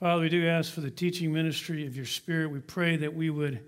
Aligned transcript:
Father, 0.00 0.20
we 0.20 0.28
do 0.28 0.46
ask 0.46 0.72
for 0.72 0.82
the 0.82 0.90
teaching 0.90 1.32
ministry 1.32 1.86
of 1.86 1.96
your 1.96 2.04
Spirit. 2.04 2.50
We 2.50 2.60
pray 2.60 2.96
that 2.96 3.14
we 3.14 3.30
would 3.30 3.64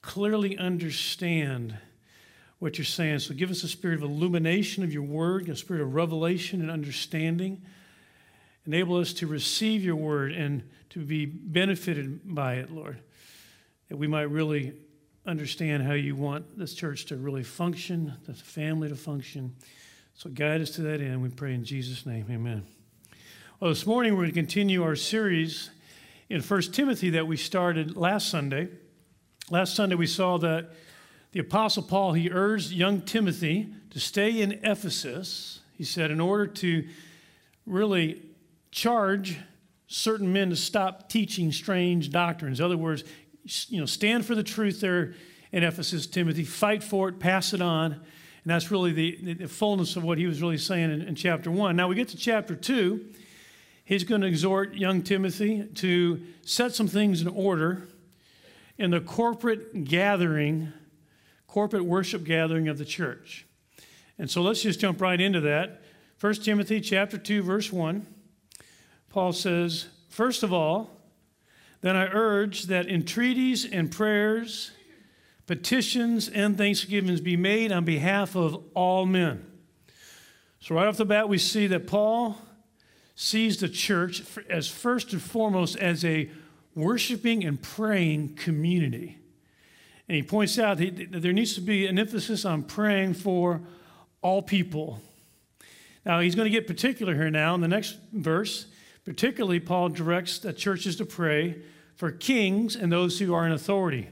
clearly 0.00 0.56
understand 0.56 1.76
what 2.58 2.78
you're 2.78 2.86
saying. 2.86 3.18
So 3.18 3.34
give 3.34 3.50
us 3.50 3.62
a 3.62 3.68
spirit 3.68 3.96
of 3.96 4.02
illumination 4.02 4.82
of 4.82 4.92
your 4.92 5.02
word, 5.02 5.48
a 5.48 5.56
spirit 5.56 5.82
of 5.82 5.94
revelation 5.94 6.62
and 6.62 6.70
understanding. 6.70 7.62
Enable 8.66 8.96
us 8.96 9.12
to 9.14 9.26
receive 9.26 9.84
your 9.84 9.96
word 9.96 10.32
and 10.32 10.62
to 10.90 11.04
be 11.04 11.26
benefited 11.26 12.34
by 12.34 12.54
it, 12.54 12.70
Lord, 12.70 13.00
that 13.88 13.96
we 13.96 14.06
might 14.06 14.30
really 14.30 14.72
understand 15.26 15.82
how 15.82 15.92
you 15.92 16.16
want 16.16 16.58
this 16.58 16.72
church 16.72 17.04
to 17.06 17.16
really 17.16 17.44
function, 17.44 18.14
the 18.26 18.32
family 18.32 18.88
to 18.88 18.96
function. 18.96 19.54
So 20.14 20.30
guide 20.30 20.62
us 20.62 20.70
to 20.72 20.82
that 20.82 21.02
end. 21.02 21.22
We 21.22 21.28
pray 21.28 21.52
in 21.52 21.64
Jesus' 21.64 22.06
name. 22.06 22.26
Amen. 22.30 22.64
Well, 23.60 23.70
this 23.70 23.86
morning 23.86 24.12
we're 24.12 24.20
going 24.20 24.30
to 24.30 24.40
continue 24.40 24.84
our 24.84 24.94
series 24.94 25.70
in 26.28 26.40
1 26.42 26.62
Timothy 26.70 27.10
that 27.10 27.26
we 27.26 27.36
started 27.36 27.96
last 27.96 28.28
Sunday. 28.28 28.68
Last 29.50 29.74
Sunday 29.74 29.96
we 29.96 30.06
saw 30.06 30.38
that 30.38 30.70
the 31.32 31.40
Apostle 31.40 31.82
Paul, 31.82 32.12
he 32.12 32.30
urged 32.30 32.70
young 32.70 33.00
Timothy 33.00 33.66
to 33.90 33.98
stay 33.98 34.42
in 34.42 34.60
Ephesus, 34.62 35.58
he 35.72 35.82
said, 35.82 36.12
in 36.12 36.20
order 36.20 36.46
to 36.46 36.86
really 37.66 38.22
charge 38.70 39.38
certain 39.88 40.32
men 40.32 40.50
to 40.50 40.56
stop 40.56 41.08
teaching 41.08 41.50
strange 41.50 42.10
doctrines. 42.10 42.60
In 42.60 42.64
other 42.64 42.78
words, 42.78 43.02
you 43.66 43.80
know, 43.80 43.86
stand 43.86 44.24
for 44.24 44.36
the 44.36 44.44
truth 44.44 44.80
there 44.80 45.14
in 45.50 45.64
Ephesus, 45.64 46.06
Timothy, 46.06 46.44
fight 46.44 46.84
for 46.84 47.08
it, 47.08 47.18
pass 47.18 47.52
it 47.52 47.60
on. 47.60 47.90
And 47.94 48.02
that's 48.44 48.70
really 48.70 48.92
the, 48.92 49.34
the 49.34 49.48
fullness 49.48 49.96
of 49.96 50.04
what 50.04 50.16
he 50.16 50.28
was 50.28 50.40
really 50.40 50.58
saying 50.58 50.92
in, 50.92 51.02
in 51.02 51.16
chapter 51.16 51.50
one. 51.50 51.74
Now 51.74 51.88
we 51.88 51.96
get 51.96 52.06
to 52.10 52.16
chapter 52.16 52.54
two. 52.54 53.04
He's 53.88 54.04
going 54.04 54.20
to 54.20 54.26
exhort 54.26 54.74
young 54.74 55.00
Timothy 55.00 55.64
to 55.76 56.22
set 56.42 56.74
some 56.74 56.88
things 56.88 57.22
in 57.22 57.28
order 57.28 57.88
in 58.76 58.90
the 58.90 59.00
corporate 59.00 59.84
gathering, 59.84 60.74
corporate 61.46 61.86
worship 61.86 62.22
gathering 62.22 62.68
of 62.68 62.76
the 62.76 62.84
church. 62.84 63.46
And 64.18 64.30
so 64.30 64.42
let's 64.42 64.60
just 64.60 64.78
jump 64.78 65.00
right 65.00 65.18
into 65.18 65.40
that. 65.40 65.80
1 66.20 66.34
Timothy 66.34 66.82
chapter 66.82 67.16
2 67.16 67.42
verse 67.42 67.72
1. 67.72 68.06
Paul 69.08 69.32
says, 69.32 69.86
"First 70.10 70.42
of 70.42 70.52
all, 70.52 70.90
then 71.80 71.96
I 71.96 72.08
urge 72.08 72.64
that 72.64 72.90
entreaties 72.90 73.64
and 73.64 73.90
prayers, 73.90 74.70
petitions 75.46 76.28
and 76.28 76.58
thanksgivings 76.58 77.22
be 77.22 77.38
made 77.38 77.72
on 77.72 77.86
behalf 77.86 78.36
of 78.36 78.62
all 78.74 79.06
men. 79.06 79.46
So, 80.60 80.74
right 80.74 80.86
off 80.86 80.98
the 80.98 81.06
bat, 81.06 81.30
we 81.30 81.38
see 81.38 81.66
that 81.68 81.86
Paul 81.86 82.36
sees 83.20 83.56
the 83.56 83.68
church 83.68 84.22
as 84.48 84.68
first 84.68 85.12
and 85.12 85.20
foremost 85.20 85.76
as 85.78 86.04
a 86.04 86.30
worshiping 86.76 87.42
and 87.44 87.60
praying 87.60 88.32
community. 88.36 89.18
And 90.08 90.14
he 90.14 90.22
points 90.22 90.56
out 90.56 90.78
that 90.78 91.08
there 91.10 91.32
needs 91.32 91.54
to 91.56 91.60
be 91.60 91.88
an 91.88 91.98
emphasis 91.98 92.44
on 92.44 92.62
praying 92.62 93.14
for 93.14 93.60
all 94.22 94.40
people. 94.40 95.00
Now, 96.06 96.20
he's 96.20 96.36
going 96.36 96.46
to 96.46 96.50
get 96.50 96.68
particular 96.68 97.12
here 97.12 97.28
now 97.28 97.56
in 97.56 97.60
the 97.60 97.66
next 97.66 97.96
verse. 98.12 98.66
Particularly, 99.04 99.58
Paul 99.58 99.88
directs 99.88 100.38
that 100.38 100.56
churches 100.56 100.94
to 100.96 101.04
pray 101.04 101.56
for 101.96 102.12
kings 102.12 102.76
and 102.76 102.92
those 102.92 103.18
who 103.18 103.34
are 103.34 103.44
in 103.44 103.50
authority. 103.50 104.10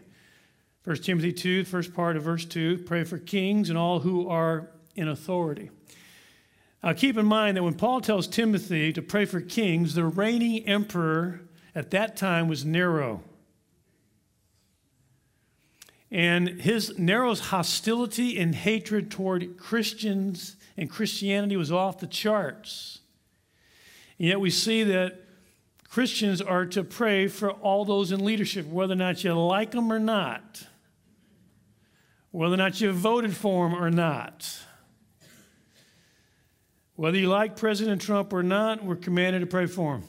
1 0.82 0.96
Timothy 0.96 1.32
2, 1.32 1.62
first 1.64 1.94
part 1.94 2.16
of 2.16 2.24
verse 2.24 2.44
2 2.44 2.78
pray 2.78 3.04
for 3.04 3.18
kings 3.18 3.68
and 3.68 3.78
all 3.78 4.00
who 4.00 4.28
are 4.28 4.68
in 4.96 5.06
authority. 5.06 5.70
Now, 6.86 6.92
keep 6.92 7.18
in 7.18 7.26
mind 7.26 7.56
that 7.56 7.64
when 7.64 7.74
Paul 7.74 8.00
tells 8.00 8.28
Timothy 8.28 8.92
to 8.92 9.02
pray 9.02 9.24
for 9.24 9.40
kings, 9.40 9.94
the 9.94 10.04
reigning 10.04 10.68
emperor 10.68 11.40
at 11.74 11.90
that 11.90 12.16
time 12.16 12.46
was 12.46 12.64
Nero. 12.64 13.24
And 16.12 16.46
his 16.48 16.96
Nero's 16.96 17.40
hostility 17.40 18.38
and 18.38 18.54
hatred 18.54 19.10
toward 19.10 19.58
Christians 19.58 20.54
and 20.76 20.88
Christianity 20.88 21.56
was 21.56 21.72
off 21.72 21.98
the 21.98 22.06
charts. 22.06 23.00
And 24.20 24.28
yet 24.28 24.38
we 24.38 24.50
see 24.50 24.84
that 24.84 25.24
Christians 25.88 26.40
are 26.40 26.66
to 26.66 26.84
pray 26.84 27.26
for 27.26 27.50
all 27.50 27.84
those 27.84 28.12
in 28.12 28.24
leadership, 28.24 28.64
whether 28.64 28.92
or 28.92 28.96
not 28.96 29.24
you 29.24 29.34
like 29.34 29.72
them 29.72 29.92
or 29.92 29.98
not, 29.98 30.62
whether 32.30 32.54
or 32.54 32.58
not 32.58 32.80
you 32.80 32.92
voted 32.92 33.34
for 33.34 33.68
them 33.68 33.76
or 33.76 33.90
not. 33.90 34.60
Whether 36.96 37.18
you 37.18 37.28
like 37.28 37.56
President 37.56 38.00
Trump 38.00 38.32
or 38.32 38.42
not, 38.42 38.82
we're 38.82 38.96
commanded 38.96 39.40
to 39.40 39.46
pray 39.46 39.66
for 39.66 39.96
him. 39.96 40.04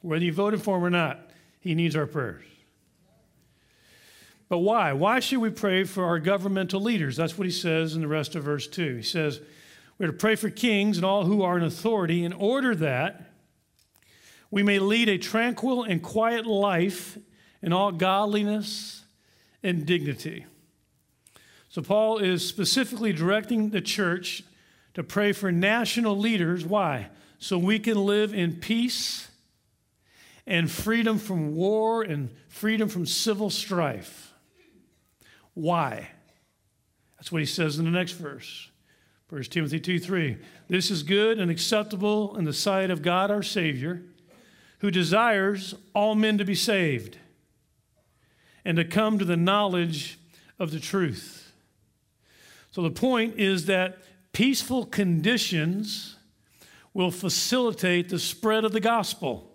Whether 0.00 0.24
you 0.24 0.32
voted 0.32 0.62
for 0.62 0.76
him 0.76 0.84
or 0.84 0.90
not, 0.90 1.30
he 1.60 1.74
needs 1.74 1.96
our 1.96 2.06
prayers. 2.06 2.44
But 4.48 4.58
why? 4.58 4.92
Why 4.92 5.20
should 5.20 5.40
we 5.40 5.50
pray 5.50 5.84
for 5.84 6.06
our 6.06 6.18
governmental 6.18 6.80
leaders? 6.80 7.16
That's 7.16 7.36
what 7.36 7.44
he 7.44 7.50
says 7.50 7.94
in 7.94 8.00
the 8.00 8.08
rest 8.08 8.34
of 8.34 8.44
verse 8.44 8.66
2. 8.66 8.96
He 8.96 9.02
says, 9.02 9.40
we're 9.98 10.06
to 10.06 10.12
pray 10.12 10.36
for 10.36 10.48
kings 10.48 10.96
and 10.96 11.04
all 11.04 11.24
who 11.24 11.42
are 11.42 11.58
in 11.58 11.64
authority 11.64 12.24
in 12.24 12.32
order 12.32 12.74
that 12.76 13.32
we 14.50 14.62
may 14.62 14.78
lead 14.78 15.08
a 15.08 15.18
tranquil 15.18 15.82
and 15.82 16.02
quiet 16.02 16.46
life 16.46 17.18
in 17.60 17.72
all 17.72 17.90
godliness 17.90 19.02
and 19.62 19.84
dignity. 19.84 20.46
So, 21.68 21.82
Paul 21.82 22.18
is 22.18 22.48
specifically 22.48 23.12
directing 23.12 23.70
the 23.70 23.82
church 23.82 24.42
to 24.98 25.04
pray 25.04 25.30
for 25.30 25.52
national 25.52 26.18
leaders. 26.18 26.66
Why? 26.66 27.06
So 27.38 27.56
we 27.56 27.78
can 27.78 28.04
live 28.04 28.34
in 28.34 28.56
peace 28.56 29.28
and 30.44 30.68
freedom 30.68 31.20
from 31.20 31.54
war 31.54 32.02
and 32.02 32.34
freedom 32.48 32.88
from 32.88 33.06
civil 33.06 33.48
strife. 33.48 34.32
Why? 35.54 36.10
That's 37.16 37.30
what 37.30 37.38
he 37.40 37.46
says 37.46 37.78
in 37.78 37.84
the 37.84 37.92
next 37.92 38.14
verse. 38.14 38.72
1 39.28 39.44
Timothy 39.44 39.78
2 39.78 40.00
3. 40.00 40.36
This 40.66 40.90
is 40.90 41.04
good 41.04 41.38
and 41.38 41.48
acceptable 41.48 42.36
in 42.36 42.44
the 42.44 42.52
sight 42.52 42.90
of 42.90 43.00
God 43.00 43.30
our 43.30 43.44
Savior, 43.44 44.02
who 44.80 44.90
desires 44.90 45.76
all 45.94 46.16
men 46.16 46.38
to 46.38 46.44
be 46.44 46.56
saved 46.56 47.18
and 48.64 48.76
to 48.76 48.84
come 48.84 49.16
to 49.20 49.24
the 49.24 49.36
knowledge 49.36 50.18
of 50.58 50.72
the 50.72 50.80
truth. 50.80 51.52
So 52.72 52.82
the 52.82 52.90
point 52.90 53.38
is 53.38 53.66
that 53.66 53.98
peaceful 54.32 54.84
conditions 54.84 56.16
will 56.94 57.10
facilitate 57.10 58.08
the 58.08 58.18
spread 58.18 58.64
of 58.64 58.72
the 58.72 58.80
gospel. 58.80 59.52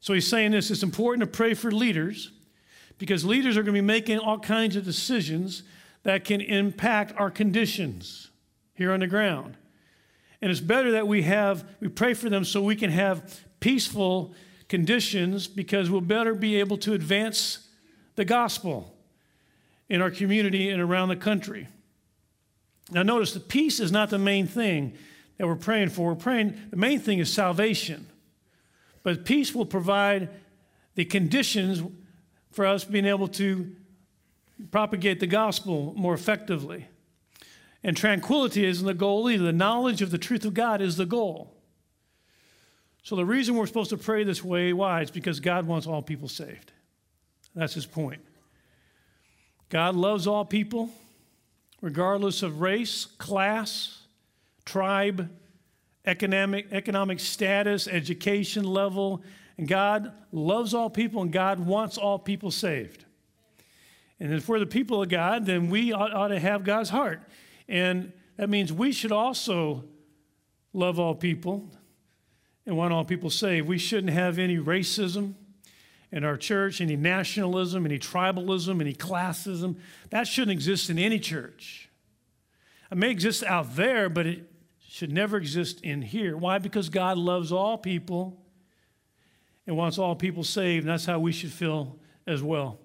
So 0.00 0.12
he's 0.14 0.28
saying 0.28 0.50
this 0.50 0.70
it's 0.70 0.82
important 0.82 1.20
to 1.20 1.26
pray 1.36 1.54
for 1.54 1.70
leaders 1.70 2.32
because 2.98 3.24
leaders 3.24 3.56
are 3.56 3.62
going 3.62 3.74
to 3.74 3.80
be 3.80 3.86
making 3.86 4.18
all 4.18 4.38
kinds 4.38 4.76
of 4.76 4.84
decisions 4.84 5.62
that 6.02 6.24
can 6.24 6.40
impact 6.40 7.12
our 7.16 7.30
conditions 7.30 8.30
here 8.74 8.92
on 8.92 9.00
the 9.00 9.06
ground. 9.06 9.56
And 10.40 10.50
it's 10.50 10.60
better 10.60 10.92
that 10.92 11.06
we 11.06 11.22
have, 11.22 11.64
we 11.80 11.88
pray 11.88 12.14
for 12.14 12.28
them 12.28 12.44
so 12.44 12.60
we 12.60 12.74
can 12.74 12.90
have 12.90 13.44
peaceful 13.60 14.34
conditions 14.68 15.46
because 15.46 15.90
we'll 15.90 16.00
better 16.00 16.34
be 16.34 16.56
able 16.56 16.76
to 16.78 16.94
advance 16.94 17.68
the 18.16 18.24
gospel 18.24 18.96
in 19.88 20.02
our 20.02 20.10
community 20.10 20.70
and 20.70 20.82
around 20.82 21.08
the 21.08 21.16
country. 21.16 21.68
Now, 22.90 23.02
notice 23.02 23.32
the 23.32 23.40
peace 23.40 23.80
is 23.80 23.92
not 23.92 24.10
the 24.10 24.18
main 24.18 24.46
thing 24.46 24.94
that 25.38 25.46
we're 25.46 25.56
praying 25.56 25.90
for. 25.90 26.08
We're 26.10 26.16
praying, 26.16 26.56
the 26.70 26.76
main 26.76 27.00
thing 27.00 27.18
is 27.18 27.32
salvation. 27.32 28.06
But 29.02 29.24
peace 29.24 29.54
will 29.54 29.66
provide 29.66 30.28
the 30.94 31.04
conditions 31.04 31.82
for 32.50 32.66
us 32.66 32.84
being 32.84 33.06
able 33.06 33.28
to 33.28 33.74
propagate 34.70 35.20
the 35.20 35.26
gospel 35.26 35.94
more 35.96 36.14
effectively. 36.14 36.86
And 37.82 37.96
tranquility 37.96 38.64
isn't 38.64 38.86
the 38.86 38.94
goal 38.94 39.28
either. 39.28 39.44
The 39.44 39.52
knowledge 39.52 40.02
of 40.02 40.10
the 40.10 40.18
truth 40.18 40.44
of 40.44 40.54
God 40.54 40.80
is 40.80 40.96
the 40.96 41.06
goal. 41.06 41.56
So, 43.02 43.16
the 43.16 43.24
reason 43.24 43.56
we're 43.56 43.66
supposed 43.66 43.90
to 43.90 43.96
pray 43.96 44.22
this 44.22 44.44
way, 44.44 44.72
why? 44.72 45.00
It's 45.00 45.10
because 45.10 45.40
God 45.40 45.66
wants 45.66 45.88
all 45.88 46.02
people 46.02 46.28
saved. 46.28 46.70
That's 47.54 47.74
his 47.74 47.86
point. 47.86 48.20
God 49.68 49.96
loves 49.96 50.28
all 50.28 50.44
people, 50.44 50.90
regardless 51.82 52.42
of 52.42 52.62
race, 52.62 53.04
class, 53.04 53.98
tribe, 54.64 55.28
economic, 56.06 56.68
economic 56.72 57.20
status, 57.20 57.86
education 57.86 58.64
level. 58.64 59.22
And 59.58 59.68
God 59.68 60.12
loves 60.30 60.72
all 60.72 60.88
people, 60.88 61.20
and 61.20 61.30
God 61.30 61.60
wants 61.60 61.98
all 61.98 62.18
people 62.18 62.50
saved. 62.50 63.04
And 64.18 64.32
if 64.32 64.48
we're 64.48 64.60
the 64.60 64.66
people 64.66 65.02
of 65.02 65.08
God, 65.08 65.44
then 65.44 65.68
we 65.68 65.92
ought, 65.92 66.14
ought 66.14 66.28
to 66.28 66.38
have 66.38 66.64
God's 66.64 66.90
heart. 66.90 67.20
And 67.68 68.12
that 68.36 68.48
means 68.48 68.72
we 68.72 68.92
should 68.92 69.12
also 69.12 69.84
love 70.72 70.98
all 70.98 71.14
people 71.14 71.68
and 72.64 72.76
want 72.76 72.92
all 72.92 73.04
people 73.04 73.28
saved. 73.28 73.66
We 73.66 73.78
shouldn't 73.78 74.12
have 74.12 74.38
any 74.38 74.56
racism 74.58 75.34
in 76.12 76.24
our 76.24 76.36
church, 76.36 76.80
any 76.80 76.94
nationalism, 76.94 77.86
any 77.86 77.98
tribalism, 77.98 78.80
any 78.80 78.92
classism. 78.92 79.76
That 80.10 80.26
shouldn't 80.26 80.52
exist 80.52 80.90
in 80.90 80.98
any 80.98 81.18
church. 81.18 81.88
It 82.90 82.98
may 82.98 83.10
exist 83.10 83.42
out 83.44 83.74
there, 83.74 84.10
but 84.10 84.26
it 84.26 84.50
should 84.86 85.10
never 85.10 85.38
exist 85.38 85.80
in 85.80 86.02
here. 86.02 86.36
Why? 86.36 86.58
Because 86.58 86.90
God 86.90 87.16
loves 87.16 87.50
all 87.50 87.78
people 87.78 88.38
and 89.66 89.74
wants 89.74 89.96
all 89.98 90.14
people 90.14 90.44
saved, 90.44 90.84
and 90.84 90.92
that's 90.92 91.06
how 91.06 91.18
we 91.18 91.32
should 91.32 91.52
feel 91.52 91.98
as 92.26 92.42
well. 92.42 92.78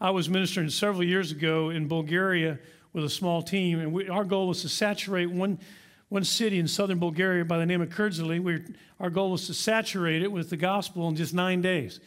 I 0.00 0.10
was 0.10 0.28
ministering 0.28 0.68
several 0.68 1.04
years 1.04 1.30
ago 1.30 1.70
in 1.70 1.86
Bulgaria 1.86 2.58
with 2.92 3.04
a 3.04 3.10
small 3.10 3.42
team, 3.42 3.78
and 3.78 3.92
we, 3.92 4.08
our 4.08 4.24
goal 4.24 4.48
was 4.48 4.62
to 4.62 4.68
saturate 4.68 5.30
one, 5.30 5.60
one 6.08 6.24
city 6.24 6.58
in 6.58 6.66
southern 6.66 6.98
Bulgaria 6.98 7.44
by 7.44 7.58
the 7.58 7.66
name 7.66 7.80
of 7.80 7.90
Kırdzali. 7.90 8.42
We, 8.42 8.64
our 8.98 9.10
goal 9.10 9.30
was 9.30 9.46
to 9.46 9.54
saturate 9.54 10.22
it 10.22 10.32
with 10.32 10.50
the 10.50 10.56
gospel 10.56 11.08
in 11.08 11.14
just 11.14 11.34
nine 11.34 11.62
days. 11.62 12.00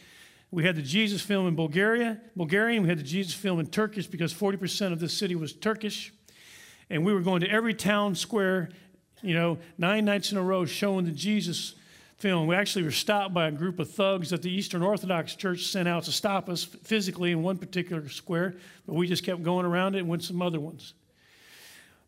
We 0.50 0.64
had 0.64 0.76
the 0.76 0.82
Jesus 0.82 1.20
film 1.20 1.46
in 1.46 1.54
Bulgaria, 1.56 2.20
Bulgarian. 2.36 2.82
We 2.82 2.88
had 2.88 2.98
the 2.98 3.02
Jesus 3.02 3.34
film 3.34 3.60
in 3.60 3.66
Turkish 3.66 4.06
because 4.06 4.32
40% 4.32 4.92
of 4.92 5.00
the 5.00 5.08
city 5.08 5.34
was 5.34 5.52
Turkish. 5.52 6.12
And 6.88 7.04
we 7.04 7.12
were 7.12 7.20
going 7.20 7.40
to 7.42 7.50
every 7.50 7.74
town 7.74 8.14
square, 8.14 8.70
you 9.22 9.34
know, 9.34 9.58
nine 9.76 10.06
nights 10.06 10.32
in 10.32 10.38
a 10.38 10.42
row 10.42 10.64
showing 10.64 11.04
the 11.04 11.10
Jesus 11.10 11.74
film. 12.16 12.46
We 12.46 12.56
actually 12.56 12.82
were 12.82 12.90
stopped 12.90 13.34
by 13.34 13.48
a 13.48 13.52
group 13.52 13.78
of 13.78 13.90
thugs 13.90 14.30
that 14.30 14.42
the 14.42 14.50
Eastern 14.50 14.82
Orthodox 14.82 15.36
Church 15.36 15.66
sent 15.66 15.86
out 15.86 16.04
to 16.04 16.12
stop 16.12 16.48
us 16.48 16.64
physically 16.64 17.30
in 17.30 17.42
one 17.42 17.58
particular 17.58 18.08
square, 18.08 18.56
but 18.86 18.94
we 18.94 19.06
just 19.06 19.24
kept 19.24 19.42
going 19.42 19.66
around 19.66 19.94
it 19.94 20.00
and 20.00 20.08
went 20.08 20.24
some 20.24 20.40
other 20.40 20.58
ones. 20.58 20.94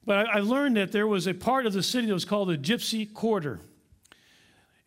But 0.04 0.26
I, 0.26 0.38
I 0.38 0.40
learned 0.40 0.76
that 0.78 0.92
there 0.92 1.06
was 1.06 1.26
a 1.28 1.34
part 1.34 1.66
of 1.66 1.72
the 1.72 1.82
city 1.82 2.06
that 2.06 2.14
was 2.14 2.24
called 2.24 2.48
the 2.48 2.56
Gypsy 2.56 3.12
Quarter. 3.12 3.60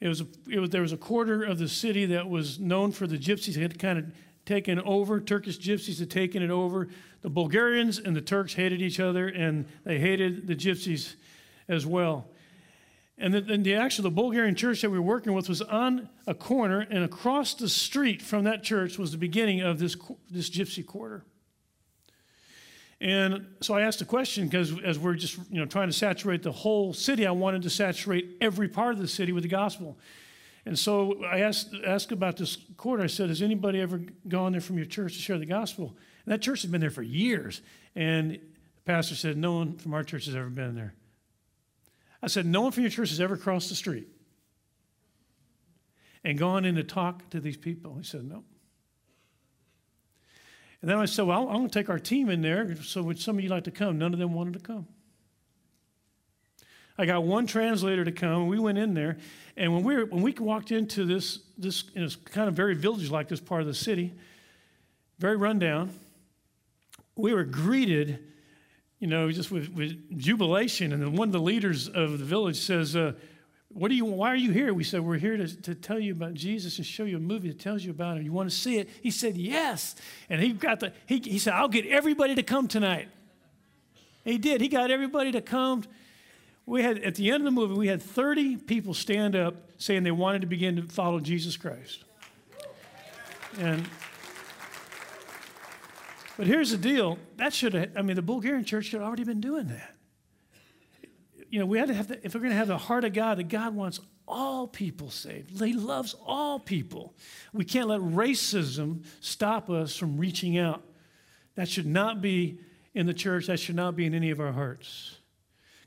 It 0.04 0.10
was, 0.10 0.22
it 0.52 0.60
was, 0.60 0.70
there 0.70 0.82
was 0.82 0.92
a 0.92 0.98
quarter 0.98 1.44
of 1.44 1.60
the 1.60 1.70
city 1.70 2.06
that 2.08 2.28
was 2.28 2.60
known 2.60 2.92
for 2.92 3.08
the 3.08 3.18
gypsies. 3.18 3.56
Had 3.56 3.80
kind 3.80 3.98
of 3.98 4.06
taken 4.46 4.78
over, 4.82 5.22
Turkish 5.22 5.58
gypsies 5.58 5.98
had 5.98 6.12
taken 6.12 6.44
it 6.44 6.50
over. 6.50 6.90
The 7.22 7.30
Bulgarians 7.30 8.00
and 8.00 8.14
the 8.14 8.20
Turks 8.20 8.54
hated 8.54 8.82
each 8.82 9.00
other, 9.00 9.30
and 9.30 9.66
they 9.86 10.00
hated 10.00 10.46
the 10.46 10.58
gypsies 10.58 11.16
as 11.70 11.86
well. 11.86 12.28
And 13.18 13.34
the, 13.34 13.40
the 13.40 13.76
actual 13.76 14.04
the 14.04 14.12
Bulgarian 14.12 14.56
church 14.56 14.82
that 14.82 14.90
we 14.90 15.00
were 15.00 15.06
working 15.06 15.32
with 15.32 15.48
was 15.48 15.62
on 15.62 16.10
a 16.28 16.34
corner, 16.34 16.82
and 16.82 17.06
across 17.06 17.54
the 17.54 17.70
street 17.70 18.22
from 18.22 18.44
that 18.44 18.62
church 18.62 18.98
was 19.00 19.14
the 19.14 19.18
beginning 19.18 19.62
of 19.62 19.80
this, 19.80 19.96
this 20.30 20.50
gypsy 20.50 20.86
quarter. 20.86 21.24
And 23.04 23.48
so 23.60 23.74
I 23.74 23.82
asked 23.82 24.00
a 24.00 24.06
question 24.06 24.46
because 24.46 24.82
as 24.82 24.98
we're 24.98 25.16
just 25.16 25.38
you 25.52 25.60
know 25.60 25.66
trying 25.66 25.90
to 25.90 25.94
saturate 25.94 26.42
the 26.42 26.54
whole 26.54 26.94
city, 26.94 27.28
I 27.28 27.32
wanted 27.32 27.64
to 27.64 27.70
saturate 27.70 28.38
every 28.40 28.70
part 28.70 28.94
of 28.94 29.02
the 29.02 29.10
city 29.10 29.34
with 29.34 29.44
the 29.44 29.50
gospel. 29.50 29.98
And 30.66 30.80
so 30.80 31.22
I 31.26 31.42
asked, 31.42 31.76
asked 31.86 32.14
about 32.14 32.38
this 32.38 32.58
quarter. 32.78 33.04
I 33.04 33.08
said, 33.08 33.28
Has 33.28 33.42
anybody 33.42 33.82
ever 33.82 34.02
gone 34.30 34.54
there 34.54 34.62
from 34.62 34.78
your 34.78 34.86
church 34.86 35.16
to 35.16 35.20
share 35.20 35.38
the 35.38 35.46
gospel? 35.46 35.98
And 36.26 36.32
that 36.32 36.42
church 36.42 36.62
had 36.62 36.72
been 36.72 36.80
there 36.80 36.90
for 36.90 37.02
years. 37.02 37.62
And 37.94 38.32
the 38.32 38.40
pastor 38.86 39.16
said, 39.16 39.36
No 39.36 39.56
one 39.56 39.76
from 39.76 39.94
our 39.94 40.06
church 40.06 40.26
has 40.28 40.36
ever 40.36 40.50
been 40.50 40.74
there. 40.74 40.94
I 42.22 42.28
said, 42.28 42.46
No 42.46 42.62
one 42.62 42.72
from 42.72 42.84
your 42.84 42.90
church 42.90 43.10
has 43.10 43.20
ever 43.20 43.36
crossed 43.36 43.68
the 43.68 43.76
street 43.76 44.08
and 46.24 46.38
gone 46.38 46.64
in 46.64 46.76
to 46.76 46.86
talk 46.86 47.30
to 47.32 47.42
these 47.42 47.58
people. 47.58 47.96
He 47.98 48.06
said, 48.06 48.24
No. 48.24 48.46
And 50.84 50.90
then 50.90 50.98
I 50.98 51.06
said, 51.06 51.26
Well, 51.26 51.48
I'm 51.48 51.56
going 51.56 51.70
to 51.70 51.80
take 51.80 51.90
our 51.90 51.98
team 51.98 52.30
in 52.30 52.42
there. 52.42 52.76
So 52.84 53.02
would 53.04 53.18
some 53.18 53.38
of 53.38 53.44
you 53.44 53.50
like 53.50 53.64
to 53.64 53.72
come? 53.72 53.98
None 53.98 54.12
of 54.12 54.20
them 54.20 54.34
wanted 54.34 54.56
to 54.56 54.60
come. 54.60 54.86
I 56.98 57.06
got 57.06 57.24
one 57.24 57.48
translator 57.48 58.04
to 58.04 58.12
come. 58.12 58.48
We 58.48 58.60
went 58.60 58.78
in 58.78 58.94
there, 58.94 59.18
and 59.56 59.74
when 59.74 59.86
we 59.86 59.96
were, 59.96 60.06
when 60.06 60.22
we 60.22 60.34
walked 60.34 60.72
into 60.72 61.06
this 61.06 61.40
this 61.58 61.84
kind 62.18 62.50
of 62.50 62.54
very 62.54 62.76
village 62.76 63.10
like 63.10 63.30
this 63.30 63.40
part 63.40 63.62
of 63.62 63.68
the 63.68 63.74
city, 63.74 64.14
very 65.20 65.38
rundown, 65.38 65.98
we 67.16 67.34
were 67.34 67.46
greeted, 67.46 68.20
you 69.00 69.08
know, 69.08 69.32
just 69.32 69.52
with, 69.52 69.70
with 69.70 70.20
jubilation. 70.20 70.92
And 70.92 71.02
then 71.02 71.16
one 71.16 71.30
of 71.30 71.32
the 71.32 71.40
leaders 71.40 71.88
of 71.88 72.20
the 72.20 72.26
village 72.26 72.58
says, 72.58 72.94
uh, 72.94 73.14
what 73.74 73.90
are 73.90 73.96
you, 73.96 74.06
why 74.06 74.30
are 74.30 74.36
you 74.36 74.52
here? 74.52 74.74
We 74.74 74.84
said, 74.84 75.02
We're 75.02 75.18
here 75.18 75.36
to, 75.38 75.62
to 75.64 75.74
tell 75.74 76.00
you 76.00 76.12
about 76.12 76.36
Jesus 76.36 76.78
and 76.78 76.86
show 76.86 77.06
you 77.06 77.18
a 77.18 77.20
movie 77.20 77.48
that 77.48 77.60
tells 77.60 77.84
you 77.84 77.92
about 77.92 78.18
him. 78.18 78.24
You 78.24 78.32
want 78.32 78.50
to 78.50 78.56
see 78.56 78.78
it? 78.78 78.90
He 79.02 79.10
said, 79.10 79.36
Yes. 79.36 79.96
And 80.30 80.42
he 80.42 80.54
got 80.54 80.80
the, 80.80 80.94
he, 81.08 81.20
he 81.20 81.40
said, 81.40 81.54
I'll 81.54 81.68
get 81.68 81.86
everybody 81.88 82.36
to 82.36 82.44
come 82.44 82.68
tonight. 82.68 83.10
he 84.24 84.38
did. 84.38 84.62
He 84.62 84.68
got 84.68 84.92
everybody 84.92 85.32
to 85.32 85.42
come. 85.42 85.84
We 86.66 86.84
had, 86.84 87.00
at 87.00 87.16
the 87.16 87.32
end 87.32 87.42
of 87.42 87.46
the 87.46 87.52
movie, 87.52 87.74
we 87.74 87.88
had 87.88 88.02
30 88.02 88.58
people 88.58 88.94
stand 88.94 89.36
up 89.36 89.56
saying 89.78 90.04
they 90.04 90.12
wanted 90.12 90.42
to 90.42 90.48
begin 90.48 90.76
to 90.76 90.84
follow 90.84 91.20
Jesus 91.20 91.58
Christ. 91.58 92.04
And, 93.60 93.84
but 96.38 96.48
here's 96.48 96.72
the 96.72 96.78
deal 96.78 97.18
that 97.38 97.54
should 97.54 97.74
have, 97.74 97.90
I 97.98 98.02
mean, 98.04 98.16
the 98.16 98.22
Bulgarian 98.22 98.66
church 98.66 98.86
should 98.86 99.00
have 99.00 99.08
already 99.08 99.24
been 99.24 99.42
doing 99.42 99.68
that 99.68 99.94
you 101.54 101.60
know, 101.60 101.68
we 101.68 101.78
had 101.78 101.90
to 101.90 101.94
have, 101.94 102.08
the, 102.08 102.26
if 102.26 102.34
we're 102.34 102.40
going 102.40 102.50
to 102.50 102.58
have 102.58 102.68
the 102.68 102.80
heart 102.80 103.06
of 103.06 103.14
God, 103.14 103.38
that 103.38 103.48
God 103.48 103.76
wants 103.76 104.00
all 104.28 104.68
people 104.68 105.12
saved. 105.12 105.62
He 105.62 105.74
loves 105.74 106.16
all 106.26 106.58
people. 106.58 107.14
We 107.54 107.64
can't 107.64 107.88
let 107.88 108.02
racism 108.02 109.04
stop 109.20 109.70
us 109.70 109.96
from 109.96 110.18
reaching 110.18 110.58
out. 110.58 110.84
That 111.54 111.70
should 111.70 111.86
not 111.86 112.24
be 112.24 112.58
in 112.96 113.06
the 113.06 113.14
church. 113.14 113.46
That 113.46 113.60
should 113.60 113.76
not 113.76 113.96
be 113.96 114.08
in 114.08 114.16
any 114.16 114.32
of 114.32 114.40
our 114.40 114.52
hearts. 114.52 115.18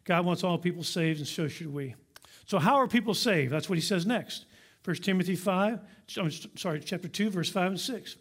God 0.05 0.25
wants 0.25 0.45
all 0.45 0.57
people 0.57 0.85
saved, 0.85 1.19
and 1.19 1.27
so 1.27 1.49
should 1.49 1.75
we. 1.75 1.97
So, 2.47 2.61
how 2.61 2.77
are 2.77 2.87
people 2.87 3.13
saved? 3.13 3.53
That's 3.53 3.69
what 3.69 3.77
he 3.77 3.83
says 3.83 4.07
next. 4.07 4.45
1 4.85 4.95
Timothy 4.99 5.35
5, 5.35 5.81
I'm 6.17 6.31
sorry, 6.31 6.79
chapter 6.79 7.09
2, 7.09 7.29
verse 7.31 7.51
5 7.51 7.71
and 7.73 7.81
6. 7.81 8.17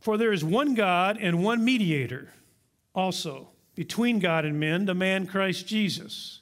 For 0.00 0.16
there 0.16 0.32
is 0.32 0.42
one 0.42 0.72
God 0.72 1.18
and 1.20 1.44
one 1.44 1.62
mediator 1.62 2.32
also 2.94 3.50
between 3.78 4.18
God 4.18 4.44
and 4.44 4.58
men, 4.58 4.86
the 4.86 4.92
man 4.92 5.24
Christ 5.24 5.68
Jesus, 5.68 6.40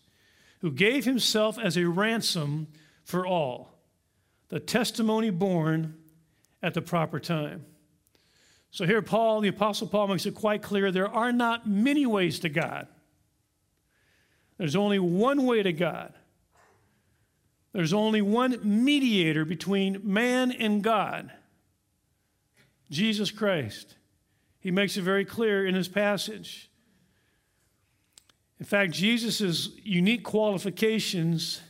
who 0.62 0.72
gave 0.72 1.04
himself 1.04 1.58
as 1.58 1.76
a 1.76 1.84
ransom 1.84 2.66
for 3.04 3.26
all, 3.26 3.74
the 4.48 4.58
testimony 4.58 5.28
borne 5.28 5.98
at 6.62 6.72
the 6.72 6.80
proper 6.80 7.20
time. 7.20 7.66
So 8.70 8.86
here, 8.86 9.02
Paul, 9.02 9.42
the 9.42 9.48
Apostle 9.48 9.86
Paul, 9.86 10.08
makes 10.08 10.24
it 10.24 10.34
quite 10.34 10.62
clear 10.62 10.90
there 10.90 11.12
are 11.12 11.30
not 11.30 11.68
many 11.68 12.06
ways 12.06 12.38
to 12.40 12.48
God. 12.48 12.88
There's 14.56 14.74
only 14.74 14.98
one 14.98 15.44
way 15.44 15.62
to 15.62 15.74
God. 15.74 16.14
There's 17.74 17.92
only 17.92 18.22
one 18.22 18.58
mediator 18.62 19.44
between 19.44 20.00
man 20.02 20.52
and 20.52 20.82
God 20.82 21.30
Jesus 22.88 23.30
Christ. 23.30 23.96
He 24.58 24.70
makes 24.70 24.96
it 24.96 25.02
very 25.02 25.26
clear 25.26 25.66
in 25.66 25.74
his 25.74 25.86
passage. 25.86 26.70
In 28.58 28.66
fact, 28.66 28.92
Jesus' 28.92 29.70
unique 29.82 30.24
qualifications 30.24 31.60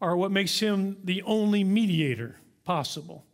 are 0.00 0.16
what 0.16 0.30
makes 0.30 0.60
him 0.60 0.96
the 1.02 1.22
only 1.22 1.64
mediator 1.64 2.36
possible. 2.64 3.24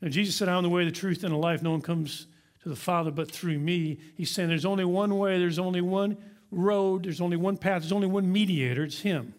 Now, 0.00 0.08
Jesus 0.08 0.36
said, 0.36 0.48
I 0.48 0.56
am 0.56 0.62
the 0.62 0.68
way, 0.68 0.84
the 0.84 0.92
truth, 0.92 1.24
and 1.24 1.32
the 1.32 1.38
life. 1.38 1.62
No 1.62 1.72
one 1.72 1.82
comes 1.82 2.26
to 2.62 2.68
the 2.68 2.76
Father 2.76 3.10
but 3.10 3.30
through 3.30 3.58
me. 3.58 3.98
He's 4.16 4.30
saying 4.30 4.48
there's 4.48 4.64
only 4.64 4.84
one 4.84 5.18
way, 5.18 5.38
there's 5.38 5.58
only 5.58 5.80
one 5.80 6.16
road, 6.50 7.04
there's 7.04 7.20
only 7.20 7.36
one 7.36 7.56
path, 7.56 7.82
there's 7.82 7.92
only 7.92 8.06
one 8.06 8.30
mediator. 8.30 8.84
It's 8.84 9.00
him. 9.00 9.34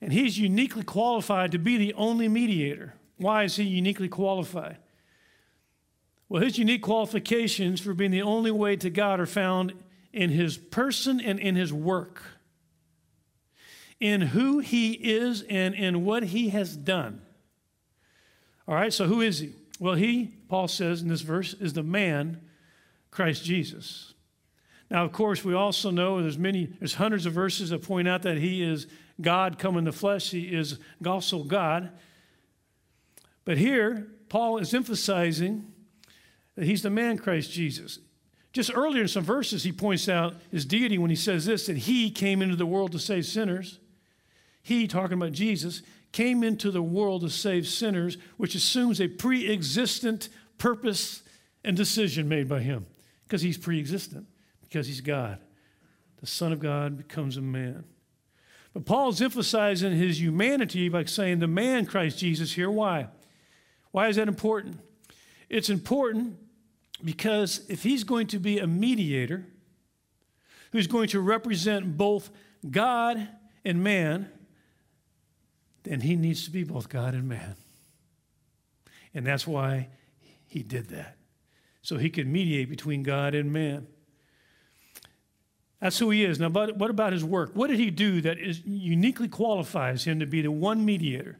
And 0.00 0.12
he's 0.12 0.38
uniquely 0.38 0.82
qualified 0.82 1.52
to 1.52 1.58
be 1.58 1.76
the 1.76 1.94
only 1.94 2.28
mediator. 2.28 2.94
Why 3.16 3.44
is 3.44 3.56
he 3.56 3.64
uniquely 3.64 4.08
qualified? 4.08 4.76
Well, 6.28 6.42
his 6.42 6.58
unique 6.58 6.82
qualifications 6.82 7.80
for 7.80 7.94
being 7.94 8.10
the 8.10 8.22
only 8.22 8.50
way 8.50 8.76
to 8.76 8.90
God 8.90 9.20
are 9.20 9.26
found 9.26 9.72
in 10.16 10.30
his 10.30 10.56
person 10.56 11.20
and 11.20 11.38
in 11.38 11.54
his 11.54 11.72
work, 11.72 12.22
in 14.00 14.22
who 14.22 14.60
he 14.60 14.92
is 14.92 15.42
and 15.42 15.74
in 15.74 16.06
what 16.06 16.24
he 16.24 16.48
has 16.48 16.74
done. 16.74 17.20
All 18.66 18.74
right, 18.74 18.92
so 18.92 19.06
who 19.06 19.20
is 19.20 19.40
he? 19.40 19.52
Well, 19.78 19.94
he, 19.94 20.32
Paul 20.48 20.68
says 20.68 21.02
in 21.02 21.08
this 21.08 21.20
verse, 21.20 21.52
is 21.52 21.74
the 21.74 21.82
man, 21.82 22.40
Christ 23.10 23.44
Jesus. 23.44 24.14
Now, 24.90 25.04
of 25.04 25.12
course, 25.12 25.44
we 25.44 25.52
also 25.52 25.90
know 25.90 26.22
there's 26.22 26.38
many, 26.38 26.64
there's 26.64 26.94
hundreds 26.94 27.26
of 27.26 27.34
verses 27.34 27.68
that 27.70 27.82
point 27.82 28.08
out 28.08 28.22
that 28.22 28.38
he 28.38 28.62
is 28.62 28.86
God 29.20 29.58
come 29.58 29.76
in 29.76 29.84
the 29.84 29.92
flesh. 29.92 30.30
He 30.30 30.54
is 30.54 30.78
also 31.04 31.42
God. 31.42 31.90
But 33.44 33.58
here, 33.58 34.08
Paul 34.30 34.56
is 34.58 34.72
emphasizing 34.72 35.72
that 36.54 36.64
he's 36.64 36.82
the 36.82 36.90
man, 36.90 37.18
Christ 37.18 37.52
Jesus. 37.52 37.98
Just 38.56 38.70
earlier 38.74 39.02
in 39.02 39.08
some 39.08 39.22
verses, 39.22 39.64
he 39.64 39.70
points 39.70 40.08
out 40.08 40.34
his 40.50 40.64
deity 40.64 40.96
when 40.96 41.10
he 41.10 41.16
says 41.16 41.44
this 41.44 41.66
that 41.66 41.76
he 41.76 42.10
came 42.10 42.40
into 42.40 42.56
the 42.56 42.64
world 42.64 42.90
to 42.92 42.98
save 42.98 43.26
sinners. 43.26 43.80
He, 44.62 44.88
talking 44.88 45.18
about 45.18 45.32
Jesus, 45.32 45.82
came 46.10 46.42
into 46.42 46.70
the 46.70 46.80
world 46.80 47.20
to 47.20 47.28
save 47.28 47.68
sinners, 47.68 48.16
which 48.38 48.54
assumes 48.54 48.98
a 48.98 49.08
pre 49.08 49.46
existent 49.52 50.30
purpose 50.56 51.22
and 51.64 51.76
decision 51.76 52.30
made 52.30 52.48
by 52.48 52.60
him 52.60 52.86
because 53.24 53.42
he's 53.42 53.58
pre 53.58 53.78
existent, 53.78 54.26
because 54.62 54.86
he's 54.86 55.02
God. 55.02 55.38
The 56.22 56.26
Son 56.26 56.50
of 56.50 56.58
God 56.58 56.96
becomes 56.96 57.36
a 57.36 57.42
man. 57.42 57.84
But 58.72 58.86
Paul's 58.86 59.20
emphasizing 59.20 59.92
his 59.92 60.18
humanity 60.18 60.88
by 60.88 61.04
saying 61.04 61.40
the 61.40 61.46
man 61.46 61.84
Christ 61.84 62.20
Jesus 62.20 62.54
here. 62.54 62.70
Why? 62.70 63.08
Why 63.90 64.08
is 64.08 64.16
that 64.16 64.28
important? 64.28 64.78
It's 65.50 65.68
important 65.68 66.38
because 67.04 67.64
if 67.68 67.82
he's 67.82 68.04
going 68.04 68.26
to 68.28 68.38
be 68.38 68.58
a 68.58 68.66
mediator 68.66 69.46
who's 70.72 70.86
going 70.86 71.08
to 71.08 71.20
represent 71.20 71.96
both 71.96 72.30
God 72.70 73.28
and 73.64 73.82
man, 73.82 74.30
then 75.84 76.00
he 76.00 76.16
needs 76.16 76.44
to 76.44 76.50
be 76.50 76.64
both 76.64 76.88
God 76.88 77.14
and 77.14 77.28
man. 77.28 77.54
And 79.14 79.26
that's 79.26 79.46
why 79.46 79.88
he 80.46 80.62
did 80.62 80.88
that. 80.88 81.16
So 81.82 81.96
he 81.96 82.10
could 82.10 82.26
mediate 82.26 82.68
between 82.68 83.02
God 83.02 83.34
and 83.34 83.52
man. 83.52 83.86
That's 85.80 85.98
who 85.98 86.10
he 86.10 86.24
is. 86.24 86.40
Now, 86.40 86.48
but 86.48 86.76
what 86.76 86.90
about 86.90 87.12
his 87.12 87.22
work? 87.22 87.52
What 87.54 87.68
did 87.68 87.78
he 87.78 87.90
do 87.90 88.20
that 88.22 88.38
is, 88.38 88.62
uniquely 88.64 89.28
qualifies 89.28 90.04
him 90.04 90.20
to 90.20 90.26
be 90.26 90.42
the 90.42 90.50
one 90.50 90.84
mediator? 90.84 91.38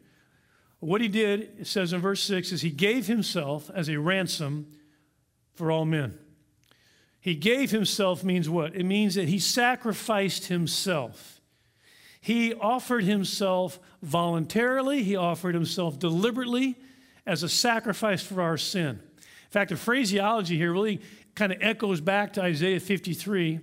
What 0.79 1.01
he 1.01 1.09
did, 1.09 1.53
it 1.59 1.67
says 1.67 1.93
in 1.93 2.01
verse 2.01 2.23
6, 2.23 2.53
is 2.53 2.63
he 2.63 2.71
gave 2.71 3.07
himself 3.07 3.71
as 3.75 3.89
a 3.89 3.97
ransom 3.97 4.67
for 5.57 5.71
all 5.71 5.85
men. 5.85 6.19
He 7.21 7.35
gave 7.35 7.73
himself 7.73 8.23
means 8.23 8.49
what? 8.49 8.77
It 8.77 8.85
means 8.85 9.17
that 9.17 9.29
he 9.29 9.41
sacrificed 9.41 10.47
himself. 10.47 11.41
He 12.21 12.55
offered 12.55 13.05
himself 13.05 13.81
voluntarily, 14.03 15.03
he 15.03 15.17
offered 15.17 15.55
himself 15.55 15.99
deliberately 15.99 16.77
as 17.27 17.43
a 17.43 17.49
sacrifice 17.49 18.23
for 18.23 18.41
our 18.41 18.57
sin. 18.57 19.01
In 19.01 19.51
fact, 19.51 19.71
the 19.71 19.77
phraseology 19.77 20.57
here 20.57 20.73
really 20.73 21.01
kind 21.35 21.53
of 21.53 21.59
echoes 21.61 22.01
back 22.01 22.33
to 22.35 22.43
Isaiah 22.43 22.81
53 22.81 23.61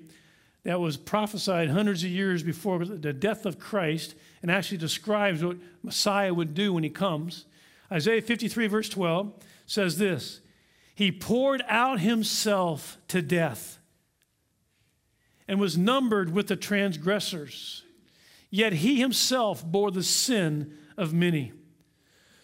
that 0.64 0.80
was 0.80 0.98
prophesied 0.98 1.70
hundreds 1.70 2.04
of 2.04 2.10
years 2.10 2.44
before 2.44 2.86
the 2.86 3.14
death 3.14 3.46
of 3.46 3.60
Christ 3.60 4.16
and 4.42 4.50
actually 4.50 4.78
describes 4.78 5.44
what 5.44 5.58
Messiah 5.84 6.34
would 6.34 6.54
do 6.54 6.74
when 6.74 6.84
he 6.84 6.90
comes. 6.90 7.46
Isaiah 7.92 8.22
53, 8.22 8.68
verse 8.68 8.90
12 8.90 9.34
says 9.66 9.98
this 9.98 10.42
He 10.96 11.12
poured 11.12 11.64
out 11.68 12.00
himself 12.00 12.98
to 13.08 13.22
death 13.22 13.80
and 15.48 15.60
was 15.60 15.78
numbered 15.78 16.32
with 16.34 16.48
the 16.48 16.56
transgressors, 16.56 17.84
yet 18.50 18.74
he 18.74 19.00
himself 19.00 19.66
bore 19.66 19.92
the 19.92 20.04
sin 20.04 20.74
of 20.98 21.14
many. 21.14 21.52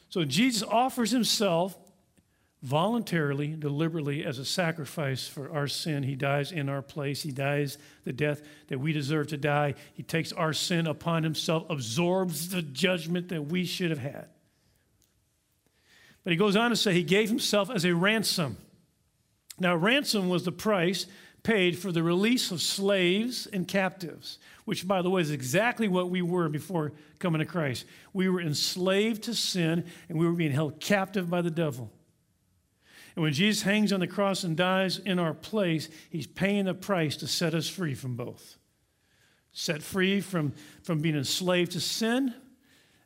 So 0.10 0.26
Jesus 0.26 0.64
offers 0.64 1.12
himself 1.12 1.78
voluntarily, 2.62 3.56
deliberately, 3.58 4.26
as 4.26 4.38
a 4.38 4.46
sacrifice 4.46 5.28
for 5.28 5.52
our 5.52 5.68
sin. 5.68 6.04
He 6.04 6.16
dies 6.16 6.52
in 6.52 6.68
our 6.68 6.82
place. 6.82 7.22
He 7.22 7.32
dies 7.32 7.78
the 8.04 8.12
death 8.12 8.42
that 8.68 8.80
we 8.80 8.92
deserve 8.92 9.28
to 9.28 9.38
die. 9.38 9.76
He 9.94 10.04
takes 10.04 10.34
our 10.34 10.52
sin 10.52 10.88
upon 10.88 11.24
himself, 11.24 11.70
absorbs 11.70 12.50
the 12.50 12.62
judgment 12.62 13.30
that 13.30 13.46
we 13.46 13.64
should 13.64 13.92
have 13.92 14.00
had. 14.00 14.28
But 16.24 16.32
he 16.32 16.38
goes 16.38 16.56
on 16.56 16.70
to 16.70 16.76
say 16.76 16.94
he 16.94 17.04
gave 17.04 17.30
himself 17.30 17.70
as 17.70 17.86
a 17.86 17.96
ransom. 17.96 18.58
Now, 19.60 19.76
ransom 19.76 20.30
was 20.30 20.44
the 20.44 20.52
price 20.52 21.06
paid 21.44 21.78
for 21.78 21.92
the 21.92 22.04
release 22.04 22.52
of 22.52 22.62
slaves 22.62 23.48
and 23.48 23.68
captives, 23.68 24.40
which, 24.66 24.88
by 24.88 25.02
the 25.02 25.10
way, 25.10 25.22
is 25.22 25.32
exactly 25.32 25.88
what 25.88 26.10
we 26.10 26.22
were 26.22 26.50
before 26.50 26.92
coming 27.18 27.40
to 27.40 27.46
Christ. 27.46 27.86
We 28.14 28.30
were 28.30 28.42
enslaved 28.42 29.24
to 29.24 29.34
sin 29.34 29.86
and 30.10 30.20
we 30.20 30.26
were 30.26 30.34
being 30.34 30.52
held 30.52 30.80
captive 30.80 31.30
by 31.30 31.42
the 31.42 31.52
devil. 31.52 31.92
And 33.16 33.24
when 33.24 33.34
Jesus 33.34 33.64
hangs 33.64 33.92
on 33.92 34.00
the 34.00 34.08
cross 34.08 34.44
and 34.44 34.56
dies 34.56 34.98
in 34.98 35.20
our 35.20 35.34
place, 35.34 35.90
he's 36.10 36.28
paying 36.28 36.66
the 36.66 36.74
price 36.74 37.18
to 37.18 37.28
set 37.28 37.54
us 37.54 37.68
free 37.68 37.94
from 37.94 38.16
both. 38.16 38.58
Set 39.52 39.82
free 39.82 40.22
from, 40.22 40.54
from 40.84 41.00
being 41.00 41.16
enslaved 41.18 41.72
to 41.72 41.80
sin, 41.80 42.34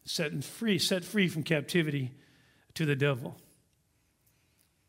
set 0.03 0.43
free, 0.43 0.77
set 0.77 1.03
free 1.03 1.27
from 1.27 1.43
captivity 1.43 2.12
to 2.75 2.86
the 2.86 2.96
devil. 2.96 3.38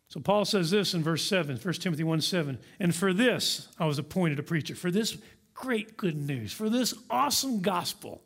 So 0.08 0.20
Paul 0.20 0.44
says 0.44 0.70
this 0.70 0.94
in 0.94 1.02
verse 1.02 1.24
7, 1.24 1.56
1 1.56 1.74
Timothy 1.74 2.04
1 2.04 2.20
7. 2.20 2.58
And 2.78 2.94
for 2.94 3.12
this 3.12 3.68
I 3.78 3.86
was 3.86 3.98
appointed 3.98 4.38
a 4.38 4.42
preacher, 4.42 4.74
for 4.74 4.90
this 4.90 5.18
great 5.54 5.96
good 5.96 6.16
news, 6.16 6.52
for 6.52 6.68
this 6.68 6.94
awesome 7.10 7.62
gospel, 7.62 8.22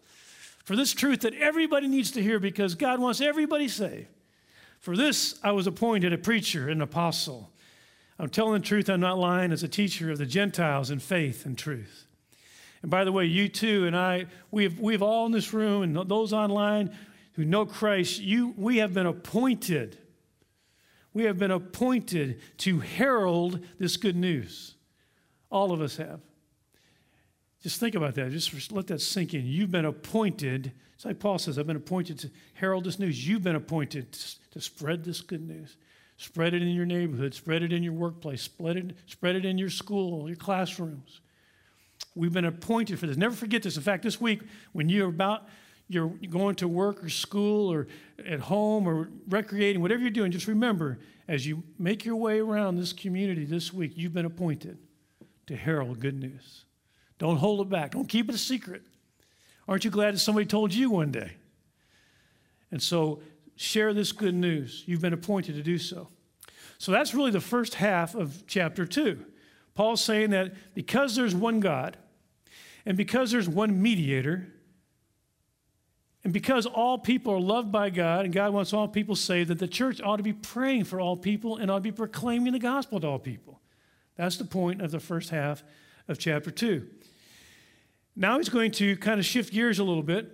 for 0.64 0.76
this 0.76 0.92
truth 0.92 1.20
that 1.20 1.34
everybody 1.34 1.88
needs 1.88 2.10
to 2.12 2.22
hear 2.22 2.38
because 2.38 2.74
God 2.74 3.00
wants 3.00 3.20
everybody 3.20 3.68
saved. 3.68 4.08
For 4.80 4.96
this 4.96 5.38
I 5.42 5.52
was 5.52 5.66
appointed 5.66 6.12
a 6.12 6.18
preacher, 6.18 6.68
an 6.68 6.82
apostle. 6.82 7.50
I'm 8.18 8.28
telling 8.28 8.60
the 8.60 8.66
truth, 8.66 8.90
I'm 8.90 9.00
not 9.00 9.18
lying, 9.18 9.52
as 9.52 9.62
a 9.62 9.68
teacher 9.68 10.10
of 10.10 10.18
the 10.18 10.26
Gentiles 10.26 10.90
in 10.90 10.98
faith 10.98 11.46
and 11.46 11.56
truth. 11.56 12.06
And 12.82 12.90
by 12.90 13.04
the 13.04 13.12
way, 13.12 13.24
you 13.24 13.48
too 13.48 13.86
and 13.86 13.96
I, 13.96 14.26
we 14.50 14.64
have, 14.64 14.78
we 14.78 14.92
have 14.92 15.02
all 15.02 15.26
in 15.26 15.32
this 15.32 15.52
room 15.52 15.82
and 15.82 16.08
those 16.08 16.32
online 16.32 16.96
who 17.38 17.45
know 17.45 17.64
Christ, 17.64 18.21
you, 18.21 18.52
we 18.57 18.78
have 18.78 18.92
been 18.92 19.07
appointed. 19.07 19.97
We 21.12 21.23
have 21.23 21.38
been 21.38 21.52
appointed 21.52 22.40
to 22.59 22.80
herald 22.80 23.64
this 23.78 23.97
good 23.97 24.16
news. 24.16 24.75
All 25.49 25.71
of 25.71 25.80
us 25.80 25.99
have. 25.99 26.18
Just 27.62 27.78
think 27.78 27.95
about 27.95 28.16
that. 28.16 28.33
Just 28.33 28.73
let 28.73 28.88
that 28.88 29.00
sink 29.00 29.35
in. 29.35 29.47
You've 29.47 29.71
been 29.71 29.85
appointed. 29.85 30.73
It's 30.97 31.04
like 31.04 31.21
Paul 31.21 31.38
says, 31.38 31.61
I've 31.61 31.66
been 31.68 31.76
appointed 31.76 32.18
to 32.18 32.30
herald 32.54 32.83
this 32.83 32.99
news. 32.99 33.28
You've 33.28 33.45
been 33.45 33.54
appointed 33.54 34.11
to 34.50 34.61
spread 34.61 35.04
this 35.04 35.21
good 35.21 35.47
news. 35.47 35.76
Spread 36.16 36.54
it 36.54 36.62
in 36.62 36.71
your 36.71 36.87
neighborhood, 36.87 37.35
spread 37.35 37.62
it 37.62 37.73
in 37.73 37.85
your 37.85 37.92
workplace, 37.92 38.42
spread 38.42 38.76
it, 38.76 38.97
spread 39.07 39.37
it 39.37 39.45
in 39.45 39.59
your 39.59 39.71
school, 39.71 40.26
your 40.26 40.37
classrooms. 40.37 41.21
We've 42.16 42.33
been 42.33 42.47
appointed 42.47 42.99
for 42.99 43.07
this. 43.07 43.16
Never 43.16 43.37
forget 43.37 43.62
this. 43.62 43.76
In 43.76 43.83
fact, 43.85 44.02
this 44.02 44.21
week, 44.21 44.42
when 44.73 44.88
you're 44.88 45.09
about 45.09 45.47
you're 45.88 46.12
going 46.28 46.54
to 46.57 46.68
work 46.68 47.02
or 47.02 47.09
school 47.09 47.73
or 47.73 47.87
at 48.26 48.40
home 48.40 48.87
or 48.87 49.11
recreating, 49.28 49.80
whatever 49.80 50.02
you're 50.02 50.11
doing, 50.11 50.30
just 50.30 50.47
remember 50.47 50.99
as 51.26 51.47
you 51.47 51.62
make 51.78 52.04
your 52.04 52.16
way 52.16 52.40
around 52.40 52.76
this 52.76 52.92
community 52.92 53.45
this 53.45 53.73
week, 53.73 53.92
you've 53.97 54.12
been 54.12 54.26
appointed 54.26 54.78
to 55.47 55.57
herald 55.57 56.00
good 56.00 56.18
news. 56.18 56.64
Don't 57.18 57.37
hold 57.37 57.61
it 57.61 57.68
back. 57.68 57.92
Don't 57.92 58.09
keep 58.09 58.28
it 58.28 58.35
a 58.35 58.38
secret. 58.38 58.83
Aren't 59.66 59.85
you 59.85 59.90
glad 59.90 60.14
that 60.14 60.18
somebody 60.18 60.47
told 60.47 60.73
you 60.73 60.90
one 60.90 61.11
day? 61.11 61.33
And 62.71 62.83
so 62.83 63.21
share 63.57 63.92
this 63.92 64.12
good 64.12 64.35
news. 64.35 64.85
You've 64.87 65.00
been 65.00 65.12
appointed 65.12 65.54
to 65.57 65.62
do 65.62 65.78
so. 65.78 66.09
So 66.78 66.92
that's 66.92 67.14
really 67.14 67.30
the 67.30 67.40
first 67.40 67.75
half 67.75 68.14
of 68.14 68.47
chapter 68.47 68.87
2. 68.87 69.25
Paul's 69.75 70.00
saying 70.00 70.30
that 70.30 70.54
because 70.75 71.16
there's 71.16 71.35
one 71.35 71.61
God, 71.61 71.97
and 72.87 72.97
because 72.97 73.30
there's 73.30 73.49
one 73.49 73.83
mediator, 73.83 74.49
and 76.28 76.32
because 76.35 76.66
all 76.66 76.99
people 76.99 77.32
are 77.32 77.40
loved 77.40 77.73
by 77.73 77.88
God 77.88 78.26
and 78.26 78.35
God 78.35 78.52
wants 78.52 78.75
all 78.75 78.87
people 78.87 79.16
saved, 79.16 79.49
that 79.49 79.58
the 79.58 79.66
church 79.66 80.02
ought 80.02 80.18
to 80.18 80.23
be 80.23 80.35
praying 80.35 80.85
for 80.85 81.00
all 81.00 81.16
people 81.16 81.56
and 81.56 81.70
ought 81.70 81.78
to 81.78 81.80
be 81.80 81.90
proclaiming 81.90 82.52
the 82.52 82.58
gospel 82.58 83.00
to 83.00 83.06
all 83.06 83.18
people. 83.18 83.62
That's 84.14 84.37
the 84.37 84.44
point 84.44 84.82
of 84.82 84.90
the 84.90 85.00
first 85.00 85.30
half 85.30 85.64
of 86.06 86.18
chapter 86.18 86.50
2. 86.50 86.87
Now 88.14 88.37
he's 88.37 88.50
going 88.50 88.73
to 88.73 88.94
kind 88.99 89.18
of 89.18 89.25
shift 89.25 89.54
gears 89.54 89.78
a 89.78 89.85
little 89.85 90.02
bit 90.02 90.30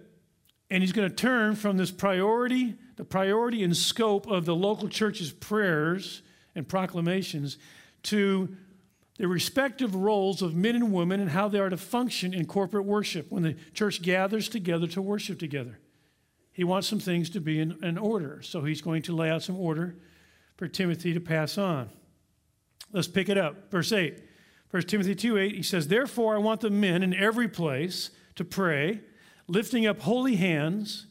and 0.68 0.82
he's 0.82 0.90
going 0.90 1.08
to 1.08 1.14
turn 1.14 1.54
from 1.54 1.76
this 1.76 1.92
priority, 1.92 2.74
the 2.96 3.04
priority 3.04 3.62
and 3.62 3.76
scope 3.76 4.26
of 4.26 4.46
the 4.46 4.56
local 4.56 4.88
church's 4.88 5.30
prayers 5.30 6.22
and 6.56 6.66
proclamations, 6.66 7.56
to 8.02 8.56
the 9.18 9.28
respective 9.28 9.94
roles 9.94 10.42
of 10.42 10.56
men 10.56 10.74
and 10.74 10.92
women 10.92 11.20
and 11.20 11.30
how 11.30 11.46
they 11.46 11.60
are 11.60 11.70
to 11.70 11.76
function 11.76 12.34
in 12.34 12.46
corporate 12.46 12.84
worship 12.84 13.30
when 13.30 13.44
the 13.44 13.54
church 13.74 14.02
gathers 14.02 14.48
together 14.48 14.88
to 14.88 15.00
worship 15.00 15.38
together. 15.38 15.78
He 16.54 16.64
wants 16.64 16.88
some 16.88 17.00
things 17.00 17.28
to 17.30 17.40
be 17.40 17.60
in, 17.60 17.84
in 17.84 17.98
order, 17.98 18.40
so 18.40 18.62
he's 18.62 18.80
going 18.80 19.02
to 19.02 19.14
lay 19.14 19.28
out 19.28 19.42
some 19.42 19.56
order 19.56 19.96
for 20.56 20.68
Timothy 20.68 21.12
to 21.12 21.20
pass 21.20 21.58
on. 21.58 21.90
Let's 22.92 23.08
pick 23.08 23.28
it 23.28 23.36
up. 23.36 23.70
Verse 23.70 23.92
8. 23.92 24.22
1 24.70 24.82
Timothy 24.84 25.14
2 25.14 25.36
8, 25.36 25.54
he 25.56 25.62
says, 25.62 25.88
Therefore, 25.88 26.36
I 26.36 26.38
want 26.38 26.60
the 26.60 26.70
men 26.70 27.02
in 27.02 27.12
every 27.12 27.48
place 27.48 28.10
to 28.36 28.44
pray 28.44 29.00
lifting 29.48 29.84
up 29.86 30.00
holy 30.00 30.36
hands 30.36 31.06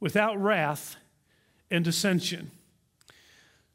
without 0.00 0.40
wrath 0.40 0.96
and 1.70 1.82
dissension. 1.82 2.50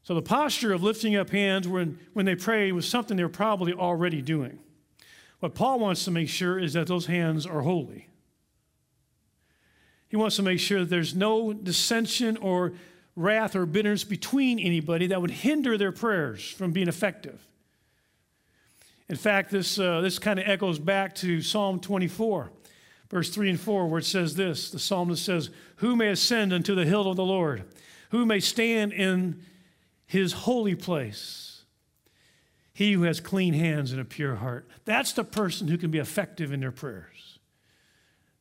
So 0.04 0.14
the 0.14 0.22
posture 0.22 0.72
of 0.72 0.82
lifting 0.82 1.16
up 1.16 1.30
hands 1.30 1.68
when, 1.68 1.98
when 2.12 2.24
they 2.24 2.34
pray 2.36 2.70
was 2.72 2.88
something 2.88 3.16
they 3.16 3.24
were 3.24 3.28
probably 3.28 3.72
already 3.72 4.22
doing. 4.22 4.60
What 5.40 5.54
Paul 5.54 5.80
wants 5.80 6.04
to 6.04 6.10
make 6.10 6.28
sure 6.28 6.58
is 6.58 6.74
that 6.74 6.86
those 6.86 7.06
hands 7.06 7.46
are 7.46 7.62
holy. 7.62 8.09
He 10.10 10.16
wants 10.16 10.36
to 10.36 10.42
make 10.42 10.60
sure 10.60 10.80
that 10.80 10.90
there's 10.90 11.14
no 11.14 11.54
dissension 11.54 12.36
or 12.36 12.74
wrath 13.16 13.56
or 13.56 13.64
bitterness 13.64 14.04
between 14.04 14.58
anybody 14.58 15.06
that 15.06 15.22
would 15.22 15.30
hinder 15.30 15.78
their 15.78 15.92
prayers 15.92 16.50
from 16.50 16.72
being 16.72 16.88
effective. 16.88 17.40
In 19.08 19.16
fact, 19.16 19.50
this, 19.50 19.78
uh, 19.78 20.02
this 20.02 20.18
kind 20.18 20.38
of 20.38 20.46
echoes 20.46 20.78
back 20.78 21.14
to 21.16 21.40
Psalm 21.40 21.80
24 21.80 22.50
verse 23.10 23.28
3 23.30 23.50
and 23.50 23.60
4, 23.60 23.88
where 23.88 23.98
it 23.98 24.04
says 24.04 24.36
this 24.36 24.70
the 24.70 24.78
psalmist 24.78 25.24
says, 25.24 25.50
Who 25.76 25.96
may 25.96 26.08
ascend 26.08 26.52
unto 26.52 26.74
the 26.74 26.86
hill 26.86 27.10
of 27.10 27.16
the 27.16 27.24
Lord? 27.24 27.64
Who 28.10 28.24
may 28.24 28.40
stand 28.40 28.92
in 28.92 29.42
his 30.06 30.32
holy 30.32 30.74
place? 30.74 31.64
He 32.72 32.92
who 32.92 33.02
has 33.02 33.20
clean 33.20 33.52
hands 33.52 33.92
and 33.92 34.00
a 34.00 34.04
pure 34.04 34.36
heart. 34.36 34.66
That's 34.84 35.12
the 35.12 35.24
person 35.24 35.68
who 35.68 35.76
can 35.76 35.90
be 35.90 35.98
effective 35.98 36.52
in 36.52 36.60
their 36.60 36.72
prayers. 36.72 37.29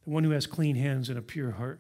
One 0.10 0.24
who 0.24 0.32
has 0.32 0.48
clean 0.48 0.76
hands 0.76 1.10
and 1.10 1.18
a 1.18 1.22
pure 1.22 1.52
heart. 1.52 1.80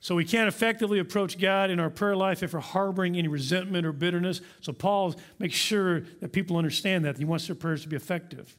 So 0.00 0.14
we 0.14 0.24
can't 0.24 0.46
effectively 0.46 1.00
approach 1.00 1.38
God 1.38 1.70
in 1.70 1.80
our 1.80 1.90
prayer 1.90 2.14
life 2.14 2.42
if 2.42 2.52
we're 2.52 2.60
harboring 2.60 3.16
any 3.16 3.26
resentment 3.26 3.84
or 3.84 3.92
bitterness. 3.92 4.40
So 4.60 4.72
Paul 4.72 5.16
makes 5.38 5.56
sure 5.56 6.00
that 6.20 6.32
people 6.32 6.56
understand 6.56 7.04
that. 7.04 7.18
He 7.18 7.24
wants 7.24 7.46
their 7.46 7.56
prayers 7.56 7.82
to 7.82 7.88
be 7.88 7.96
effective. 7.96 8.56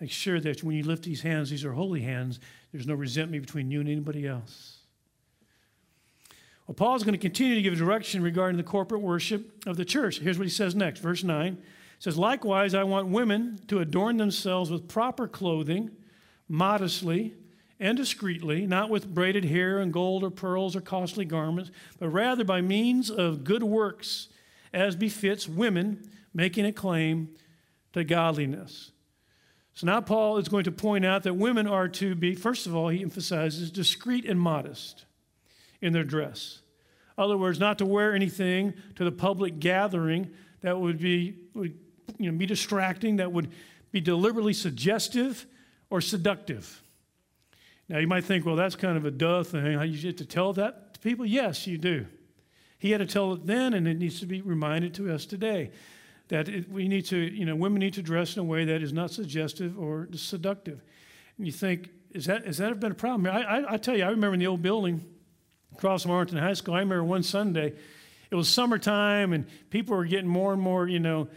Make 0.00 0.10
sure 0.10 0.40
that 0.40 0.62
when 0.62 0.76
you 0.76 0.82
lift 0.82 1.04
these 1.04 1.22
hands, 1.22 1.48
these 1.48 1.64
are 1.64 1.72
holy 1.72 2.02
hands, 2.02 2.40
there's 2.72 2.86
no 2.86 2.94
resentment 2.94 3.46
between 3.46 3.70
you 3.70 3.80
and 3.80 3.88
anybody 3.88 4.26
else. 4.26 4.80
Well, 6.66 6.74
Paul's 6.74 7.04
going 7.04 7.14
to 7.14 7.18
continue 7.18 7.54
to 7.54 7.62
give 7.62 7.76
direction 7.76 8.22
regarding 8.22 8.56
the 8.56 8.64
corporate 8.64 9.02
worship 9.02 9.66
of 9.66 9.76
the 9.76 9.84
church. 9.84 10.18
Here's 10.18 10.38
what 10.38 10.46
he 10.46 10.52
says 10.52 10.74
next, 10.74 11.00
verse 11.00 11.22
9. 11.22 11.54
He 11.54 11.62
says, 11.98 12.18
Likewise, 12.18 12.74
I 12.74 12.84
want 12.84 13.08
women 13.08 13.60
to 13.68 13.78
adorn 13.78 14.16
themselves 14.16 14.70
with 14.70 14.88
proper 14.88 15.28
clothing, 15.28 15.90
modestly 16.48 17.34
and 17.84 17.98
discreetly, 17.98 18.66
not 18.66 18.88
with 18.88 19.14
braided 19.14 19.44
hair 19.44 19.78
and 19.78 19.92
gold 19.92 20.24
or 20.24 20.30
pearls 20.30 20.74
or 20.74 20.80
costly 20.80 21.26
garments, 21.26 21.70
but 21.98 22.08
rather 22.08 22.42
by 22.42 22.62
means 22.62 23.10
of 23.10 23.44
good 23.44 23.62
works, 23.62 24.28
as 24.72 24.96
befits 24.96 25.46
women 25.46 26.02
making 26.32 26.64
a 26.64 26.72
claim 26.72 27.28
to 27.92 28.02
godliness. 28.02 28.90
So 29.74 29.86
now 29.86 30.00
Paul 30.00 30.38
is 30.38 30.48
going 30.48 30.64
to 30.64 30.72
point 30.72 31.04
out 31.04 31.24
that 31.24 31.34
women 31.34 31.66
are 31.66 31.86
to 31.88 32.14
be, 32.14 32.34
first 32.34 32.66
of 32.66 32.74
all, 32.74 32.88
he 32.88 33.02
emphasizes 33.02 33.70
discreet 33.70 34.24
and 34.24 34.40
modest 34.40 35.04
in 35.82 35.92
their 35.92 36.04
dress. 36.04 36.62
In 37.18 37.24
other 37.24 37.36
words, 37.36 37.60
not 37.60 37.76
to 37.78 37.84
wear 37.84 38.14
anything 38.14 38.72
to 38.94 39.04
the 39.04 39.12
public 39.12 39.58
gathering 39.60 40.30
that 40.62 40.80
would 40.80 40.98
be, 40.98 41.36
would, 41.52 41.78
you 42.16 42.32
know, 42.32 42.38
be 42.38 42.46
distracting, 42.46 43.16
that 43.16 43.30
would 43.30 43.50
be 43.92 44.00
deliberately 44.00 44.54
suggestive 44.54 45.44
or 45.90 46.00
seductive. 46.00 46.80
Now, 47.88 47.98
you 47.98 48.06
might 48.06 48.24
think, 48.24 48.46
well, 48.46 48.56
that's 48.56 48.76
kind 48.76 48.96
of 48.96 49.04
a 49.04 49.10
duh 49.10 49.42
thing. 49.42 49.80
You 49.80 49.98
get 49.98 50.18
to 50.18 50.26
tell 50.26 50.52
that 50.54 50.94
to 50.94 51.00
people? 51.00 51.26
Yes, 51.26 51.66
you 51.66 51.76
do. 51.76 52.06
He 52.78 52.90
had 52.90 52.98
to 52.98 53.06
tell 53.06 53.32
it 53.34 53.46
then, 53.46 53.74
and 53.74 53.86
it 53.86 53.98
needs 53.98 54.20
to 54.20 54.26
be 54.26 54.40
reminded 54.40 54.94
to 54.94 55.12
us 55.12 55.26
today 55.26 55.70
that 56.28 56.48
it, 56.48 56.70
we 56.70 56.88
need 56.88 57.04
to, 57.06 57.16
you 57.16 57.44
know, 57.44 57.54
women 57.54 57.80
need 57.80 57.94
to 57.94 58.02
dress 58.02 58.36
in 58.36 58.40
a 58.40 58.44
way 58.44 58.64
that 58.64 58.82
is 58.82 58.92
not 58.92 59.10
suggestive 59.10 59.78
or 59.78 60.08
seductive. 60.14 60.82
And 61.36 61.46
you 61.46 61.52
think, 61.52 61.90
is 62.12 62.26
that, 62.26 62.46
has 62.46 62.58
that 62.58 62.80
been 62.80 62.92
a 62.92 62.94
problem? 62.94 63.26
I, 63.26 63.42
I, 63.42 63.74
I 63.74 63.76
tell 63.76 63.96
you, 63.96 64.04
I 64.04 64.08
remember 64.08 64.34
in 64.34 64.40
the 64.40 64.46
old 64.46 64.62
building 64.62 65.04
across 65.74 66.02
from 66.02 66.12
Arlington 66.12 66.38
High 66.38 66.54
School, 66.54 66.74
I 66.74 66.80
remember 66.80 67.04
one 67.04 67.22
Sunday, 67.22 67.74
it 68.30 68.34
was 68.34 68.48
summertime 68.48 69.32
and 69.32 69.46
people 69.70 69.96
were 69.96 70.04
getting 70.04 70.28
more 70.28 70.52
and 70.52 70.62
more, 70.62 70.88
you 70.88 71.00
know, 71.00 71.28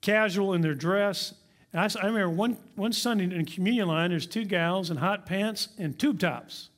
casual 0.00 0.54
in 0.54 0.60
their 0.60 0.74
dress. 0.74 1.34
And 1.72 1.80
I, 1.80 2.00
I 2.02 2.06
remember 2.06 2.30
one, 2.30 2.56
one 2.76 2.92
Sunday 2.92 3.24
in 3.24 3.44
communion 3.46 3.88
line, 3.88 4.10
there's 4.10 4.26
two 4.26 4.44
gals 4.44 4.90
in 4.90 4.98
hot 4.98 5.26
pants 5.26 5.68
and 5.78 5.98
tube 5.98 6.20
tops. 6.20 6.68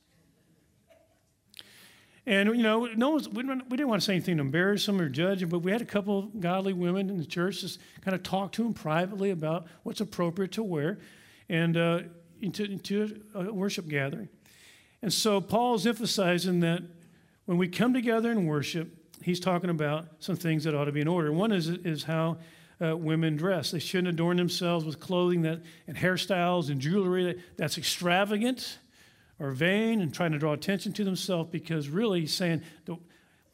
And, 2.27 2.49
you 2.49 2.63
know, 2.63 2.85
no 2.85 3.11
one's, 3.11 3.29
we, 3.29 3.43
didn't 3.43 3.87
want 3.87 4.01
to 4.01 4.05
say 4.05 4.13
anything 4.13 4.37
to 4.37 4.41
embarrass 4.41 4.85
them 4.85 4.99
or 4.99 5.09
judge 5.09 5.41
them, 5.41 5.49
but 5.49 5.59
we 5.59 5.71
had 5.71 5.81
a 5.81 5.85
couple 5.85 6.19
of 6.19 6.39
godly 6.39 6.73
women 6.73 7.09
in 7.09 7.17
the 7.17 7.25
church 7.25 7.61
just 7.61 7.79
kind 8.01 8.15
of 8.15 8.23
talk 8.23 8.51
to 8.53 8.63
them 8.63 8.73
privately 8.73 9.29
about 9.29 9.67
what's 9.83 10.01
appropriate 10.01 10.51
to 10.53 10.63
wear 10.63 10.97
and 11.49 11.77
uh, 11.77 11.99
into, 12.41 12.63
into 12.63 13.21
a 13.35 13.53
worship 13.53 13.87
gathering. 13.87 14.27
And 15.03 15.13
so 15.13 15.39
Paul's 15.39 15.85
emphasizing 15.85 16.61
that 16.61 16.81
when 17.45 17.59
we 17.59 17.67
come 17.67 17.93
together 17.93 18.31
and 18.31 18.47
worship, 18.47 18.89
he's 19.21 19.39
talking 19.39 19.69
about 19.69 20.07
some 20.17 20.35
things 20.35 20.63
that 20.63 20.73
ought 20.73 20.85
to 20.85 20.91
be 20.91 21.01
in 21.01 21.07
order. 21.07 21.31
One 21.31 21.51
is, 21.51 21.67
is 21.67 22.03
how 22.03 22.37
uh, 22.81 22.95
women 22.95 23.35
dress. 23.35 23.71
They 23.71 23.79
shouldn't 23.79 24.07
adorn 24.07 24.37
themselves 24.37 24.85
with 24.85 24.99
clothing 24.99 25.43
that, 25.43 25.61
and 25.87 25.95
hairstyles 25.95 26.69
and 26.69 26.79
jewelry 26.79 27.25
that, 27.25 27.37
that's 27.57 27.77
extravagant 27.77 28.79
or 29.39 29.51
vain 29.51 30.01
and 30.01 30.13
trying 30.13 30.31
to 30.31 30.37
draw 30.37 30.53
attention 30.53 30.93
to 30.93 31.03
themselves 31.03 31.49
because 31.51 31.89
really 31.89 32.21
he's 32.21 32.33
saying 32.33 32.61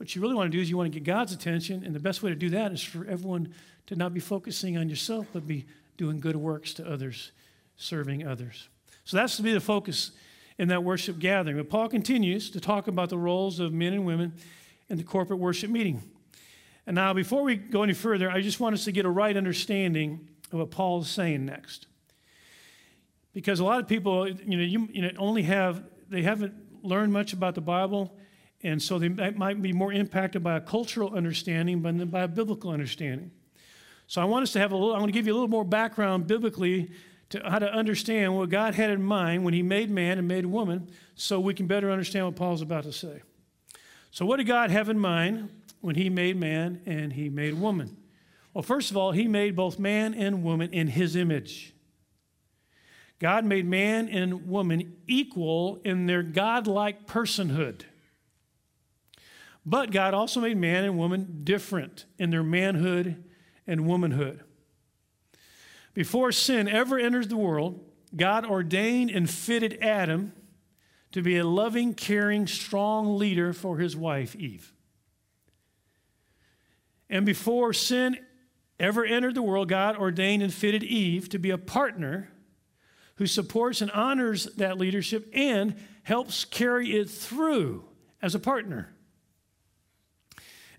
what 0.02 0.16
you 0.16 0.22
really 0.24 0.34
want 0.34 0.52
to 0.52 0.58
do 0.58 0.60
is 0.60 0.68
you 0.68 0.78
want 0.78 0.92
to 0.92 1.00
get 1.00 1.06
God's 1.06 1.32
attention, 1.32 1.84
and 1.86 1.94
the 1.94 2.00
best 2.00 2.24
way 2.24 2.32
to 2.32 2.36
do 2.36 2.50
that 2.50 2.72
is 2.72 2.82
for 2.82 3.06
everyone 3.06 3.54
to 3.86 3.96
not 3.96 4.16
be 4.16 4.20
focusing 4.20 4.76
on 4.76 4.90
yourself, 4.90 5.28
but 5.32 5.46
be 5.46 5.68
doing 5.96 6.20
good 6.20 6.36
works 6.36 6.74
to 6.74 6.92
others, 6.92 7.32
serving 7.76 8.26
others. 8.26 8.68
So 9.04 9.18
that's 9.18 9.38
to 9.38 9.44
be 9.44 9.54
the 9.54 9.60
focus 9.60 10.10
in 10.58 10.70
that 10.70 10.84
worship 10.84 11.20
gathering. 11.20 11.58
But 11.58 11.70
Paul 11.70 11.88
continues 11.88 12.50
to 12.50 12.60
talk 12.60 12.88
about 12.88 13.10
the 13.10 13.18
roles 13.20 13.60
of 13.60 13.74
men 13.74 13.94
and 13.94 14.04
women 14.04 14.34
in 14.90 14.98
the 14.98 15.04
corporate 15.04 15.38
worship 15.38 15.70
meeting. 15.70 16.02
And 16.92 16.98
now, 16.98 17.14
before 17.14 17.44
we 17.44 17.56
go 17.56 17.84
any 17.84 17.94
further, 17.94 18.30
I 18.30 18.42
just 18.42 18.60
want 18.60 18.74
us 18.74 18.84
to 18.84 18.92
get 18.92 19.06
a 19.06 19.10
right 19.10 19.38
understanding 19.38 20.28
of 20.52 20.60
what 20.60 20.72
Paul 20.72 21.00
is 21.00 21.08
saying 21.08 21.46
next 21.46 21.88
because 23.34 23.62
a 23.62 23.64
lot 23.64 23.80
of 23.80 23.88
people, 23.88 24.28
you 24.28 24.58
know, 24.58 24.64
you, 24.64 24.90
you 24.92 25.02
know, 25.02 25.12
only 25.18 25.44
have 25.44 25.86
they 26.10 26.22
haven't 26.22 26.54
learned 26.84 27.14
much 27.14 27.32
about 27.32 27.56
the 27.56 27.62
Bible, 27.62 28.14
and 28.62 28.84
so 28.84 29.00
they 29.00 29.08
might 29.08 29.62
be 29.62 29.72
more 29.72 29.94
impacted 29.94 30.44
by 30.44 30.58
a 30.58 30.60
cultural 30.60 31.16
understanding 31.16 31.82
than 31.82 32.06
by 32.10 32.24
a 32.24 32.28
biblical 32.28 32.72
understanding. 32.72 33.32
So 34.08 34.22
I 34.22 34.26
want 34.26 34.44
us 34.44 34.52
to 34.52 34.60
have 34.60 34.74
a 34.74 34.76
little. 34.76 34.94
I 34.94 35.00
want 35.00 35.08
to 35.08 35.14
give 35.14 35.26
you 35.26 35.32
a 35.32 35.36
little 35.36 35.48
more 35.48 35.64
background 35.64 36.28
biblically 36.28 36.92
to 37.30 37.42
how 37.50 37.60
to 37.60 37.74
understand 37.74 38.36
what 38.36 38.50
God 38.50 38.76
had 38.76 38.90
in 38.90 39.02
mind 39.02 39.46
when 39.46 39.54
He 39.54 39.64
made 39.64 39.90
man 39.90 40.18
and 40.18 40.28
made 40.28 40.46
woman, 40.46 40.90
so 41.16 41.40
we 41.40 41.54
can 41.54 41.68
better 41.68 41.90
understand 41.90 42.26
what 42.26 42.36
Paul's 42.36 42.62
about 42.62 42.84
to 42.84 42.92
say. 42.92 43.22
So, 44.12 44.26
what 44.26 44.38
did 44.38 44.48
God 44.48 44.72
have 44.72 44.90
in 44.90 45.00
mind 45.00 45.50
when 45.80 45.96
He 45.96 46.10
made 46.10 46.38
man 46.38 46.82
and 46.86 47.14
He 47.14 47.30
made 47.30 47.54
woman? 47.54 47.98
Well, 48.54 48.62
first 48.62 48.92
of 48.92 48.98
all, 48.98 49.14
He 49.14 49.28
made 49.28 49.56
both 49.56 49.80
man 49.80 50.14
and 50.14 50.44
woman 50.44 50.74
in 50.74 50.88
His 50.88 51.16
image. 51.16 51.74
God 53.20 53.46
made 53.46 53.66
man 53.66 54.10
and 54.10 54.50
woman 54.50 54.98
equal 55.08 55.80
in 55.86 56.08
their 56.08 56.24
godlike 56.24 57.08
personhood. 57.08 57.84
But 59.66 59.92
God 59.92 60.14
also 60.14 60.42
made 60.42 60.58
man 60.58 60.84
and 60.84 60.98
woman 60.98 61.42
different 61.44 62.06
in 62.18 62.32
their 62.32 62.44
manhood 62.44 63.24
and 63.68 63.86
womanhood. 63.86 64.44
Before 65.94 66.32
sin 66.32 66.68
ever 66.68 66.98
enters 66.98 67.28
the 67.28 67.38
world, 67.38 67.80
God 68.16 68.46
ordained 68.46 69.12
and 69.12 69.30
fitted 69.30 69.78
Adam 69.82 70.34
to 71.12 71.22
be 71.22 71.38
a 71.38 71.46
loving, 71.46 71.94
caring, 71.94 72.48
strong 72.48 73.18
leader 73.18 73.54
for 73.54 73.78
his 73.78 73.96
wife, 73.96 74.36
Eve. 74.36 74.74
And 77.10 77.26
before 77.26 77.74
sin 77.74 78.18
ever 78.80 79.04
entered 79.04 79.36
the 79.36 79.42
world, 79.42 79.68
God 79.68 79.98
ordained 79.98 80.42
and 80.42 80.54
fitted 80.54 80.84
Eve 80.84 81.30
to 81.30 81.40
be 81.40 81.52
a 81.52 81.58
partner 81.58 82.30
who 83.16 83.28
supports 83.28 83.82
and 83.82 83.92
honors 83.92 84.46
that 84.56 84.78
leadership 84.78 85.30
and 85.34 85.76
helps 86.04 86.46
carry 86.46 86.94
it 86.94 87.10
through 87.10 87.84
as 88.22 88.34
a 88.34 88.40
partner. 88.40 88.94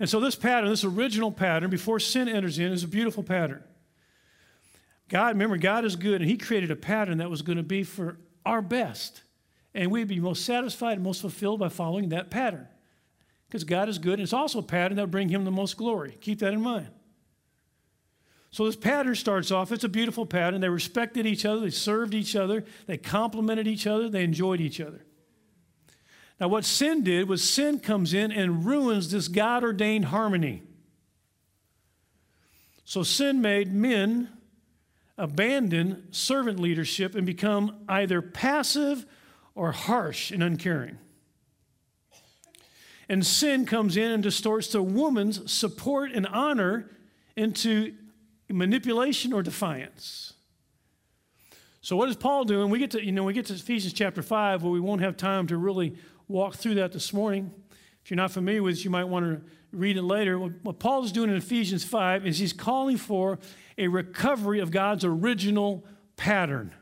And 0.01 0.09
so, 0.09 0.19
this 0.19 0.35
pattern, 0.35 0.69
this 0.71 0.83
original 0.83 1.31
pattern, 1.31 1.71
before 1.71 2.01
sin 2.01 2.29
enters 2.29 2.59
in, 2.59 2.73
is 2.73 2.83
a 2.83 2.89
beautiful 2.89 3.23
pattern. 3.23 3.63
God, 5.09 5.35
remember, 5.35 5.59
God 5.59 5.85
is 5.85 5.95
good, 5.95 6.21
and 6.21 6.29
He 6.29 6.37
created 6.37 6.71
a 6.71 6.77
pattern 6.77 7.19
that 7.19 7.31
was 7.31 7.43
going 7.43 7.59
to 7.59 7.63
be 7.63 7.85
for 7.85 8.17
our 8.45 8.63
best. 8.63 9.23
And 9.75 9.91
we'd 9.91 10.09
be 10.09 10.21
most 10.21 10.45
satisfied 10.45 10.95
and 10.95 11.03
most 11.03 11.21
fulfilled 11.21 11.61
by 11.61 11.69
following 11.69 12.11
that 12.11 12.31
pattern. 12.31 12.69
Because 13.47 13.65
God 13.65 13.89
is 13.89 13.99
good, 13.99 14.15
and 14.15 14.23
it's 14.23 14.33
also 14.33 14.61
a 14.61 14.63
pattern 14.63 14.97
that 14.97 15.03
will 15.03 15.09
bring 15.09 15.29
Him 15.29 15.45
the 15.45 15.51
most 15.51 15.77
glory. 15.77 16.17
Keep 16.21 16.41
that 16.41 16.53
in 16.53 16.61
mind. 16.61 16.89
So 18.51 18.67
this 18.67 18.77
pattern 18.77 19.15
starts 19.15 19.51
off, 19.51 19.73
it's 19.73 19.85
a 19.85 19.89
beautiful 19.89 20.27
pattern. 20.27 20.61
They 20.61 20.69
respected 20.69 21.27
each 21.27 21.47
other, 21.47 21.61
they 21.61 21.71
served 21.71 22.13
each 22.13 22.37
other, 22.37 22.65
they 22.87 22.99
complemented 22.99 23.67
each 23.67 23.87
other, 23.87 24.11
they 24.11 24.25
enjoyed 24.25 24.61
each 24.61 24.79
other. 24.79 25.05
Now, 26.39 26.49
what 26.49 26.65
sin 26.65 27.03
did 27.03 27.29
was 27.29 27.49
sin 27.49 27.79
comes 27.79 28.13
in 28.13 28.31
and 28.31 28.67
ruins 28.67 29.11
this 29.11 29.29
God 29.29 29.65
ordained 29.65 30.07
harmony. 30.07 30.63
So 32.85 33.03
sin 33.03 33.41
made 33.41 33.73
men 33.73 34.29
abandon 35.17 36.13
servant 36.13 36.59
leadership 36.59 37.15
and 37.15 37.25
become 37.25 37.85
either 37.89 38.21
passive 38.21 39.07
or 39.55 39.73
harsh 39.73 40.31
and 40.31 40.43
uncaring. 40.43 40.99
And 43.09 43.27
sin 43.27 43.67
comes 43.67 43.97
in 43.97 44.11
and 44.11 44.23
distorts 44.23 44.69
the 44.69 44.83
woman's 44.83 45.53
support 45.53 46.13
and 46.13 46.27
honor 46.27 46.91
into 47.37 47.95
manipulation 48.49 49.33
or 49.33 49.43
defiance. 49.43 50.35
So 51.81 51.97
what 51.97 52.09
is 52.09 52.17
Paul 52.17 52.45
doing? 52.45 52.71
We 52.71 52.79
get 52.79 52.93
to, 52.93 53.05
you 53.05 53.13
know, 53.13 53.25
we 53.25 53.33
get 53.33 53.47
to 53.47 53.55
Ephesians 53.55 53.93
chapter 53.93 54.23
5 54.23 54.63
where 54.63 54.73
we 54.73 54.81
won't 54.81 55.01
have 55.01 55.17
time 55.17 55.47
to 55.49 55.57
really 55.57 55.97
walk 56.29 56.55
through 56.55 56.77
that 56.77 56.93
this 56.93 57.13
morning. 57.13 57.51
If 58.05 58.11
you're 58.11 58.17
not 58.17 58.31
familiar 58.31 58.63
with 58.63 58.79
it, 58.79 58.85
you 58.85 58.91
might 58.91 59.05
want 59.05 59.27
to 59.27 59.43
read 59.73 59.97
it 59.97 60.03
later. 60.03 60.39
What 60.39 60.79
Paul 60.79 61.05
is 61.05 61.13
doing 61.13 61.31
in 61.31 61.37
Ephesians 61.37 61.85
5 61.85 62.27
is 62.27 62.39
he's 62.39 62.53
calling 62.53 62.97
for 62.97 63.39
a 63.77 63.89
recovery 63.89 64.61
of 64.61 64.71
God's 64.71 65.05
original 65.05 65.85
pattern. 66.17 66.73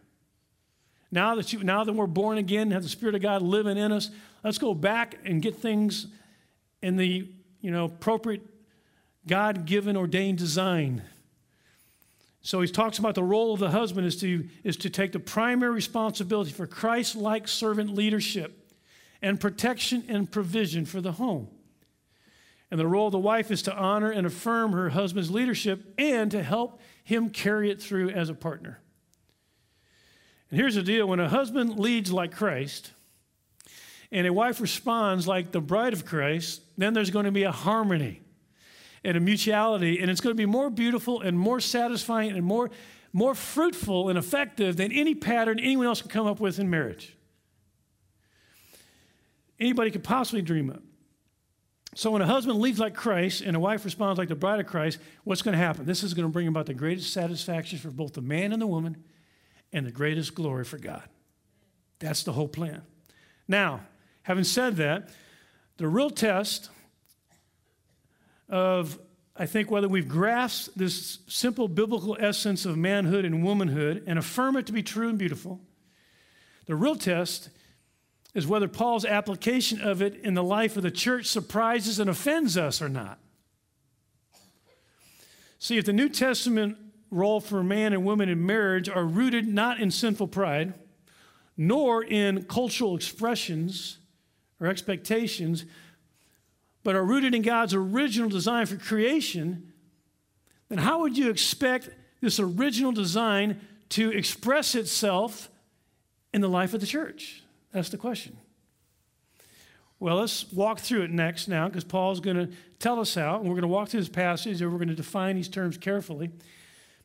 Now 1.13 1.35
that, 1.35 1.53
you, 1.53 1.63
now 1.65 1.85
that 1.85 1.93
we're 1.93 2.07
born 2.07 2.39
again, 2.39 2.71
have 2.71 2.83
the 2.83 2.89
Spirit 2.89 3.15
of 3.15 3.23
God 3.23 3.43
living 3.43 3.77
in 3.77 3.91
us, 3.93 4.11
let's 4.45 4.59
go 4.59 4.75
back 4.75 5.19
and 5.25 5.43
get 5.43 5.57
things 5.57 6.07
in 6.83 6.97
the 6.97 7.29
you 7.61 7.71
know, 7.71 7.87
appropriate 7.87 8.43
God 9.27 9.67
given, 9.67 9.97
ordained 9.97 10.39
design. 10.39 11.03
So 12.43 12.61
he 12.61 12.69
talks 12.69 12.99
about 12.99 13.15
the 13.15 13.23
role 13.23 13.53
of 13.53 13.61
the 13.61 13.71
husband 13.71 14.07
is 14.07 14.19
to, 14.21 14.49
is 14.65 14.77
to 14.79 14.91
take 14.91 15.13
the 15.13 15.21
primary 15.21 15.73
responsibility 15.73 16.53
for 16.53 16.67
Christ 16.67 17.17
like 17.17 17.49
servant 17.49 17.95
leadership 17.95 18.73
and 19.21 19.39
protection 19.39 20.05
and 20.09 20.31
provision 20.31 20.87
for 20.87 21.01
the 21.01 21.13
home. 21.13 21.49
And 22.71 22.81
the 22.81 22.87
role 22.87 23.09
of 23.09 23.13
the 23.13 23.19
wife 23.19 23.51
is 23.51 23.63
to 23.63 23.77
honor 23.77 24.11
and 24.11 24.27
affirm 24.27 24.73
her 24.73 24.91
husband's 24.91 25.31
leadership 25.31 25.93
and 25.99 26.31
to 26.31 26.43
help 26.43 26.81
him 27.03 27.29
carry 27.29 27.71
it 27.71 27.83
through 27.83 28.11
as 28.11 28.31
a 28.31 28.35
partner. 28.35 28.80
And 30.51 30.59
here's 30.59 30.75
the 30.75 30.83
deal 30.83 31.07
when 31.07 31.21
a 31.21 31.29
husband 31.29 31.79
leads 31.79 32.13
like 32.13 32.33
Christ, 32.33 32.91
and 34.13 34.27
a 34.27 34.33
wife 34.33 34.61
responds 34.61 35.29
like 35.29 35.53
the 35.53 35.61
bride 35.61 35.93
of 35.93 36.05
Christ, 36.05 36.63
then 36.77 36.95
there's 36.95 37.11
going 37.11 37.27
to 37.27 37.31
be 37.31 37.45
a 37.45 37.53
harmony 37.53 38.21
and 39.05 39.17
a 39.17 39.21
mutuality, 39.21 40.01
and 40.01 40.11
it's 40.11 40.21
going 40.21 40.35
to 40.35 40.41
be 40.41 40.47
more 40.47 40.69
beautiful 40.69 41.21
and 41.21 41.39
more 41.39 41.61
satisfying 41.61 42.33
and 42.33 42.45
more, 42.45 42.71
more 43.13 43.35
fruitful 43.35 44.09
and 44.09 44.19
effective 44.19 44.77
than 44.77 44.93
any 44.93 45.15
pattern 45.15 45.59
anyone 45.59 45.87
else 45.87 46.03
can 46.03 46.11
come 46.11 46.27
up 46.27 46.41
with 46.41 46.59
in 46.59 46.69
marriage. 46.69 47.17
Anybody 49.59 49.91
could 49.91 50.05
possibly 50.05 50.43
dream 50.43 50.71
of. 50.71 50.83
So 51.95 52.11
when 52.11 52.23
a 52.23 52.27
husband 52.27 52.61
leads 52.61 52.79
like 52.79 52.95
Christ 52.95 53.43
and 53.43 53.57
a 53.57 53.61
wife 53.61 53.85
responds 53.85 54.19
like 54.19 54.29
the 54.29 54.35
bride 54.35 54.61
of 54.61 54.67
Christ, 54.67 54.99
what's 55.25 55.43
going 55.43 55.53
to 55.53 55.59
happen? 55.59 55.85
This 55.85 56.03
is 56.03 56.15
going 56.15 56.27
to 56.27 56.33
bring 56.33 56.47
about 56.47 56.67
the 56.67 56.75
greatest 56.75 57.13
satisfaction 57.13 57.79
for 57.79 57.91
both 57.91 58.15
the 58.15 58.21
man 58.21 58.53
and 58.53 58.63
the 58.63 58.67
woman 58.67 59.03
and 59.73 59.87
the 59.87 59.93
greatest 59.93 60.35
glory 60.35 60.65
for 60.65 60.79
God. 60.79 61.03
That's 61.99 62.23
the 62.23 62.33
whole 62.33 62.49
plan. 62.49 62.83
Now, 63.47 63.81
having 64.23 64.45
said 64.45 64.77
that, 64.77 65.11
the 65.77 65.89
real 65.89 66.11
test 66.11 66.71
of, 68.49 68.99
I 69.37 69.47
think, 69.47 69.71
whether 69.71 69.89
we've 69.89 70.09
grasped 70.09 70.77
this 70.77 71.19
simple 71.29 71.69
biblical 71.69 72.17
essence 72.21 72.67
of 72.67 72.77
manhood 72.77 73.25
and 73.25 73.45
womanhood 73.45 74.05
and 74.07 74.19
affirm 74.19 74.57
it 74.57 74.67
to 74.67 74.73
be 74.73 74.83
true 74.83 75.09
and 75.09 75.19
beautiful, 75.19 75.61
the 76.67 76.75
real 76.75 76.97
test 76.97 77.51
is 78.35 78.47
whether 78.47 78.69
Paul's 78.69 79.05
application 79.05 79.81
of 79.81 80.03
it 80.03 80.17
in 80.17 80.35
the 80.35 80.45
life 80.45 80.77
of 80.77 80.83
the 80.83 80.91
church 80.91 81.27
surprises 81.27 81.99
and 81.99 82.09
offends 82.09 82.57
us 82.57 82.81
or 82.81 82.89
not. 82.89 83.19
See, 85.59 85.77
if 85.79 85.85
the 85.85 85.93
New 85.93 86.09
Testament 86.09 86.79
role 87.11 87.41
for 87.41 87.63
man 87.63 87.93
and 87.93 88.05
woman 88.05 88.29
in 88.29 88.45
marriage 88.45 88.89
are 88.89 89.05
rooted 89.05 89.47
not 89.47 89.81
in 89.81 89.91
sinful 89.91 90.29
pride, 90.29 90.75
nor 91.57 92.03
in 92.03 92.45
cultural 92.45 92.95
expressions 92.97 93.99
or 94.61 94.67
expectations, 94.67 95.65
but 96.83 96.95
are 96.95 97.05
rooted 97.05 97.35
in 97.35 97.43
God's 97.43 97.75
original 97.75 98.29
design 98.29 98.67
for 98.67 98.77
creation, 98.77 99.73
then 100.69 100.79
how 100.79 101.01
would 101.01 101.19
you 101.19 101.31
expect 101.31 101.91
this 102.21 102.39
original 102.39 102.93
design 102.93 103.61
to 103.91 104.11
express 104.11 104.75
itself 104.75 105.51
in 106.33 106.41
the 106.41 106.49
life 106.49 106.75
of 106.75 106.81
the 106.81 106.87
church? 106.87 107.43
That's 107.73 107.89
the 107.89 107.97
question. 107.97 108.37
Well, 109.99 110.17
let's 110.17 110.51
walk 110.53 110.79
through 110.79 111.03
it 111.03 111.11
next 111.11 111.49
now 111.49 111.69
because 111.69 111.85
Paul's 111.85 112.21
going 112.21 112.37
to 112.37 112.49
tell 112.79 113.01
us 113.01 113.15
how, 113.15 113.37
and 113.37 113.45
we're 113.45 113.55
going 113.55 113.63
to 113.63 113.69
walk 113.69 113.91
through 113.91 114.01
this 114.01 114.09
passage 114.09 114.63
and 114.63 114.73
we're 114.73 114.79
going 114.79 114.89
to 114.89 114.95
define 114.95 115.37
these 115.37 115.49
terms 115.49 115.77
carefully 115.77 116.31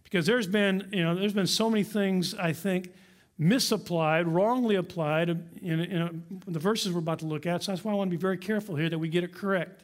because 0.05 0.25
there's 0.25 0.47
been, 0.47 0.87
you 0.93 1.03
know, 1.03 1.13
there's 1.13 1.33
been 1.33 1.47
so 1.47 1.69
many 1.69 1.83
things 1.83 2.33
I 2.33 2.53
think 2.53 2.93
misapplied, 3.37 4.27
wrongly 4.27 4.75
applied 4.75 5.29
in, 5.29 5.81
in 5.81 6.01
a, 6.01 6.11
the 6.49 6.59
verses 6.59 6.93
we're 6.93 6.99
about 6.99 7.19
to 7.19 7.25
look 7.25 7.45
at. 7.45 7.63
So 7.63 7.73
that's 7.73 7.83
why 7.83 7.91
I 7.91 7.95
want 7.95 8.09
to 8.09 8.17
be 8.17 8.21
very 8.21 8.37
careful 8.37 8.75
here 8.75 8.89
that 8.89 8.97
we 8.97 9.09
get 9.09 9.25
it 9.25 9.33
correct. 9.33 9.83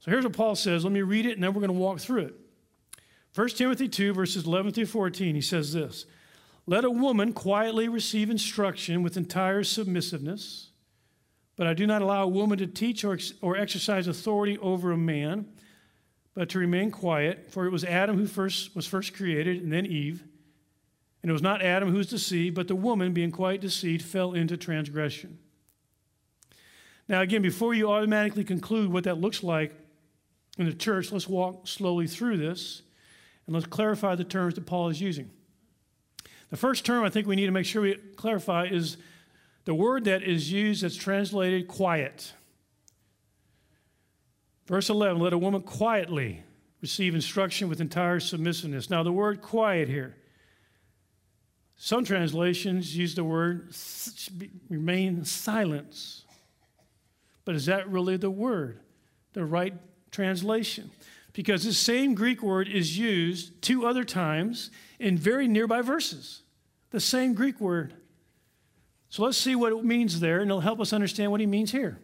So 0.00 0.10
here's 0.10 0.24
what 0.24 0.32
Paul 0.32 0.54
says. 0.54 0.84
Let 0.84 0.92
me 0.92 1.02
read 1.02 1.26
it 1.26 1.34
and 1.34 1.42
then 1.42 1.52
we're 1.52 1.60
going 1.60 1.68
to 1.68 1.78
walk 1.78 1.98
through 1.98 2.22
it. 2.22 2.34
1 3.34 3.48
Timothy 3.50 3.88
2, 3.88 4.14
verses 4.14 4.46
11 4.46 4.72
through 4.72 4.86
14, 4.86 5.34
he 5.34 5.40
says 5.40 5.72
this 5.72 6.06
let 6.66 6.84
a 6.84 6.90
woman 6.90 7.32
quietly 7.32 7.88
receive 7.88 8.30
instruction 8.30 9.02
with 9.02 9.16
entire 9.16 9.62
submissiveness, 9.62 10.68
but 11.56 11.66
I 11.66 11.74
do 11.74 11.86
not 11.86 12.00
allow 12.00 12.24
a 12.24 12.28
woman 12.28 12.58
to 12.58 12.66
teach 12.66 13.04
or, 13.04 13.18
or 13.42 13.56
exercise 13.56 14.08
authority 14.08 14.56
over 14.58 14.92
a 14.92 14.96
man, 14.96 15.46
but 16.34 16.48
to 16.50 16.58
remain 16.58 16.90
quiet, 16.90 17.50
for 17.50 17.66
it 17.66 17.70
was 17.70 17.84
Adam 17.84 18.18
who 18.18 18.26
first 18.26 18.74
was 18.74 18.86
first 18.86 19.14
created, 19.14 19.62
and 19.62 19.72
then 19.72 19.86
Eve. 19.86 20.24
And 21.22 21.30
it 21.30 21.32
was 21.32 21.42
not 21.42 21.62
Adam 21.62 21.90
who 21.90 21.96
was 21.96 22.08
deceived, 22.08 22.54
but 22.54 22.68
the 22.68 22.74
woman, 22.74 23.12
being 23.12 23.30
quite 23.30 23.60
deceived, 23.60 24.02
fell 24.02 24.34
into 24.34 24.56
transgression. 24.56 25.38
Now, 27.08 27.20
again, 27.20 27.42
before 27.42 27.74
you 27.74 27.90
automatically 27.90 28.44
conclude 28.44 28.92
what 28.92 29.04
that 29.04 29.20
looks 29.20 29.42
like 29.42 29.74
in 30.58 30.66
the 30.66 30.74
church, 30.74 31.12
let's 31.12 31.28
walk 31.28 31.68
slowly 31.68 32.06
through 32.06 32.38
this 32.38 32.82
and 33.46 33.54
let's 33.54 33.66
clarify 33.66 34.14
the 34.14 34.24
terms 34.24 34.54
that 34.54 34.66
Paul 34.66 34.88
is 34.88 35.00
using. 35.00 35.30
The 36.50 36.56
first 36.56 36.84
term 36.84 37.04
I 37.04 37.10
think 37.10 37.26
we 37.26 37.36
need 37.36 37.46
to 37.46 37.52
make 37.52 37.66
sure 37.66 37.82
we 37.82 37.94
clarify 38.16 38.66
is 38.66 38.96
the 39.64 39.74
word 39.74 40.04
that 40.04 40.22
is 40.22 40.52
used 40.52 40.82
that's 40.82 40.96
translated 40.96 41.68
quiet. 41.68 42.32
Verse 44.66 44.88
11 44.88 45.20
let 45.20 45.32
a 45.32 45.38
woman 45.38 45.62
quietly 45.62 46.42
receive 46.80 47.14
instruction 47.14 47.68
with 47.68 47.80
entire 47.80 48.20
submissiveness. 48.20 48.90
Now, 48.90 49.02
the 49.02 49.12
word 49.12 49.40
quiet 49.40 49.88
here, 49.88 50.16
some 51.76 52.04
translations 52.04 52.96
use 52.96 53.14
the 53.14 53.24
word 53.24 53.74
remain 54.68 55.24
silence. 55.24 56.24
But 57.44 57.54
is 57.54 57.66
that 57.66 57.88
really 57.88 58.16
the 58.16 58.30
word, 58.30 58.80
the 59.32 59.44
right 59.44 59.74
translation? 60.10 60.90
Because 61.32 61.64
this 61.64 61.78
same 61.78 62.14
Greek 62.14 62.42
word 62.42 62.68
is 62.68 62.96
used 62.96 63.60
two 63.60 63.86
other 63.86 64.04
times 64.04 64.70
in 64.98 65.18
very 65.18 65.48
nearby 65.48 65.82
verses 65.82 66.42
the 66.94 67.00
same 67.00 67.34
Greek 67.34 67.60
word. 67.60 67.92
So 69.08 69.24
let's 69.24 69.36
see 69.36 69.56
what 69.56 69.72
it 69.72 69.84
means 69.84 70.20
there, 70.20 70.40
and 70.40 70.48
it'll 70.48 70.60
help 70.60 70.80
us 70.80 70.92
understand 70.92 71.32
what 71.32 71.40
he 71.40 71.46
means 71.46 71.72
here. 71.72 71.98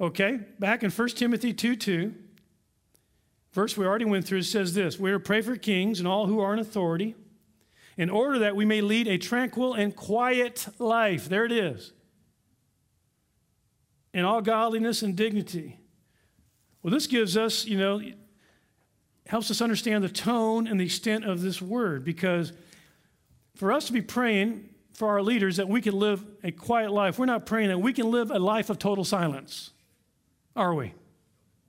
Okay, 0.00 0.38
back 0.58 0.82
in 0.82 0.90
1 0.90 1.08
Timothy 1.10 1.52
2 1.52 1.74
2, 1.76 2.14
verse 3.52 3.76
we 3.76 3.84
already 3.84 4.04
went 4.04 4.24
through, 4.24 4.38
it 4.38 4.44
says 4.44 4.74
this 4.74 4.98
We 4.98 5.10
are 5.10 5.18
to 5.18 5.24
pray 5.24 5.40
for 5.40 5.56
kings 5.56 5.98
and 5.98 6.06
all 6.06 6.26
who 6.26 6.40
are 6.40 6.52
in 6.52 6.58
authority, 6.58 7.16
in 7.96 8.08
order 8.10 8.38
that 8.38 8.54
we 8.54 8.64
may 8.64 8.80
lead 8.80 9.08
a 9.08 9.18
tranquil 9.18 9.74
and 9.74 9.94
quiet 9.94 10.68
life. 10.78 11.28
There 11.28 11.44
it 11.44 11.52
is. 11.52 11.92
In 14.14 14.24
all 14.24 14.40
godliness 14.40 15.02
and 15.02 15.16
dignity. 15.16 15.78
Well, 16.82 16.92
this 16.92 17.06
gives 17.06 17.36
us, 17.36 17.64
you 17.66 17.76
know, 17.76 18.00
helps 19.26 19.50
us 19.50 19.60
understand 19.60 20.02
the 20.02 20.08
tone 20.08 20.66
and 20.66 20.80
the 20.80 20.84
extent 20.84 21.24
of 21.24 21.42
this 21.42 21.60
word 21.60 22.04
because 22.04 22.52
for 23.56 23.72
us 23.72 23.86
to 23.86 23.92
be 23.92 24.00
praying 24.00 24.70
for 24.94 25.08
our 25.08 25.22
leaders 25.22 25.56
that 25.56 25.68
we 25.68 25.80
can 25.80 25.98
live 25.98 26.24
a 26.42 26.50
quiet 26.50 26.90
life, 26.90 27.18
we're 27.18 27.26
not 27.26 27.44
praying 27.44 27.68
that 27.68 27.78
we 27.78 27.92
can 27.92 28.10
live 28.10 28.30
a 28.30 28.38
life 28.38 28.70
of 28.70 28.78
total 28.78 29.04
silence, 29.04 29.70
are 30.58 30.74
we? 30.74 30.92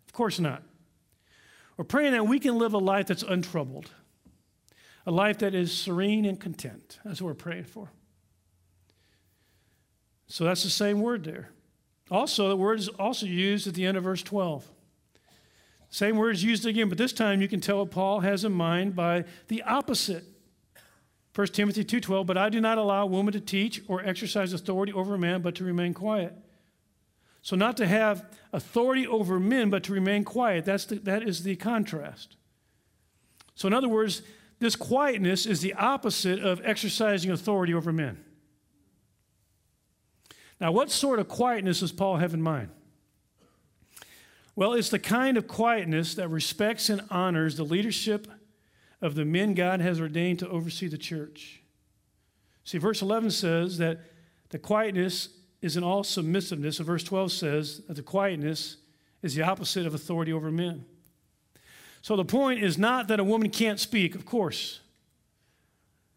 Of 0.07 0.13
course 0.13 0.39
not. 0.39 0.63
We're 1.77 1.85
praying 1.85 2.11
that 2.13 2.27
we 2.27 2.39
can 2.39 2.57
live 2.57 2.73
a 2.73 2.77
life 2.77 3.07
that's 3.07 3.23
untroubled, 3.23 3.91
a 5.05 5.11
life 5.11 5.37
that 5.39 5.55
is 5.55 5.71
serene 5.71 6.25
and 6.25 6.39
content. 6.39 6.99
That's 7.05 7.21
what 7.21 7.27
we're 7.27 7.35
praying 7.35 7.65
for. 7.65 7.91
So 10.27 10.43
that's 10.43 10.63
the 10.63 10.69
same 10.69 11.01
word 11.01 11.23
there. 11.23 11.51
Also, 12.11 12.49
the 12.49 12.57
word 12.57 12.79
is 12.79 12.87
also 12.87 13.25
used 13.25 13.67
at 13.67 13.75
the 13.75 13.85
end 13.85 13.95
of 13.95 14.03
verse 14.03 14.23
12. 14.23 14.67
Same 15.89 16.17
word 16.17 16.35
is 16.35 16.43
used 16.43 16.65
again, 16.65 16.89
but 16.89 16.97
this 16.97 17.13
time 17.13 17.41
you 17.41 17.47
can 17.47 17.61
tell 17.61 17.79
what 17.79 17.91
Paul 17.91 18.19
has 18.19 18.43
in 18.43 18.51
mind 18.51 18.95
by 18.95 19.25
the 19.47 19.63
opposite 19.63 20.25
1 21.33 21.47
Timothy 21.53 21.83
2:12, 21.83 22.25
but 22.25 22.37
I 22.37 22.49
do 22.49 22.59
not 22.59 22.77
allow 22.77 23.05
woman 23.05 23.31
to 23.33 23.39
teach 23.39 23.81
or 23.87 24.03
exercise 24.03 24.51
authority 24.51 24.91
over 24.91 25.15
a 25.15 25.19
man, 25.19 25.41
but 25.41 25.55
to 25.55 25.63
remain 25.63 25.93
quiet. 25.93 26.33
So 27.41 27.55
not 27.55 27.77
to 27.77 27.87
have 27.87 28.25
authority 28.51 29.07
over 29.07 29.39
men, 29.39 29.69
but 29.69 29.83
to 29.83 29.93
remain 29.93 30.23
quiet. 30.23 30.65
That's 30.65 30.85
the, 30.85 30.95
that 30.99 31.23
is 31.23 31.43
the 31.43 31.55
contrast. 31.55 32.35
So 33.55 33.67
in 33.67 33.73
other 33.73 33.89
words, 33.89 34.21
this 34.59 34.75
quietness 34.75 35.45
is 35.45 35.61
the 35.61 35.73
opposite 35.73 36.39
of 36.39 36.61
exercising 36.63 37.31
authority 37.31 37.73
over 37.73 37.93
men. 37.93 38.23
Now, 40.59 40.73
what 40.73 40.91
sort 40.91 41.19
of 41.19 41.29
quietness 41.29 41.79
does 41.79 41.93
Paul 41.93 42.17
have 42.17 42.33
in 42.33 42.41
mind? 42.41 42.69
Well, 44.55 44.73
it's 44.73 44.89
the 44.89 44.99
kind 44.99 45.37
of 45.37 45.47
quietness 45.47 46.15
that 46.15 46.27
respects 46.27 46.89
and 46.89 47.01
honors 47.09 47.55
the 47.55 47.63
leadership 47.63 48.27
of 49.01 49.15
the 49.15 49.23
men 49.23 49.53
God 49.53 49.79
has 49.79 50.01
ordained 50.01 50.39
to 50.39 50.49
oversee 50.49 50.87
the 50.87 50.97
church. 50.97 51.61
See, 52.65 52.77
verse 52.77 53.01
11 53.01 53.31
says 53.31 53.77
that 53.77 54.01
the 54.49 54.59
quietness 54.59 55.29
is 55.61 55.75
in 55.75 55.83
all 55.83 56.03
submissiveness, 56.03 56.79
and 56.79 56.85
verse 56.85 57.03
12 57.03 57.31
says 57.31 57.81
that 57.87 57.95
the 57.95 58.03
quietness 58.03 58.77
is 59.21 59.35
the 59.35 59.43
opposite 59.43 59.85
of 59.85 59.93
authority 59.93 60.31
over 60.31 60.51
men. 60.51 60.85
So 62.01 62.15
the 62.15 62.25
point 62.25 62.63
is 62.63 62.77
not 62.77 63.07
that 63.09 63.19
a 63.19 63.23
woman 63.23 63.49
can't 63.49 63.79
speak, 63.79 64.15
of 64.15 64.25
course. 64.25 64.79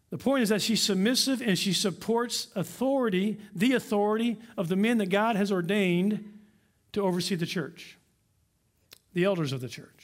The 0.09 0.17
point 0.17 0.43
is 0.43 0.49
that 0.49 0.61
she's 0.61 0.81
submissive 0.81 1.41
and 1.41 1.57
she 1.57 1.73
supports 1.73 2.47
authority, 2.55 3.39
the 3.53 3.73
authority 3.73 4.37
of 4.55 4.69
the 4.69 4.75
men 4.75 4.99
that 4.99 5.09
God 5.09 5.35
has 5.35 5.51
ordained 5.51 6.31
to 6.93 7.01
oversee 7.01 7.35
the 7.35 7.47
church, 7.47 7.97
the 9.13 9.23
elders 9.23 9.51
of 9.51 9.59
the 9.59 9.67
church. 9.67 10.02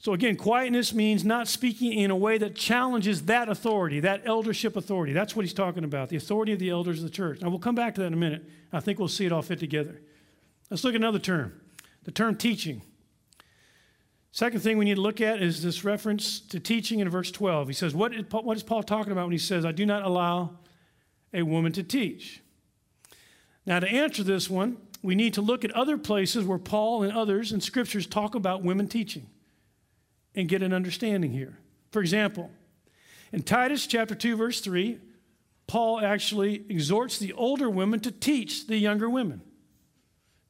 So, 0.00 0.14
again, 0.14 0.36
quietness 0.36 0.94
means 0.94 1.26
not 1.26 1.46
speaking 1.46 1.92
in 1.92 2.10
a 2.10 2.16
way 2.16 2.38
that 2.38 2.54
challenges 2.54 3.26
that 3.26 3.50
authority, 3.50 4.00
that 4.00 4.22
eldership 4.24 4.74
authority. 4.74 5.12
That's 5.12 5.36
what 5.36 5.44
he's 5.44 5.52
talking 5.52 5.84
about, 5.84 6.08
the 6.08 6.16
authority 6.16 6.54
of 6.54 6.58
the 6.58 6.70
elders 6.70 7.00
of 7.00 7.04
the 7.04 7.10
church. 7.10 7.42
Now, 7.42 7.50
we'll 7.50 7.58
come 7.58 7.74
back 7.74 7.96
to 7.96 8.00
that 8.00 8.06
in 8.06 8.14
a 8.14 8.16
minute. 8.16 8.48
I 8.72 8.80
think 8.80 8.98
we'll 8.98 9.08
see 9.08 9.26
it 9.26 9.32
all 9.32 9.42
fit 9.42 9.60
together. 9.60 10.00
Let's 10.70 10.84
look 10.84 10.94
at 10.94 11.00
another 11.00 11.18
term 11.18 11.60
the 12.04 12.10
term 12.10 12.34
teaching. 12.34 12.80
Second 14.32 14.60
thing 14.60 14.78
we 14.78 14.86
need 14.86 14.94
to 14.94 15.02
look 15.02 15.20
at 15.20 15.42
is 15.42 15.62
this 15.62 15.84
reference 15.84 16.40
to 16.40 16.58
teaching 16.58 17.00
in 17.00 17.08
verse 17.10 17.30
12. 17.30 17.68
He 17.68 17.74
says, 17.74 17.94
What 17.94 18.14
is 18.14 18.24
Paul, 18.26 18.44
what 18.44 18.56
is 18.56 18.62
Paul 18.62 18.82
talking 18.82 19.12
about 19.12 19.26
when 19.26 19.32
he 19.32 19.38
says, 19.38 19.66
I 19.66 19.72
do 19.72 19.84
not 19.84 20.02
allow 20.02 20.56
a 21.34 21.42
woman 21.42 21.72
to 21.72 21.82
teach? 21.82 22.40
Now, 23.66 23.80
to 23.80 23.88
answer 23.88 24.22
this 24.22 24.48
one, 24.48 24.78
we 25.02 25.14
need 25.14 25.34
to 25.34 25.42
look 25.42 25.62
at 25.62 25.72
other 25.72 25.98
places 25.98 26.46
where 26.46 26.58
Paul 26.58 27.02
and 27.02 27.12
others 27.12 27.52
in 27.52 27.60
scriptures 27.60 28.06
talk 28.06 28.34
about 28.34 28.62
women 28.62 28.88
teaching 28.88 29.26
and 30.34 30.48
get 30.48 30.62
an 30.62 30.72
understanding 30.72 31.32
here. 31.32 31.58
For 31.90 32.00
example, 32.00 32.50
in 33.32 33.42
Titus 33.42 33.86
chapter 33.86 34.14
2 34.14 34.36
verse 34.36 34.60
3, 34.60 34.98
Paul 35.66 36.00
actually 36.00 36.64
exhorts 36.68 37.18
the 37.18 37.32
older 37.32 37.70
women 37.70 38.00
to 38.00 38.10
teach 38.10 38.66
the 38.66 38.76
younger 38.76 39.08
women. 39.08 39.42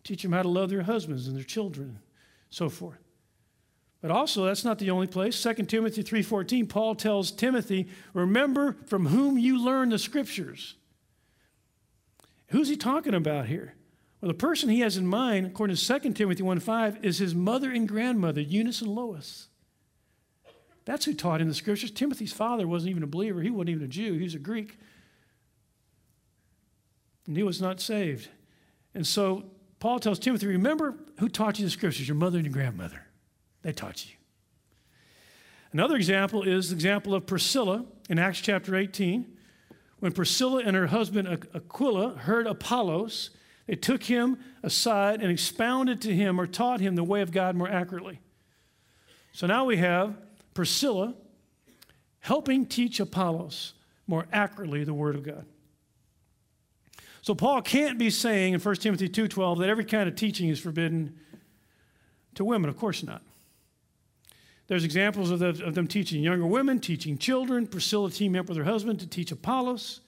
Teach 0.03 0.23
them 0.23 0.33
how 0.33 0.43
to 0.43 0.49
love 0.49 0.71
their 0.71 0.83
husbands 0.83 1.27
and 1.27 1.37
their 1.37 1.45
children, 1.45 1.99
so 2.49 2.71
forth. 2.71 2.99
But 4.01 4.11
also, 4.11 4.47
that's 4.47 4.65
not 4.65 4.79
the 4.79 4.89
only 4.89 5.07
place. 5.07 5.37
2 5.37 5.69
Timothy 5.69 6.03
3:14, 6.03 6.67
Paul 6.67 6.95
tells 6.95 7.31
Timothy, 7.31 7.87
"Remember 8.15 8.79
from 8.87 9.09
whom 9.09 9.37
you 9.37 9.63
learned 9.63 9.93
the 9.93 9.99
scriptures." 9.99 10.77
Who's 12.47 12.69
he 12.69 12.77
talking 12.77 13.13
about 13.13 13.47
here? 13.47 13.75
Well, 14.23 14.29
the 14.29 14.35
person 14.35 14.71
he 14.71 14.81
has 14.81 14.97
in 14.97 15.07
mind, 15.07 15.47
according 15.47 15.77
to 15.77 15.83
2 15.83 16.15
Timothy 16.15 16.43
1:5, 16.43 17.05
is 17.05 17.19
his 17.19 17.35
mother 17.35 17.71
and 17.71 17.87
grandmother, 17.87 18.41
Eunice 18.41 18.81
and 18.81 18.95
Lois. 18.95 19.50
That's 20.91 21.05
who 21.05 21.15
taught 21.15 21.41
in 21.41 21.47
the 21.47 21.55
scriptures. 21.55 21.93
Timothy's 21.93 22.33
father 22.33 22.67
wasn't 22.67 22.91
even 22.91 23.05
a 23.05 23.07
believer. 23.07 23.41
He 23.43 23.51
wasn't 23.51 23.69
even 23.71 23.85
a 23.85 23.87
Jew. 23.89 24.15
He 24.15 24.25
was 24.25 24.35
a 24.35 24.41
Greek. 24.41 24.77
And 27.29 27.37
he 27.37 27.45
was 27.45 27.63
not 27.63 27.81
saved. 27.81 28.29
And 28.93 29.07
so 29.07 29.45
Paul 29.79 30.01
tells 30.01 30.19
Timothy, 30.19 30.49
remember 30.49 30.97
who 31.21 31.29
taught 31.29 31.61
you 31.61 31.65
the 31.65 31.71
scriptures, 31.71 32.09
your 32.09 32.17
mother 32.17 32.39
and 32.39 32.45
your 32.45 32.53
grandmother. 32.53 33.07
They 33.63 33.71
taught 33.71 34.05
you. 34.05 34.17
Another 35.71 35.95
example 35.95 36.43
is 36.43 36.71
the 36.71 36.75
example 36.75 37.15
of 37.15 37.25
Priscilla 37.25 37.85
in 38.09 38.19
Acts 38.19 38.41
chapter 38.41 38.75
18. 38.75 39.37
When 40.01 40.11
Priscilla 40.11 40.61
and 40.67 40.75
her 40.75 40.89
husband 40.89 41.29
Aquila 41.55 42.17
heard 42.17 42.49
Apollos, 42.49 43.31
they 43.69 43.77
took 43.77 44.03
him 44.03 44.39
aside 44.65 45.23
and 45.23 45.31
expounded 45.31 46.01
to 46.03 46.13
him 46.13 46.41
or 46.41 46.49
taught 46.49 46.81
him 46.81 46.97
the 46.97 47.05
way 47.05 47.21
of 47.21 47.31
God 47.31 47.55
more 47.55 47.69
accurately. 47.69 48.19
So 49.31 49.47
now 49.47 49.65
we 49.65 49.77
have 49.77 50.17
Priscilla 50.55 51.15
helping 52.21 52.67
teach 52.67 53.01
Apollos 53.01 53.75
more 54.07 54.27
accurately 54.33 54.85
the 54.85 54.95
Word 54.95 55.15
of 55.15 55.23
God. 55.23 55.47
So 57.23 57.35
Paul 57.35 57.63
can't 57.63 57.99
be 57.99 58.11
saying 58.11 58.55
in 58.55 58.61
1 58.61 58.75
Timothy 58.77 59.09
2:12 59.09 59.59
that 59.59 59.69
every 59.69 59.85
kind 59.85 60.09
of 60.09 60.17
teaching 60.17 60.49
is 60.49 60.59
forbidden 60.59 61.19
to 62.35 62.45
women. 62.45 62.71
Of 62.71 62.77
course 62.77 63.03
not. 63.03 63.23
There's 64.67 64.85
examples 64.85 65.31
of, 65.31 65.41
the, 65.41 65.49
of 65.65 65.75
them 65.75 65.89
teaching 65.89 66.23
younger 66.23 66.47
women, 66.47 66.79
teaching 66.79 67.19
children. 67.19 67.67
Priscilla 67.67 68.11
teamed 68.11 68.37
up 68.37 68.49
with 68.49 68.57
her 68.57 68.65
husband 68.65 69.01
to 69.01 69.07
teach 69.07 69.33
Apollos. 69.33 70.01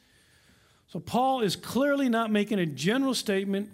So 0.86 1.00
Paul 1.00 1.40
is 1.40 1.56
clearly 1.56 2.08
not 2.08 2.30
making 2.30 2.60
a 2.60 2.66
general 2.66 3.14
statement 3.14 3.70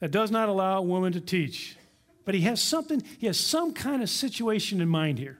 that 0.00 0.10
does 0.10 0.30
not 0.30 0.48
allow 0.48 0.78
a 0.78 0.82
woman 0.82 1.12
to 1.14 1.20
teach. 1.20 1.76
But 2.24 2.34
he 2.34 2.42
has 2.42 2.62
something, 2.62 3.02
he 3.18 3.26
has 3.26 3.38
some 3.38 3.72
kind 3.72 4.02
of 4.02 4.10
situation 4.10 4.80
in 4.80 4.88
mind 4.88 5.18
here. 5.18 5.38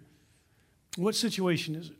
What 0.97 1.15
situation 1.15 1.75
is 1.75 1.91
it? 1.91 1.97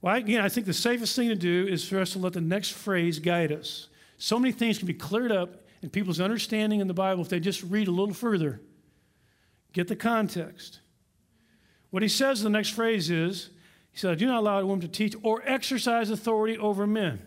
Well, 0.00 0.14
again, 0.14 0.40
I 0.40 0.48
think 0.48 0.66
the 0.66 0.72
safest 0.72 1.16
thing 1.16 1.28
to 1.28 1.34
do 1.34 1.66
is 1.66 1.88
for 1.88 1.98
us 1.98 2.12
to 2.12 2.18
let 2.18 2.32
the 2.32 2.40
next 2.40 2.72
phrase 2.72 3.18
guide 3.18 3.50
us. 3.50 3.88
So 4.18 4.38
many 4.38 4.52
things 4.52 4.78
can 4.78 4.86
be 4.86 4.94
cleared 4.94 5.32
up 5.32 5.62
in 5.82 5.90
people's 5.90 6.20
understanding 6.20 6.80
in 6.80 6.88
the 6.88 6.94
Bible 6.94 7.22
if 7.22 7.28
they 7.28 7.40
just 7.40 7.62
read 7.62 7.88
a 7.88 7.92
little 7.92 8.14
further, 8.14 8.60
get 9.72 9.88
the 9.88 9.96
context. 9.96 10.80
What 11.90 12.02
he 12.02 12.08
says 12.08 12.40
in 12.40 12.44
the 12.44 12.56
next 12.56 12.70
phrase 12.70 13.10
is, 13.10 13.50
he 13.90 13.98
said, 13.98 14.12
I 14.12 14.14
do 14.14 14.26
not 14.26 14.40
allow 14.40 14.60
a 14.60 14.66
woman 14.66 14.82
to 14.82 14.88
teach 14.88 15.16
or 15.22 15.42
exercise 15.46 16.10
authority 16.10 16.58
over 16.58 16.86
men. 16.86 17.22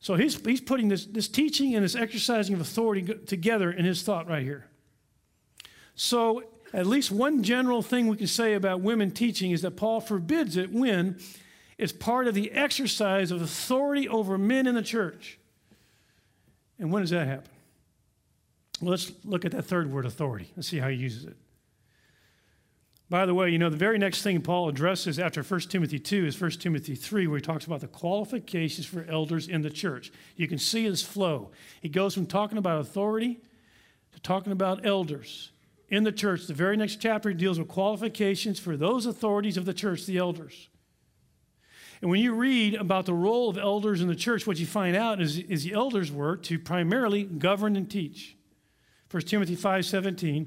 So 0.00 0.14
he's, 0.14 0.40
he's 0.44 0.60
putting 0.60 0.88
this, 0.88 1.06
this 1.06 1.28
teaching 1.28 1.74
and 1.74 1.84
this 1.84 1.96
exercising 1.96 2.54
of 2.54 2.60
authority 2.60 3.02
together 3.26 3.70
in 3.70 3.84
his 3.84 4.02
thought 4.02 4.28
right 4.28 4.44
here. 4.44 4.68
So, 5.94 6.44
at 6.72 6.86
least 6.86 7.10
one 7.10 7.42
general 7.42 7.82
thing 7.82 8.08
we 8.08 8.16
can 8.16 8.26
say 8.26 8.54
about 8.54 8.80
women 8.80 9.10
teaching 9.10 9.52
is 9.52 9.62
that 9.62 9.72
Paul 9.72 10.00
forbids 10.00 10.56
it 10.56 10.72
when 10.72 11.18
it's 11.78 11.92
part 11.92 12.26
of 12.26 12.34
the 12.34 12.50
exercise 12.52 13.30
of 13.30 13.40
authority 13.40 14.08
over 14.08 14.36
men 14.36 14.66
in 14.66 14.74
the 14.74 14.82
church. 14.82 15.38
And 16.78 16.92
when 16.92 17.02
does 17.02 17.10
that 17.10 17.26
happen? 17.26 17.50
Well, 18.80 18.90
let's 18.90 19.12
look 19.24 19.44
at 19.44 19.52
that 19.52 19.64
third 19.64 19.90
word, 19.90 20.04
authority. 20.04 20.52
Let's 20.56 20.68
see 20.68 20.78
how 20.78 20.88
he 20.88 20.96
uses 20.96 21.24
it. 21.24 21.36
By 23.10 23.24
the 23.24 23.34
way, 23.34 23.48
you 23.48 23.58
know, 23.58 23.70
the 23.70 23.76
very 23.76 23.98
next 23.98 24.22
thing 24.22 24.42
Paul 24.42 24.68
addresses 24.68 25.18
after 25.18 25.42
1 25.42 25.60
Timothy 25.60 25.98
2 25.98 26.26
is 26.26 26.38
1 26.38 26.50
Timothy 26.52 26.94
3, 26.94 27.26
where 27.26 27.38
he 27.38 27.42
talks 27.42 27.64
about 27.64 27.80
the 27.80 27.88
qualifications 27.88 28.86
for 28.86 29.06
elders 29.08 29.48
in 29.48 29.62
the 29.62 29.70
church. 29.70 30.12
You 30.36 30.46
can 30.46 30.58
see 30.58 30.84
his 30.84 31.02
flow. 31.02 31.50
He 31.80 31.88
goes 31.88 32.12
from 32.12 32.26
talking 32.26 32.58
about 32.58 32.80
authority 32.80 33.40
to 34.12 34.20
talking 34.20 34.52
about 34.52 34.84
elders 34.84 35.52
in 35.88 36.04
the 36.04 36.12
church. 36.12 36.46
The 36.46 36.54
very 36.54 36.76
next 36.76 36.96
chapter 36.96 37.32
deals 37.32 37.58
with 37.58 37.68
qualifications 37.68 38.58
for 38.58 38.76
those 38.76 39.06
authorities 39.06 39.56
of 39.56 39.64
the 39.64 39.74
church, 39.74 40.06
the 40.06 40.18
elders. 40.18 40.68
And 42.00 42.10
when 42.10 42.20
you 42.20 42.34
read 42.34 42.74
about 42.74 43.06
the 43.06 43.14
role 43.14 43.48
of 43.48 43.58
elders 43.58 44.00
in 44.00 44.08
the 44.08 44.14
church, 44.14 44.46
what 44.46 44.58
you 44.58 44.66
find 44.66 44.94
out 44.94 45.20
is, 45.20 45.38
is 45.38 45.64
the 45.64 45.72
elders 45.72 46.12
were 46.12 46.36
to 46.36 46.58
primarily 46.58 47.24
govern 47.24 47.74
and 47.74 47.90
teach. 47.90 48.36
1 49.10 49.22
Timothy 49.22 49.56
5:17 49.56 50.46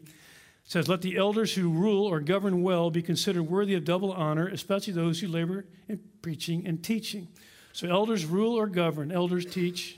says, 0.64 0.88
Let 0.88 1.02
the 1.02 1.18
elders 1.18 1.54
who 1.56 1.70
rule 1.70 2.06
or 2.06 2.20
govern 2.22 2.62
well 2.62 2.90
be 2.90 3.02
considered 3.02 3.44
worthy 3.44 3.74
of 3.74 3.84
double 3.84 4.14
honor, 4.14 4.48
especially 4.48 4.94
those 4.94 5.20
who 5.20 5.28
labor 5.28 5.66
in 5.90 6.00
preaching 6.22 6.66
and 6.66 6.82
teaching. 6.84 7.28
So 7.74 7.88
elders 7.88 8.26
rule 8.26 8.58
or 8.58 8.68
govern, 8.68 9.12
elders 9.12 9.46
teach 9.46 9.98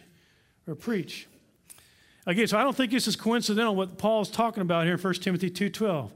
or 0.68 0.76
preach. 0.76 1.28
Again, 2.26 2.48
so 2.48 2.58
I 2.58 2.64
don't 2.64 2.76
think 2.76 2.92
this 2.92 3.08
is 3.08 3.16
coincidental 3.16 3.76
what 3.76 3.98
Paul's 3.98 4.30
talking 4.30 4.62
about 4.62 4.86
here 4.86 4.94
in 4.94 5.00
1 5.00 5.14
Timothy 5.16 5.50
2.12, 5.50 6.12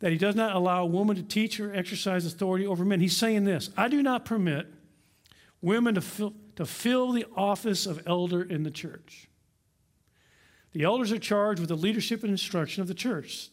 that 0.00 0.10
he 0.10 0.18
does 0.18 0.34
not 0.34 0.56
allow 0.56 0.82
a 0.82 0.86
woman 0.86 1.14
to 1.16 1.22
teach 1.22 1.60
or 1.60 1.74
exercise 1.74 2.26
authority 2.26 2.66
over 2.66 2.84
men. 2.84 3.00
He's 3.00 3.16
saying 3.16 3.44
this, 3.44 3.70
I 3.76 3.88
do 3.88 4.02
not 4.02 4.24
permit 4.24 4.66
women 5.62 5.94
to 5.94 6.00
fill, 6.00 6.34
to 6.56 6.66
fill 6.66 7.12
the 7.12 7.26
office 7.36 7.86
of 7.86 8.02
elder 8.06 8.42
in 8.42 8.64
the 8.64 8.70
church. 8.70 9.28
The 10.72 10.82
elders 10.82 11.12
are 11.12 11.18
charged 11.18 11.60
with 11.60 11.68
the 11.68 11.76
leadership 11.76 12.22
and 12.22 12.32
instruction 12.32 12.82
of 12.82 12.88
the 12.88 12.94
church. 12.94 13.50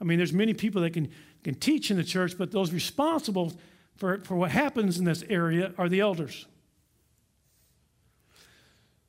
I 0.00 0.04
mean, 0.04 0.18
there's 0.18 0.34
many 0.34 0.52
people 0.52 0.82
that 0.82 0.92
can, 0.92 1.08
can 1.42 1.54
teach 1.54 1.90
in 1.90 1.96
the 1.96 2.04
church, 2.04 2.36
but 2.36 2.52
those 2.52 2.72
responsible 2.72 3.54
for, 3.96 4.20
for 4.20 4.36
what 4.36 4.50
happens 4.50 4.98
in 4.98 5.04
this 5.06 5.24
area 5.28 5.72
are 5.78 5.88
the 5.88 6.00
elders. 6.00 6.46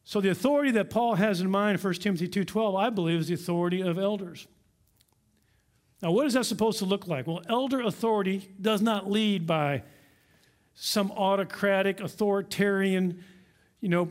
So 0.09 0.19
the 0.19 0.31
authority 0.31 0.71
that 0.71 0.89
Paul 0.89 1.13
has 1.13 1.39
in 1.39 1.51
mind 1.51 1.77
in 1.77 1.83
1 1.83 2.01
Timothy 2.01 2.27
2:12, 2.27 2.75
I 2.75 2.89
believe, 2.89 3.19
is 3.19 3.27
the 3.27 3.35
authority 3.35 3.81
of 3.81 3.99
elders. 3.99 4.47
Now, 6.01 6.13
what 6.13 6.25
is 6.25 6.33
that 6.33 6.47
supposed 6.47 6.79
to 6.79 6.85
look 6.85 7.05
like? 7.05 7.27
Well, 7.27 7.43
elder 7.47 7.81
authority 7.81 8.49
does 8.59 8.81
not 8.81 9.11
lead 9.11 9.45
by 9.45 9.83
some 10.73 11.11
autocratic, 11.11 11.99
authoritarian, 11.99 13.23
you 13.81 13.89
know, 13.89 14.09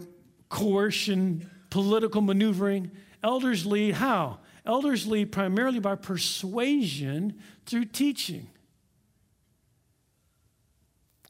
coercion, 0.49 1.51
political 1.69 2.21
maneuvering. 2.21 2.93
Elders 3.25 3.67
lead 3.67 3.95
how? 3.95 4.39
Elders 4.65 5.05
lead 5.09 5.33
primarily 5.33 5.81
by 5.81 5.97
persuasion 5.97 7.43
through 7.67 7.87
teaching. 7.87 8.49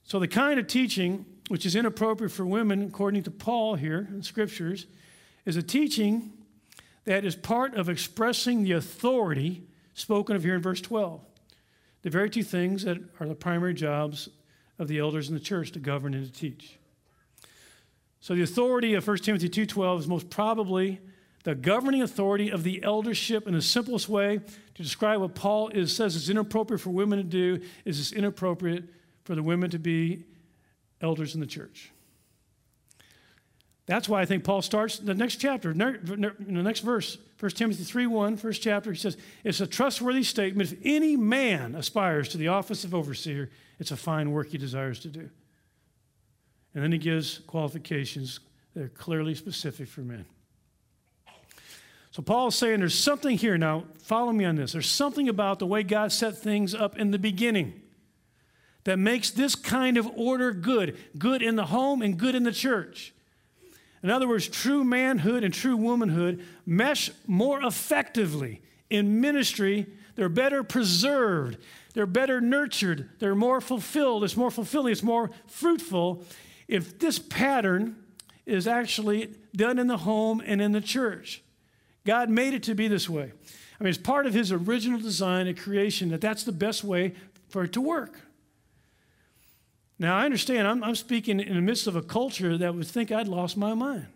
So, 0.03 0.19
the 0.19 0.29
kind 0.29 0.61
of 0.61 0.67
teaching 0.67 1.25
which 1.49 1.67
is 1.67 1.75
inappropriate 1.75 2.31
for 2.31 2.47
women, 2.47 2.83
according 2.83 3.23
to 3.25 3.31
Paul 3.31 3.75
here 3.75 4.09
in 4.11 4.23
scriptures, 4.23 4.87
is 5.45 5.57
a 5.57 5.63
teaching 5.63 6.33
that 7.05 7.25
is 7.25 7.35
part 7.35 7.75
of 7.75 7.89
expressing 7.89 8.63
the 8.63 8.73
authority 8.73 9.63
spoken 9.95 10.37
of 10.37 10.45
here 10.45 10.55
in 10.55 10.63
verse 10.63 10.81
12. 10.81 11.21
The 12.03 12.11
very 12.11 12.31
two 12.31 12.43
things 12.43 12.85
that 12.85 12.99
are 13.19 13.27
the 13.27 13.35
primary 13.35 13.75
jobs 13.75 14.29
of 14.79 14.89
the 14.89 14.99
elders 14.99 15.29
in 15.29 15.35
the 15.35 15.41
church 15.41 15.73
to 15.73 15.79
govern 15.79 16.15
and 16.15 16.25
to 16.25 16.33
teach. 16.33 16.79
So 18.21 18.35
the 18.35 18.43
authority 18.43 18.95
of 18.95 19.07
1 19.07 19.25
Timothy 19.25 19.49
2:12 19.49 20.01
is 20.01 20.07
most 20.07 20.31
probably 20.31 21.01
the 21.45 21.55
governing 21.55 22.03
authority 22.03 22.51
of 22.51 22.63
the 22.63 22.83
eldership 22.83 23.47
in 23.47 23.55
the 23.55 23.63
simplest 23.63 24.09
way 24.09 24.41
to 24.75 24.83
describe 24.83 25.21
what 25.21 25.35
Paul 25.35 25.69
is, 25.69 25.95
says 25.95 26.15
is 26.15 26.29
inappropriate 26.29 26.81
for 26.81 26.91
women 26.91 27.19
to 27.19 27.25
do 27.25 27.65
is 27.85 27.99
it's 27.99 28.13
inappropriate 28.13 28.85
for 29.25 29.35
the 29.35 29.43
women 29.43 29.71
to 29.71 29.79
be 29.79 30.25
elders 31.01 31.35
in 31.35 31.41
the 31.41 31.47
church. 31.47 31.91
That's 33.87 34.07
why 34.07 34.21
I 34.21 34.27
think 34.27 34.45
Paul 34.45 34.61
starts 34.61 34.99
the 34.99 35.15
next 35.15 35.37
chapter, 35.37 35.71
in 35.71 35.79
the 35.79 36.63
next 36.63 36.81
verse, 36.81 37.17
1 37.41 37.51
Timothy 37.53 37.85
3 37.85 38.07
1, 38.07 38.37
first 38.37 38.61
chapter, 38.61 38.93
he 38.93 38.99
says, 38.99 39.17
It's 39.45 39.63
a 39.63 39.67
trustworthy 39.67 40.25
statement. 40.25 40.73
If 40.73 40.79
any 40.85 41.17
man 41.17 41.75
aspires 41.75 42.29
to 42.31 42.39
the 42.39 42.49
office 42.49 42.85
of 42.85 42.95
overseer, 42.95 43.49
it's 43.79 43.91
a 43.91 43.97
fine 43.97 44.31
work 44.31 44.49
he 44.49 44.59
desires 44.59 45.01
to 45.01 45.09
do. 45.09 45.31
And 46.75 46.85
then 46.85 46.93
he 46.93 46.99
gives 46.99 47.39
qualifications 47.39 48.41
that 48.75 48.83
are 48.83 48.89
clearly 48.91 49.35
specific 49.35 49.89
for 49.89 50.03
men. 50.03 50.27
So 52.11 52.21
Paul 52.21 52.49
is 52.49 52.57
saying 52.57 52.81
there's 52.81 52.99
something 52.99 53.39
here. 53.39 53.57
Now, 53.57 53.85
follow 54.03 54.33
me 54.33 54.45
on 54.45 54.57
this. 54.57 54.73
There's 54.73 54.91
something 54.91 55.31
about 55.31 55.61
the 55.61 55.67
way 55.67 55.83
God 55.83 56.13
set 56.13 56.37
things 56.37 56.75
up 56.75 56.99
in 56.99 57.11
the 57.11 57.19
beginning 57.19 57.81
that 58.85 58.99
makes 58.99 59.31
this 59.31 59.55
kind 59.55 59.97
of 59.97 60.07
order 60.17 60.53
good 60.53 60.97
good 61.19 61.43
in 61.43 61.57
the 61.57 61.67
home 61.67 62.03
and 62.03 62.19
good 62.19 62.35
in 62.35 62.45
the 62.45 62.53
church. 62.53 63.13
In 64.03 64.11
other 64.11 64.29
words, 64.29 64.49
true 64.49 64.85
manhood 64.85 65.43
and 65.43 65.53
true 65.53 65.77
womanhood 65.77 66.45
mesh 66.65 67.11
more 67.27 67.63
effectively 67.63 68.63
in 68.91 69.21
ministry. 69.21 69.87
They're 70.15 70.29
better 70.29 70.63
preserved, 70.63 71.59
they're 71.95 72.07
better 72.07 72.41
nurtured, 72.41 73.09
they're 73.19 73.35
more 73.35 73.61
fulfilled, 73.61 74.25
it's 74.25 74.37
more 74.37 74.51
fulfilling, 74.51 74.93
it's 74.93 75.03
more 75.03 75.31
fruitful 75.47 76.25
if 76.67 76.99
this 76.99 77.19
pattern 77.19 77.97
is 78.47 78.67
actually 78.67 79.35
done 79.55 79.79
in 79.79 79.87
the 79.87 79.99
home 79.99 80.43
and 80.45 80.61
in 80.61 80.73
the 80.73 80.81
church. 80.81 81.43
God 82.05 82.31
made 82.31 82.55
it 82.55 82.63
to 82.65 82.75
be 82.75 82.89
this 82.89 83.09
way. 83.09 83.33
I 83.79 83.85
mean, 83.85 83.91
it's 83.91 83.99
part 83.99 84.27
of 84.27 84.35
His 84.35 84.51
original 84.51 84.99
design 84.99 85.47
and 85.47 85.59
creation 85.59 86.09
that 86.09 86.21
that's 86.21 86.45
the 86.45 86.53
best 86.53 86.83
way 86.83 87.15
for 87.49 87.65
it 87.65 87.73
to 87.75 87.81
work. 87.81 88.21
Now, 89.99 90.17
I 90.17 90.25
understand, 90.25 90.67
I'm, 90.67 90.85
I'm 90.85 90.95
speaking 90.95 91.41
in 91.41 91.55
the 91.55 91.61
midst 91.61 91.87
of 91.87 91.97
a 91.97 92.03
culture 92.03 92.57
that 92.57 92.75
would 92.75 92.87
think 92.87 93.11
I'd 93.11 93.29
lost 93.29 93.57
my 93.57 93.75
mind. 93.75 94.07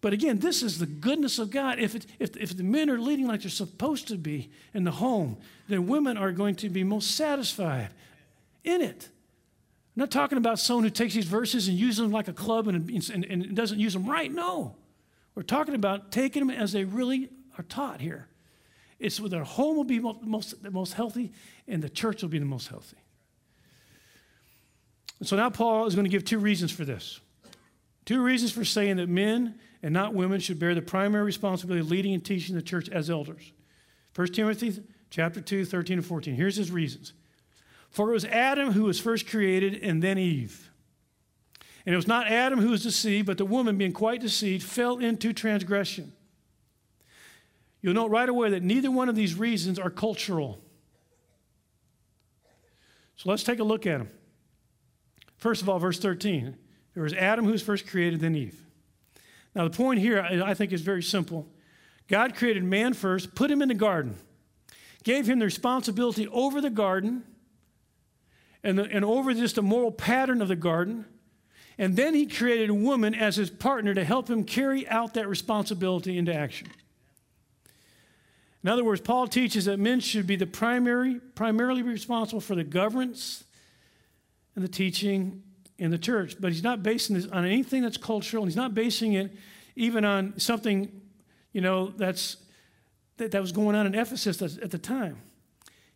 But 0.00 0.12
again, 0.12 0.38
this 0.38 0.62
is 0.62 0.78
the 0.78 0.86
goodness 0.86 1.38
of 1.38 1.50
God. 1.50 1.78
If, 1.78 1.94
it, 1.94 2.06
if, 2.18 2.36
if 2.36 2.56
the 2.56 2.62
men 2.62 2.88
are 2.88 2.98
leading 2.98 3.26
like 3.26 3.42
they're 3.42 3.50
supposed 3.50 4.08
to 4.08 4.16
be 4.16 4.50
in 4.72 4.84
the 4.84 4.90
home, 4.90 5.36
then 5.68 5.86
women 5.86 6.16
are 6.16 6.32
going 6.32 6.54
to 6.56 6.70
be 6.70 6.82
most 6.82 7.16
satisfied 7.16 7.90
in 8.64 8.80
it. 8.80 9.08
I'm 9.96 10.00
not 10.00 10.10
talking 10.10 10.38
about 10.38 10.58
someone 10.58 10.84
who 10.84 10.90
takes 10.90 11.14
these 11.14 11.26
verses 11.26 11.68
and 11.68 11.76
uses 11.76 11.98
them 11.98 12.10
like 12.10 12.28
a 12.28 12.32
club 12.32 12.66
and, 12.68 12.88
and, 13.10 13.24
and 13.24 13.54
doesn't 13.54 13.78
use 13.78 13.92
them 13.92 14.08
right. 14.08 14.32
No. 14.32 14.74
We're 15.34 15.42
talking 15.42 15.74
about 15.74 16.10
taking 16.10 16.46
them 16.46 16.56
as 16.56 16.72
they 16.72 16.84
really 16.84 17.28
are 17.58 17.64
taught 17.64 18.00
here. 18.00 18.26
It's 18.98 19.20
where 19.20 19.28
their 19.28 19.44
home 19.44 19.76
will 19.76 19.84
be 19.84 19.98
most, 19.98 20.62
the 20.62 20.70
most 20.70 20.94
healthy 20.94 21.32
and 21.68 21.82
the 21.82 21.88
church 21.90 22.22
will 22.22 22.28
be 22.30 22.38
the 22.38 22.44
most 22.44 22.68
healthy. 22.68 22.96
And 25.20 25.28
so 25.28 25.36
now 25.36 25.50
Paul 25.50 25.86
is 25.86 25.94
going 25.94 26.06
to 26.06 26.10
give 26.10 26.24
two 26.24 26.38
reasons 26.38 26.72
for 26.72 26.84
this. 26.84 27.20
Two 28.06 28.22
reasons 28.22 28.52
for 28.52 28.64
saying 28.64 28.96
that 28.96 29.08
men 29.08 29.60
and 29.82 29.94
not 29.94 30.14
women 30.14 30.40
should 30.40 30.58
bear 30.58 30.74
the 30.74 30.82
primary 30.82 31.24
responsibility 31.24 31.80
of 31.80 31.90
leading 31.90 32.14
and 32.14 32.24
teaching 32.24 32.56
the 32.56 32.62
church 32.62 32.88
as 32.88 33.08
elders. 33.08 33.52
1 34.16 34.28
Timothy 34.28 34.82
chapter 35.10 35.40
2, 35.40 35.64
13 35.64 35.98
and 35.98 36.06
14. 36.06 36.34
Here's 36.34 36.56
his 36.56 36.70
reasons. 36.70 37.12
For 37.90 38.10
it 38.10 38.14
was 38.14 38.24
Adam 38.24 38.72
who 38.72 38.84
was 38.84 38.98
first 38.98 39.28
created 39.28 39.82
and 39.82 40.02
then 40.02 40.18
Eve. 40.18 40.70
And 41.84 41.92
it 41.92 41.96
was 41.96 42.06
not 42.06 42.26
Adam 42.28 42.60
who 42.60 42.70
was 42.70 42.82
deceived, 42.82 43.26
but 43.26 43.38
the 43.38 43.44
woman, 43.44 43.78
being 43.78 43.92
quite 43.92 44.20
deceived, 44.20 44.62
fell 44.62 44.98
into 44.98 45.32
transgression. 45.32 46.12
You'll 47.82 47.94
note 47.94 48.10
right 48.10 48.28
away 48.28 48.50
that 48.50 48.62
neither 48.62 48.90
one 48.90 49.08
of 49.08 49.16
these 49.16 49.34
reasons 49.34 49.78
are 49.78 49.90
cultural. 49.90 50.62
So 53.16 53.30
let's 53.30 53.42
take 53.42 53.58
a 53.58 53.64
look 53.64 53.86
at 53.86 53.98
them. 53.98 54.10
First 55.40 55.62
of 55.62 55.68
all, 55.68 55.78
verse 55.78 55.98
13. 55.98 56.54
There 56.94 57.02
was 57.02 57.14
Adam 57.14 57.46
who 57.46 57.52
was 57.52 57.62
first 57.62 57.86
created, 57.86 58.20
then 58.20 58.36
Eve. 58.36 58.62
Now, 59.54 59.64
the 59.64 59.76
point 59.76 60.00
here, 60.00 60.20
I 60.20 60.54
think, 60.54 60.72
is 60.72 60.82
very 60.82 61.02
simple. 61.02 61.48
God 62.08 62.36
created 62.36 62.62
man 62.62 62.92
first, 62.92 63.34
put 63.34 63.50
him 63.50 63.62
in 63.62 63.68
the 63.68 63.74
garden, 63.74 64.16
gave 65.02 65.28
him 65.28 65.38
the 65.38 65.44
responsibility 65.44 66.28
over 66.28 66.60
the 66.60 66.70
garden 66.70 67.24
and, 68.62 68.78
the, 68.78 68.84
and 68.84 69.04
over 69.04 69.32
just 69.32 69.54
the 69.54 69.62
moral 69.62 69.90
pattern 69.90 70.42
of 70.42 70.48
the 70.48 70.56
garden. 70.56 71.06
And 71.78 71.96
then 71.96 72.14
he 72.14 72.26
created 72.26 72.68
a 72.68 72.74
woman 72.74 73.14
as 73.14 73.36
his 73.36 73.48
partner 73.48 73.94
to 73.94 74.04
help 74.04 74.28
him 74.28 74.44
carry 74.44 74.86
out 74.88 75.14
that 75.14 75.28
responsibility 75.28 76.18
into 76.18 76.34
action. 76.34 76.68
In 78.62 78.68
other 78.68 78.84
words, 78.84 79.00
Paul 79.00 79.26
teaches 79.26 79.64
that 79.64 79.78
men 79.78 80.00
should 80.00 80.26
be 80.26 80.36
the 80.36 80.46
primary, 80.46 81.18
primarily 81.34 81.82
responsible 81.82 82.42
for 82.42 82.54
the 82.54 82.64
governance 82.64 83.44
and 84.54 84.64
the 84.64 84.68
teaching 84.68 85.42
in 85.78 85.90
the 85.90 85.98
church. 85.98 86.36
But 86.40 86.52
he's 86.52 86.62
not 86.62 86.82
basing 86.82 87.16
this 87.16 87.26
on 87.26 87.44
anything 87.44 87.82
that's 87.82 87.96
cultural. 87.96 88.44
He's 88.44 88.56
not 88.56 88.74
basing 88.74 89.14
it 89.14 89.32
even 89.76 90.04
on 90.04 90.38
something, 90.38 90.90
you 91.52 91.60
know, 91.60 91.88
that's 91.88 92.36
that, 93.16 93.30
that 93.32 93.40
was 93.40 93.52
going 93.52 93.76
on 93.76 93.86
in 93.86 93.94
Ephesus 93.94 94.40
at 94.42 94.70
the 94.70 94.78
time. 94.78 95.18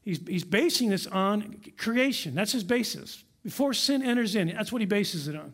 He's, 0.02 0.20
he's 0.26 0.44
basing 0.44 0.90
this 0.90 1.06
on 1.06 1.60
creation. 1.78 2.34
That's 2.34 2.52
his 2.52 2.64
basis. 2.64 3.24
Before 3.42 3.72
sin 3.72 4.02
enters 4.02 4.36
in, 4.36 4.48
that's 4.48 4.70
what 4.70 4.80
he 4.80 4.86
bases 4.86 5.28
it 5.28 5.36
on 5.36 5.52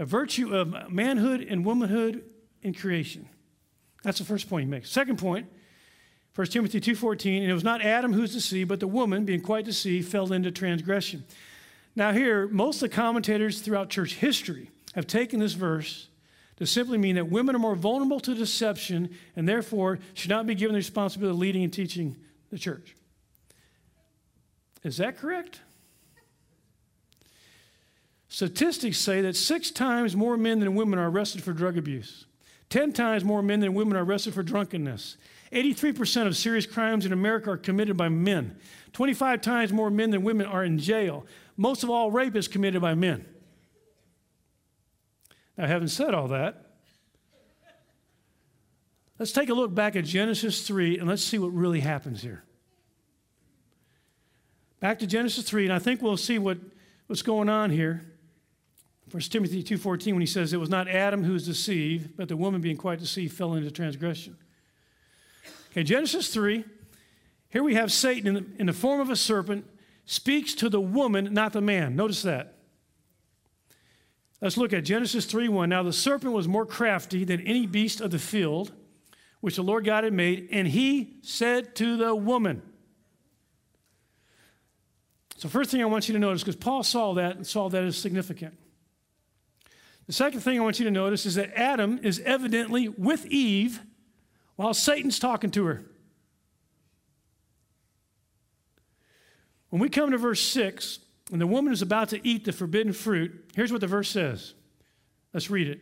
a 0.00 0.04
virtue 0.06 0.56
of 0.56 0.90
manhood 0.90 1.42
and 1.42 1.62
womanhood 1.62 2.24
in 2.62 2.72
creation. 2.72 3.28
That's 4.02 4.18
the 4.18 4.24
first 4.24 4.48
point 4.48 4.64
he 4.64 4.70
makes. 4.70 4.90
Second 4.90 5.18
point, 5.18 5.46
1 6.34 6.46
Timothy 6.48 6.80
2.14, 6.80 7.42
and 7.42 7.50
it 7.50 7.54
was 7.54 7.64
not 7.64 7.82
Adam 7.82 8.12
who's 8.12 8.32
deceived, 8.32 8.68
but 8.68 8.80
the 8.80 8.86
woman, 8.86 9.24
being 9.24 9.40
quite 9.40 9.64
deceived, 9.64 10.08
fell 10.08 10.32
into 10.32 10.50
transgression. 10.50 11.24
Now 11.96 12.12
here, 12.12 12.46
most 12.48 12.82
of 12.82 12.90
the 12.90 12.96
commentators 12.96 13.60
throughout 13.60 13.90
church 13.90 14.14
history 14.14 14.70
have 14.94 15.06
taken 15.06 15.40
this 15.40 15.54
verse 15.54 16.08
to 16.56 16.66
simply 16.66 16.98
mean 16.98 17.16
that 17.16 17.30
women 17.30 17.56
are 17.56 17.58
more 17.58 17.74
vulnerable 17.74 18.20
to 18.20 18.34
deception 18.34 19.10
and 19.34 19.48
therefore 19.48 19.98
should 20.14 20.30
not 20.30 20.46
be 20.46 20.54
given 20.54 20.74
the 20.74 20.78
responsibility 20.78 21.34
of 21.34 21.38
leading 21.38 21.64
and 21.64 21.72
teaching 21.72 22.16
the 22.50 22.58
church. 22.58 22.94
Is 24.84 24.98
that 24.98 25.18
correct? 25.18 25.60
Statistics 28.28 28.98
say 28.98 29.20
that 29.22 29.34
six 29.34 29.70
times 29.70 30.14
more 30.14 30.36
men 30.36 30.60
than 30.60 30.74
women 30.74 30.98
are 30.98 31.10
arrested 31.10 31.42
for 31.42 31.52
drug 31.52 31.76
abuse, 31.76 32.26
10 32.68 32.92
times 32.92 33.24
more 33.24 33.42
men 33.42 33.58
than 33.60 33.74
women 33.74 33.96
are 33.96 34.04
arrested 34.04 34.32
for 34.32 34.44
drunkenness. 34.44 35.16
83% 35.52 36.26
of 36.26 36.36
serious 36.36 36.66
crimes 36.66 37.04
in 37.04 37.12
America 37.12 37.50
are 37.50 37.56
committed 37.56 37.96
by 37.96 38.08
men. 38.08 38.56
25 38.92 39.40
times 39.40 39.72
more 39.72 39.90
men 39.90 40.10
than 40.10 40.22
women 40.22 40.46
are 40.46 40.64
in 40.64 40.78
jail. 40.78 41.26
Most 41.56 41.82
of 41.82 41.90
all 41.90 42.10
rape 42.10 42.36
is 42.36 42.46
committed 42.48 42.80
by 42.80 42.94
men. 42.94 43.26
Now, 45.56 45.66
having 45.66 45.88
said 45.88 46.14
all 46.14 46.28
that, 46.28 46.66
let's 49.18 49.32
take 49.32 49.48
a 49.48 49.54
look 49.54 49.74
back 49.74 49.96
at 49.96 50.04
Genesis 50.04 50.66
3 50.66 50.98
and 50.98 51.08
let's 51.08 51.22
see 51.22 51.38
what 51.38 51.48
really 51.48 51.80
happens 51.80 52.22
here. 52.22 52.44
Back 54.78 55.00
to 55.00 55.06
Genesis 55.06 55.44
3, 55.44 55.64
and 55.64 55.72
I 55.72 55.78
think 55.78 56.00
we'll 56.00 56.16
see 56.16 56.38
what, 56.38 56.58
what's 57.06 57.22
going 57.22 57.48
on 57.50 57.70
here. 57.70 58.02
1 59.10 59.20
Timothy 59.24 59.62
2.14 59.62 60.12
when 60.12 60.20
he 60.20 60.26
says, 60.26 60.52
It 60.52 60.60
was 60.60 60.70
not 60.70 60.88
Adam 60.88 61.24
who 61.24 61.32
was 61.32 61.44
deceived, 61.44 62.16
but 62.16 62.28
the 62.28 62.36
woman 62.36 62.60
being 62.60 62.76
quite 62.76 63.00
deceived 63.00 63.34
fell 63.34 63.54
into 63.54 63.70
transgression. 63.70 64.36
Okay, 65.70 65.82
Genesis 65.84 66.32
3, 66.34 66.64
here 67.48 67.62
we 67.62 67.74
have 67.74 67.92
Satan 67.92 68.26
in 68.28 68.34
the, 68.34 68.46
in 68.58 68.66
the 68.66 68.72
form 68.72 69.00
of 69.00 69.10
a 69.10 69.16
serpent 69.16 69.66
speaks 70.04 70.54
to 70.54 70.68
the 70.68 70.80
woman, 70.80 71.32
not 71.32 71.52
the 71.52 71.60
man. 71.60 71.94
Notice 71.94 72.22
that. 72.22 72.54
Let's 74.40 74.56
look 74.56 74.72
at 74.72 74.84
Genesis 74.84 75.26
3 75.26 75.48
1. 75.48 75.68
Now 75.68 75.82
the 75.82 75.92
serpent 75.92 76.32
was 76.32 76.48
more 76.48 76.66
crafty 76.66 77.24
than 77.24 77.40
any 77.42 77.66
beast 77.66 78.00
of 78.00 78.10
the 78.10 78.18
field 78.18 78.72
which 79.40 79.56
the 79.56 79.62
Lord 79.62 79.84
God 79.84 80.04
had 80.04 80.12
made, 80.12 80.48
and 80.50 80.68
he 80.68 81.14
said 81.22 81.74
to 81.76 81.96
the 81.96 82.14
woman. 82.14 82.62
So, 85.36 85.48
first 85.48 85.70
thing 85.70 85.80
I 85.80 85.86
want 85.86 86.08
you 86.08 86.12
to 86.12 86.18
notice, 86.18 86.42
because 86.42 86.56
Paul 86.56 86.82
saw 86.82 87.14
that 87.14 87.36
and 87.36 87.46
saw 87.46 87.68
that 87.70 87.82
as 87.82 87.96
significant. 87.96 88.54
The 90.06 90.12
second 90.12 90.40
thing 90.40 90.58
I 90.58 90.62
want 90.62 90.78
you 90.78 90.84
to 90.84 90.90
notice 90.90 91.24
is 91.24 91.36
that 91.36 91.58
Adam 91.58 91.98
is 92.02 92.20
evidently 92.20 92.88
with 92.88 93.24
Eve 93.26 93.80
while 94.60 94.74
Satan's 94.74 95.18
talking 95.18 95.50
to 95.52 95.64
her. 95.64 95.82
When 99.70 99.80
we 99.80 99.88
come 99.88 100.10
to 100.10 100.18
verse 100.18 100.42
6, 100.42 100.98
and 101.32 101.40
the 101.40 101.46
woman 101.46 101.72
is 101.72 101.80
about 101.80 102.10
to 102.10 102.20
eat 102.28 102.44
the 102.44 102.52
forbidden 102.52 102.92
fruit, 102.92 103.52
here's 103.56 103.72
what 103.72 103.80
the 103.80 103.86
verse 103.86 104.10
says. 104.10 104.52
Let's 105.32 105.48
read 105.48 105.66
it. 105.66 105.80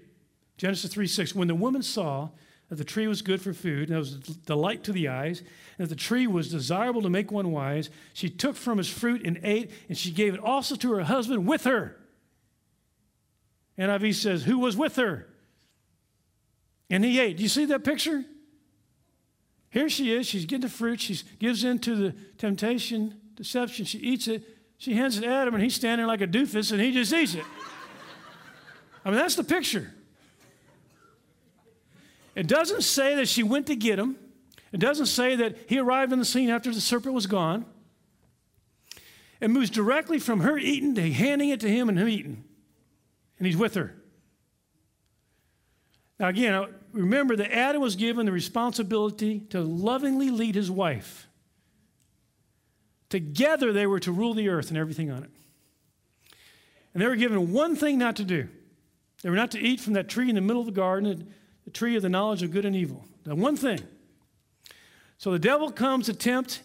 Genesis 0.59 0.93
3 0.93 1.09
6. 1.09 1.35
When 1.35 1.49
the 1.49 1.57
woman 1.57 1.83
saw 1.83 2.29
that 2.69 2.77
the 2.77 2.85
tree 2.85 3.09
was 3.09 3.21
good 3.21 3.43
for 3.43 3.53
food, 3.53 3.89
and 3.89 3.97
it 3.97 3.99
was 3.99 4.15
delight 4.15 4.85
to 4.85 4.93
the 4.93 5.09
eyes, 5.09 5.41
and 5.77 5.89
that 5.89 5.89
the 5.89 6.01
tree 6.01 6.29
was 6.29 6.49
desirable 6.49 7.03
to 7.03 7.11
make 7.11 7.33
one 7.33 7.51
wise, 7.51 7.91
she 8.15 8.31
took 8.31 8.55
from 8.55 8.79
its 8.79 8.89
fruit 8.89 9.27
and 9.27 9.41
ate, 9.43 9.73
and 9.89 9.99
she 9.99 10.13
gave 10.13 10.35
it 10.35 10.41
also 10.41 10.77
to 10.77 10.93
her 10.93 11.03
husband 11.03 11.49
with 11.49 11.65
her. 11.65 11.99
NIV 13.77 14.15
says, 14.15 14.45
Who 14.45 14.61
was 14.61 14.77
with 14.77 14.95
her? 14.95 15.27
And 16.89 17.05
he 17.05 17.19
ate. 17.19 17.39
Do 17.39 17.43
you 17.43 17.49
see 17.49 17.65
that 17.65 17.83
picture? 17.83 18.25
Here 19.71 19.89
she 19.89 20.13
is. 20.13 20.27
She's 20.27 20.45
getting 20.45 20.63
the 20.63 20.69
fruit. 20.69 21.01
She 21.01 21.21
gives 21.39 21.65
in 21.65 21.79
to 21.81 21.95
the 21.95 22.15
temptation, 22.39 23.21
deception. 23.35 23.85
She 23.85 23.99
eats 23.99 24.29
it. 24.29 24.43
She 24.79 24.95
hands 24.95 25.19
it 25.19 25.23
to 25.23 25.27
Adam, 25.27 25.55
and 25.55 25.63
he's 25.63 25.75
standing 25.75 26.07
like 26.07 26.21
a 26.21 26.27
doofus, 26.27 26.73
and 26.73 26.81
he 26.81 26.93
just 26.93 27.13
eats 27.13 27.35
it. 27.35 27.45
I 29.05 29.11
mean, 29.11 29.19
that's 29.19 29.35
the 29.35 29.45
picture. 29.45 29.93
It 32.35 32.47
doesn't 32.47 32.83
say 32.83 33.17
that 33.17 33.29
she 33.29 33.43
went 33.43 33.67
to 33.67 33.75
get 33.75 33.99
him. 33.99 34.17
It 34.73 34.79
doesn't 34.79 35.07
say 35.07 35.35
that 35.37 35.57
he 35.67 35.79
arrived 35.79 36.13
on 36.13 36.19
the 36.19 36.25
scene 36.25 36.51
after 36.51 36.73
the 36.73 36.81
serpent 36.81 37.15
was 37.15 37.27
gone. 37.27 37.65
It 39.41 39.49
moves 39.49 39.71
directly 39.71 40.19
from 40.19 40.41
her 40.41 40.57
eating 40.59 40.95
to 40.95 41.13
handing 41.13 41.49
it 41.49 41.61
to 41.61 41.69
him 41.69 41.89
and 41.89 41.99
him 41.99 42.09
eating 42.09 42.45
and 43.39 43.47
he's 43.47 43.57
with 43.57 43.75
her. 43.75 43.95
Now, 46.19 46.29
again, 46.29 46.67
remember 46.93 47.37
that 47.37 47.53
Adam 47.53 47.81
was 47.81 47.97
given 47.97 48.27
the 48.27 48.33
responsibility 48.33 49.41
to 49.51 49.61
lovingly 49.61 50.31
lead 50.31 50.55
his 50.55 50.71
wife. 50.71 51.27
Together, 53.09 53.73
they 53.73 53.87
were 53.87 54.01
to 54.01 54.13
rule 54.13 54.35
the 54.35 54.49
earth 54.49 54.69
and 54.69 54.77
everything 54.77 55.11
on 55.11 55.25
it. 55.25 55.31
And 56.93 57.03
they 57.03 57.07
were 57.07 57.17
given 57.17 57.53
one 57.53 57.77
thing 57.77 57.99
not 57.99 58.17
to 58.17 58.25
do. 58.25 58.49
They 59.23 59.31
were 59.31 59.37
not 59.37 59.51
to 59.53 59.61
eat 59.61 59.81
from 59.81 59.95
that 59.95 60.09
tree 60.09 60.29
in 60.29 60.35
the 60.35 60.41
middle 60.41 60.61
of 60.61 60.67
the 60.67 60.73
garden, 60.73 61.33
the 61.65 61.71
tree 61.71 61.97
of 61.97 62.03
the 62.03 62.09
knowledge 62.09 62.43
of 62.43 62.51
good 62.51 62.65
and 62.65 62.77
evil. 62.77 63.05
The 63.25 63.35
one 63.35 63.57
thing. 63.57 63.81
So 65.17 65.33
the 65.33 65.39
devil 65.39 65.71
comes 65.71 66.07
to 66.07 66.15
tempt 66.15 66.63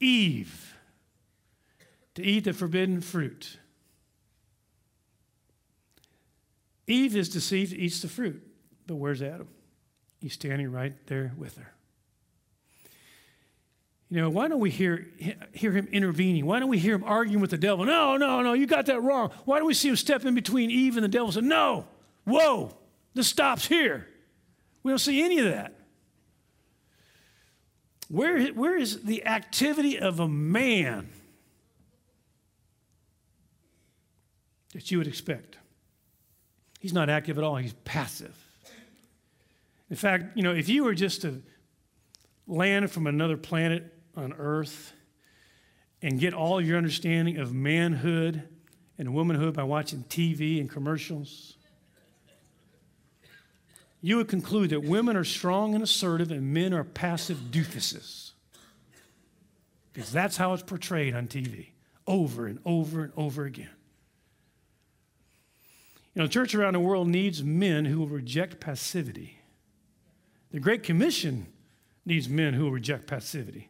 Eve 0.00 0.74
to 2.14 2.22
eat 2.22 2.44
the 2.44 2.52
forbidden 2.52 3.00
fruit. 3.00 3.58
Eve 6.86 7.16
is 7.16 7.28
deceived, 7.28 7.72
eats 7.72 8.02
the 8.02 8.08
fruit. 8.08 8.42
But 8.86 8.96
where's 8.96 9.22
Adam? 9.22 9.48
He's 10.20 10.34
standing 10.34 10.70
right 10.70 10.92
there 11.06 11.32
with 11.36 11.56
her. 11.56 11.72
You 14.10 14.20
know, 14.20 14.28
why 14.28 14.48
don't 14.48 14.58
we 14.58 14.70
hear, 14.70 15.06
hear 15.52 15.70
him 15.70 15.88
intervening? 15.92 16.44
Why 16.44 16.58
don't 16.58 16.68
we 16.68 16.78
hear 16.78 16.96
him 16.96 17.04
arguing 17.04 17.40
with 17.40 17.50
the 17.50 17.58
devil? 17.58 17.84
No, 17.84 18.16
no, 18.16 18.42
no, 18.42 18.54
you 18.54 18.66
got 18.66 18.86
that 18.86 19.00
wrong. 19.00 19.30
Why 19.44 19.58
don't 19.58 19.68
we 19.68 19.74
see 19.74 19.88
him 19.88 19.96
step 19.96 20.24
in 20.24 20.34
between 20.34 20.70
Eve 20.70 20.96
and 20.96 21.04
the 21.04 21.08
devil 21.08 21.26
and 21.26 21.34
say, 21.34 21.40
No, 21.40 21.86
whoa, 22.24 22.76
this 23.14 23.28
stops 23.28 23.66
here? 23.66 24.08
We 24.82 24.90
don't 24.90 24.98
see 24.98 25.22
any 25.22 25.38
of 25.38 25.44
that. 25.44 25.74
Where, 28.08 28.48
where 28.48 28.76
is 28.76 29.02
the 29.02 29.24
activity 29.24 29.96
of 29.96 30.18
a 30.18 30.26
man 30.26 31.10
that 34.74 34.90
you 34.90 34.98
would 34.98 35.06
expect? 35.06 35.56
He's 36.80 36.92
not 36.92 37.08
active 37.08 37.38
at 37.38 37.44
all, 37.44 37.54
he's 37.56 37.74
passive. 37.84 38.36
In 39.90 39.96
fact, 39.96 40.36
you 40.36 40.42
know, 40.42 40.54
if 40.54 40.68
you 40.68 40.84
were 40.84 40.94
just 40.94 41.22
to 41.22 41.42
land 42.46 42.90
from 42.90 43.06
another 43.06 43.36
planet 43.36 43.92
on 44.16 44.32
earth 44.32 44.92
and 46.00 46.18
get 46.18 46.32
all 46.32 46.60
your 46.60 46.78
understanding 46.78 47.38
of 47.38 47.52
manhood 47.52 48.48
and 48.96 49.12
womanhood 49.12 49.54
by 49.54 49.64
watching 49.64 50.04
TV 50.04 50.60
and 50.60 50.70
commercials, 50.70 51.56
you 54.00 54.16
would 54.16 54.28
conclude 54.28 54.70
that 54.70 54.82
women 54.82 55.16
are 55.16 55.24
strong 55.24 55.74
and 55.74 55.82
assertive 55.82 56.30
and 56.30 56.54
men 56.54 56.72
are 56.72 56.84
passive 56.84 57.36
doofuses. 57.50 58.30
Because 59.92 60.12
that's 60.12 60.36
how 60.36 60.54
it's 60.54 60.62
portrayed 60.62 61.14
on 61.14 61.26
TV 61.26 61.70
over 62.06 62.46
and 62.46 62.60
over 62.64 63.02
and 63.02 63.12
over 63.16 63.44
again. 63.44 63.70
You 66.14 66.22
know, 66.22 66.28
church 66.28 66.54
around 66.54 66.74
the 66.74 66.80
world 66.80 67.08
needs 67.08 67.42
men 67.42 67.84
who 67.84 67.98
will 67.98 68.08
reject 68.08 68.60
passivity. 68.60 69.39
The 70.50 70.60
Great 70.60 70.82
Commission 70.82 71.46
needs 72.04 72.28
men 72.28 72.54
who 72.54 72.64
will 72.64 72.72
reject 72.72 73.06
passivity. 73.06 73.68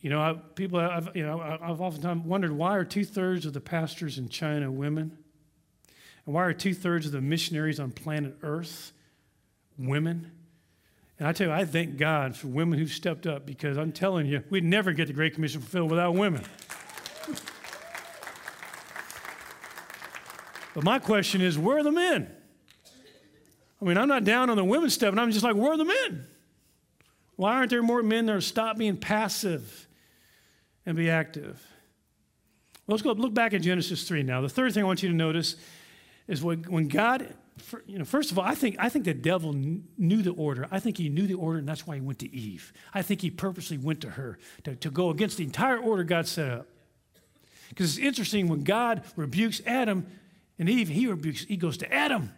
You 0.00 0.10
know, 0.10 0.20
I, 0.20 0.34
people, 0.54 0.78
I've, 0.78 1.14
you 1.14 1.24
know, 1.24 1.40
I've 1.40 1.80
oftentimes 1.80 2.24
wondered 2.24 2.52
why 2.52 2.76
are 2.76 2.84
two 2.84 3.04
thirds 3.04 3.46
of 3.46 3.52
the 3.52 3.60
pastors 3.60 4.18
in 4.18 4.28
China 4.28 4.70
women? 4.70 5.16
And 6.26 6.34
why 6.34 6.44
are 6.44 6.52
two 6.52 6.74
thirds 6.74 7.06
of 7.06 7.12
the 7.12 7.20
missionaries 7.20 7.80
on 7.80 7.90
planet 7.90 8.36
Earth 8.42 8.92
women? 9.78 10.30
And 11.18 11.28
I 11.28 11.32
tell 11.32 11.48
you, 11.48 11.52
I 11.52 11.64
thank 11.64 11.96
God 11.96 12.36
for 12.36 12.48
women 12.48 12.78
who've 12.78 12.90
stepped 12.90 13.26
up 13.26 13.46
because 13.46 13.78
I'm 13.78 13.92
telling 13.92 14.26
you, 14.26 14.42
we'd 14.50 14.64
never 14.64 14.92
get 14.92 15.06
the 15.06 15.12
Great 15.12 15.34
Commission 15.34 15.60
fulfilled 15.60 15.90
without 15.90 16.14
women. 16.14 16.44
But 20.74 20.82
my 20.82 20.98
question 20.98 21.40
is, 21.40 21.56
where 21.56 21.78
are 21.78 21.82
the 21.84 21.92
men? 21.92 22.30
I 23.80 23.84
mean, 23.84 23.98
I'm 23.98 24.08
not 24.08 24.24
down 24.24 24.50
on 24.50 24.56
the 24.56 24.64
women 24.64 24.90
and 24.90 25.20
I'm 25.20 25.30
just 25.30 25.44
like, 25.44 25.56
where 25.56 25.72
are 25.72 25.76
the 25.76 25.84
men? 25.84 26.26
Why 27.36 27.54
aren't 27.54 27.70
there 27.70 27.82
more 27.82 28.02
men 28.02 28.26
that 28.26 28.42
stop 28.42 28.78
being 28.78 28.96
passive 28.96 29.88
and 30.86 30.96
be 30.96 31.10
active? 31.10 31.60
Well, 32.86 32.94
let's 32.94 33.02
go 33.02 33.12
look 33.12 33.34
back 33.34 33.54
at 33.54 33.62
Genesis 33.62 34.06
3 34.06 34.22
now. 34.22 34.40
The 34.40 34.48
third 34.48 34.72
thing 34.72 34.82
I 34.82 34.86
want 34.86 35.02
you 35.02 35.08
to 35.08 35.14
notice 35.14 35.56
is 36.28 36.42
when, 36.42 36.62
when 36.64 36.88
God, 36.88 37.34
you 37.86 37.98
know, 37.98 38.04
first 38.04 38.30
of 38.30 38.38
all, 38.38 38.44
I 38.44 38.54
think, 38.54 38.76
I 38.78 38.88
think 38.88 39.04
the 39.04 39.14
devil 39.14 39.52
knew 39.52 40.22
the 40.22 40.32
order. 40.32 40.68
I 40.70 40.80
think 40.80 40.98
he 40.98 41.08
knew 41.08 41.26
the 41.26 41.34
order, 41.34 41.58
and 41.58 41.68
that's 41.68 41.86
why 41.86 41.96
he 41.96 42.00
went 42.00 42.20
to 42.20 42.34
Eve. 42.34 42.72
I 42.92 43.02
think 43.02 43.20
he 43.20 43.30
purposely 43.30 43.78
went 43.78 44.00
to 44.02 44.10
her 44.10 44.38
to, 44.64 44.76
to 44.76 44.90
go 44.90 45.10
against 45.10 45.38
the 45.38 45.44
entire 45.44 45.78
order 45.78 46.04
God 46.04 46.26
set 46.28 46.50
up. 46.50 46.66
Because 47.70 47.96
it's 47.96 48.06
interesting, 48.06 48.48
when 48.48 48.62
God 48.62 49.02
rebukes 49.16 49.60
Adam, 49.66 50.06
and 50.58 50.68
Eve, 50.68 50.88
he 50.88 51.06
rebukes, 51.06 51.44
he 51.44 51.56
goes 51.56 51.76
to 51.78 51.92
Adam. 51.92 52.30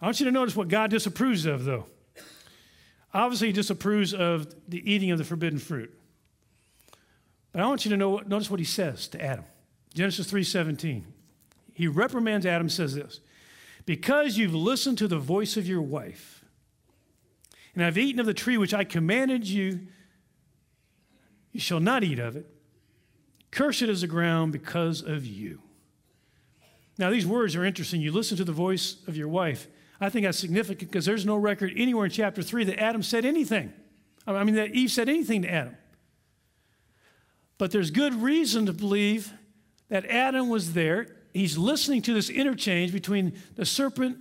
I 0.00 0.06
want 0.06 0.20
you 0.20 0.26
to 0.26 0.32
notice 0.32 0.54
what 0.54 0.68
God 0.68 0.90
disapproves 0.90 1.44
of, 1.46 1.64
though. 1.64 1.86
Obviously, 3.12 3.48
he 3.48 3.52
disapproves 3.52 4.14
of 4.14 4.54
the 4.68 4.90
eating 4.90 5.10
of 5.10 5.18
the 5.18 5.24
forbidden 5.24 5.58
fruit. 5.58 5.92
But 7.52 7.62
I 7.62 7.66
want 7.66 7.84
you 7.84 7.90
to 7.90 7.96
know, 7.96 8.18
notice 8.18 8.50
what 8.50 8.60
he 8.60 8.66
says 8.66 9.08
to 9.08 9.22
Adam. 9.22 9.44
Genesis 9.94 10.30
3:17. 10.30 11.04
He 11.72 11.88
reprimands 11.88 12.44
Adam, 12.44 12.68
says 12.68 12.94
this: 12.94 13.20
Because 13.86 14.36
you've 14.36 14.54
listened 14.54 14.98
to 14.98 15.08
the 15.08 15.18
voice 15.18 15.56
of 15.56 15.66
your 15.66 15.82
wife, 15.82 16.44
and 17.74 17.84
I've 17.84 17.98
eaten 17.98 18.20
of 18.20 18.26
the 18.26 18.34
tree 18.34 18.58
which 18.58 18.74
I 18.74 18.84
commanded 18.84 19.48
you, 19.48 19.86
you 21.52 21.60
shall 21.60 21.80
not 21.80 22.04
eat 22.04 22.18
of 22.18 22.36
it. 22.36 22.46
Cursed 23.50 23.82
is 23.82 24.02
the 24.02 24.06
ground 24.06 24.52
because 24.52 25.02
of 25.02 25.24
you. 25.24 25.62
Now, 26.98 27.10
these 27.10 27.26
words 27.26 27.56
are 27.56 27.64
interesting. 27.64 28.00
You 28.00 28.12
listen 28.12 28.36
to 28.36 28.44
the 28.44 28.52
voice 28.52 28.96
of 29.06 29.16
your 29.16 29.28
wife. 29.28 29.68
I 30.00 30.08
think 30.08 30.24
that's 30.24 30.38
significant 30.38 30.90
because 30.90 31.04
there's 31.04 31.26
no 31.26 31.36
record 31.36 31.72
anywhere 31.76 32.04
in 32.04 32.10
chapter 32.10 32.42
3 32.42 32.64
that 32.64 32.80
Adam 32.80 33.02
said 33.02 33.24
anything. 33.24 33.72
I 34.26 34.44
mean, 34.44 34.54
that 34.56 34.72
Eve 34.74 34.90
said 34.90 35.08
anything 35.08 35.42
to 35.42 35.52
Adam. 35.52 35.76
But 37.56 37.72
there's 37.72 37.90
good 37.90 38.14
reason 38.14 38.66
to 38.66 38.72
believe 38.72 39.32
that 39.88 40.04
Adam 40.06 40.48
was 40.48 40.74
there. 40.74 41.08
He's 41.32 41.58
listening 41.58 42.02
to 42.02 42.14
this 42.14 42.30
interchange 42.30 42.92
between 42.92 43.34
the 43.56 43.64
serpent, 43.64 44.18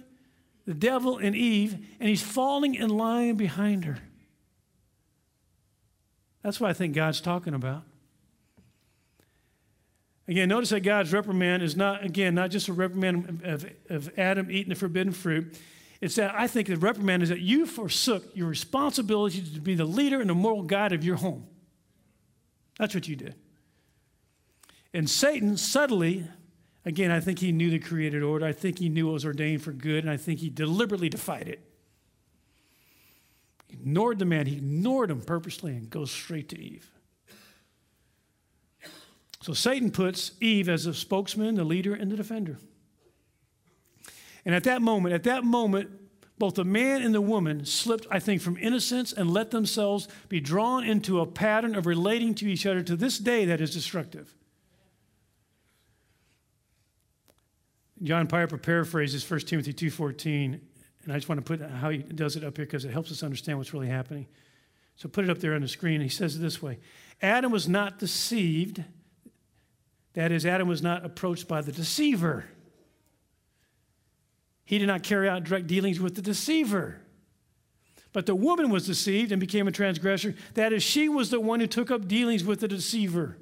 the 0.66 0.74
devil, 0.74 1.18
and 1.18 1.36
Eve, 1.36 1.74
and 2.00 2.10
he's 2.10 2.24
falling 2.24 2.76
in 2.76 2.90
line 2.90 3.36
behind 3.36 3.86
her. 3.86 4.00
That's 6.42 6.60
what 6.60 6.70
I 6.70 6.74
think 6.74 6.96
God's 6.96 7.22
talking 7.22 7.54
about. 7.54 7.84
Again, 10.28 10.50
notice 10.50 10.70
that 10.70 10.82
God's 10.82 11.14
reprimand 11.14 11.64
is 11.64 11.76
not, 11.76 12.04
again, 12.04 12.36
not 12.36 12.52
just 12.52 12.68
a 12.68 12.74
reprimand 12.74 13.42
of, 13.46 13.66
of 13.90 14.20
Adam 14.20 14.52
eating 14.52 14.70
the 14.70 14.76
forbidden 14.76 15.14
fruit. 15.14 15.58
It's 16.02 16.16
that 16.16 16.36
I 16.36 16.48
think 16.48 16.68
the 16.68 16.76
reprimand 16.76 17.24
is 17.24 17.30
that 17.30 17.40
you 17.40 17.66
forsook 17.66 18.36
your 18.36 18.48
responsibility 18.48 19.42
to 19.42 19.62
be 19.62 19.74
the 19.74 19.86
leader 19.86 20.20
and 20.20 20.30
the 20.30 20.36
moral 20.36 20.64
guide 20.64 20.92
of 20.92 21.04
your 21.04 21.16
home. 21.16 21.48
That's 22.78 22.94
what 22.94 23.08
you 23.08 23.16
did. 23.16 23.36
And 24.94 25.10
Satan 25.10 25.58
subtly, 25.58 26.28
again, 26.86 27.10
I 27.10 27.20
think 27.20 27.40
he 27.40 27.52
knew 27.52 27.70
the 27.70 27.80
created 27.80 28.22
order. 28.22 28.46
I 28.46 28.52
think 28.52 28.80
he 28.80 28.90
knew 28.90 29.10
it 29.10 29.14
was 29.14 29.26
ordained 29.26 29.64
for 29.64 29.72
good, 29.72 30.04
and 30.04 30.12
I 30.12 30.18
think 30.18 30.40
he 30.40 30.50
deliberately 30.50 31.10
defied 31.10 31.48
it. 31.48 31.62
He 33.68 33.76
ignored 33.76 34.20
the 34.20 34.26
man, 34.26 34.46
he 34.46 34.58
ignored 34.58 35.10
him 35.10 35.22
purposely 35.22 35.76
and 35.76 35.90
goes 35.90 36.12
straight 36.12 36.50
to 36.50 36.60
Eve. 36.60 36.92
So 39.48 39.54
Satan 39.54 39.91
puts 39.91 40.34
Eve 40.41 40.68
as 40.68 40.84
the 40.84 40.93
spokesman, 40.93 41.56
the 41.56 41.64
leader, 41.64 41.93
and 41.93 42.12
the 42.12 42.18
defender. 42.18 42.58
And 44.43 44.54
at 44.54 44.66
that 44.66 44.82
moment, 44.82 45.16
at 45.16 45.24
that 45.24 45.45
moment, 45.45 45.89
both 46.38 46.56
the 46.56 46.66
man 46.66 47.02
and 47.02 47.16
the 47.16 47.22
woman 47.22 47.64
slipped, 47.64 48.06
I 48.12 48.20
think, 48.20 48.41
from 48.41 48.58
innocence 48.58 49.14
and 49.14 49.32
let 49.32 49.52
themselves 49.52 50.10
be 50.28 50.41
drawn 50.41 50.84
into 50.84 51.22
a 51.22 51.26
pattern 51.26 51.76
of 51.76 51.86
relating 51.86 52.36
to 52.36 52.45
each 52.45 52.66
other 52.66 52.82
to 52.84 52.98
this 52.98 53.20
day 53.20 53.45
that 53.45 53.62
is 53.62 53.74
destructive. 53.74 54.36
John 58.04 58.28
Piper 58.28 58.58
paraphrases 58.58 59.32
1 59.32 59.39
Timothy 59.39 59.72
2.14, 59.72 60.60
and 61.06 61.14
I 61.14 61.16
just 61.16 61.30
want 61.30 61.39
to 61.39 61.58
put 61.58 61.66
how 61.72 61.89
he 61.89 62.00
does 62.00 62.36
it 62.36 62.43
up 62.43 62.58
here 62.58 62.66
because 62.66 62.84
it 62.84 62.91
helps 62.91 63.14
us 63.14 63.24
understand 63.24 63.58
what's 63.60 63.74
really 63.74 63.88
happening. 63.88 64.28
So 64.98 65.08
put 65.08 65.24
it 65.24 65.30
up 65.30 65.38
there 65.38 65.54
on 65.54 65.62
the 65.62 65.70
screen. 65.70 66.02
He 66.02 66.10
says 66.10 66.36
it 66.36 66.39
this 66.39 66.62
way 66.62 66.80
Adam 67.22 67.50
was 67.50 67.70
not 67.70 67.98
deceived 67.98 68.84
that 70.18 70.32
is, 70.32 70.47
Adam 70.47 70.68
was 70.68 70.82
not 70.82 71.05
approached 71.05 71.47
by 71.47 71.61
the 71.61 71.72
deceiver. 71.72 72.45
He 74.65 74.80
did 74.80 74.88
not 74.88 75.03
carry 75.03 75.30
out 75.30 75.43
direct 75.43 75.68
dealings 75.68 75.99
with 75.99 76.15
the 76.15 76.24
deceiver. 76.24 77.01
But 78.13 78.26
the 78.26 78.34
woman 78.34 78.72
was 78.72 78.88
deceived 78.88 79.32
and 79.32 79.39
became 79.39 79.68
a 79.68 79.72
transgressor. 79.72 80.34
That 80.55 80.74
is, 80.74 80.82
she 80.82 81.07
was 81.07 81.30
the 81.30 81.39
one 81.39 81.59
who 81.59 81.68
took 81.68 81.91
up 81.91 82.07
dealings 82.07 82.43
with 82.43 82.61
the 82.61 82.68
deceiver 82.68 83.38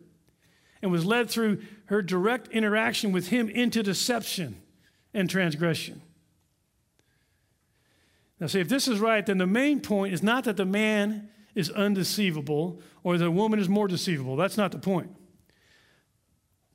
and 0.82 0.92
was 0.92 1.06
led 1.06 1.30
through 1.30 1.62
her 1.86 2.02
direct 2.02 2.50
interaction 2.50 3.14
with 3.14 3.30
him 3.30 3.48
into 3.48 3.82
deception 3.82 4.62
and 5.14 5.30
transgression. 5.30 6.02
Now, 8.38 8.48
see, 8.48 8.60
if 8.60 8.68
this 8.68 8.90
is 8.90 9.00
right, 9.00 9.26
then 9.26 9.38
the 9.38 9.48
main 9.48 9.80
point 9.80 10.14
is 10.14 10.22
not 10.22 10.44
that 10.44 10.58
the 10.58 10.66
man 10.66 11.30
is 11.56 11.70
undeceivable 11.70 12.82
or 13.02 13.18
the 13.18 13.32
woman 13.32 13.60
is 13.60 13.70
more 13.70 13.88
deceivable. 13.88 14.36
That's 14.36 14.58
not 14.58 14.74
the 14.74 14.78
point. 14.78 15.16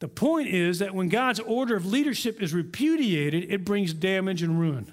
The 0.00 0.08
point 0.08 0.48
is 0.48 0.78
that 0.80 0.94
when 0.94 1.08
God's 1.08 1.40
order 1.40 1.76
of 1.76 1.86
leadership 1.86 2.42
is 2.42 2.52
repudiated, 2.52 3.50
it 3.52 3.64
brings 3.64 3.94
damage 3.94 4.42
and 4.42 4.58
ruin. 4.58 4.92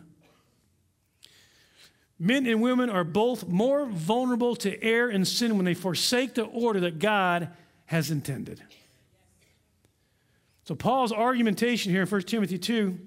Men 2.20 2.46
and 2.46 2.62
women 2.62 2.90
are 2.90 3.04
both 3.04 3.48
more 3.48 3.86
vulnerable 3.86 4.56
to 4.58 4.84
error 4.84 5.10
and 5.10 5.28
sin 5.28 5.56
when 5.56 5.66
they 5.66 5.74
forsake 5.74 6.36
the 6.36 6.44
order 6.44 6.82
that 6.82 7.00
God 7.00 7.50
has 7.86 8.12
intended. 8.12 8.62
So, 10.66 10.76
Paul's 10.76 11.14
argumentation 11.14 11.92
here 11.92 12.02
in 12.02 12.08
1 12.08 12.22
Timothy 12.24 12.58
2 12.58 13.00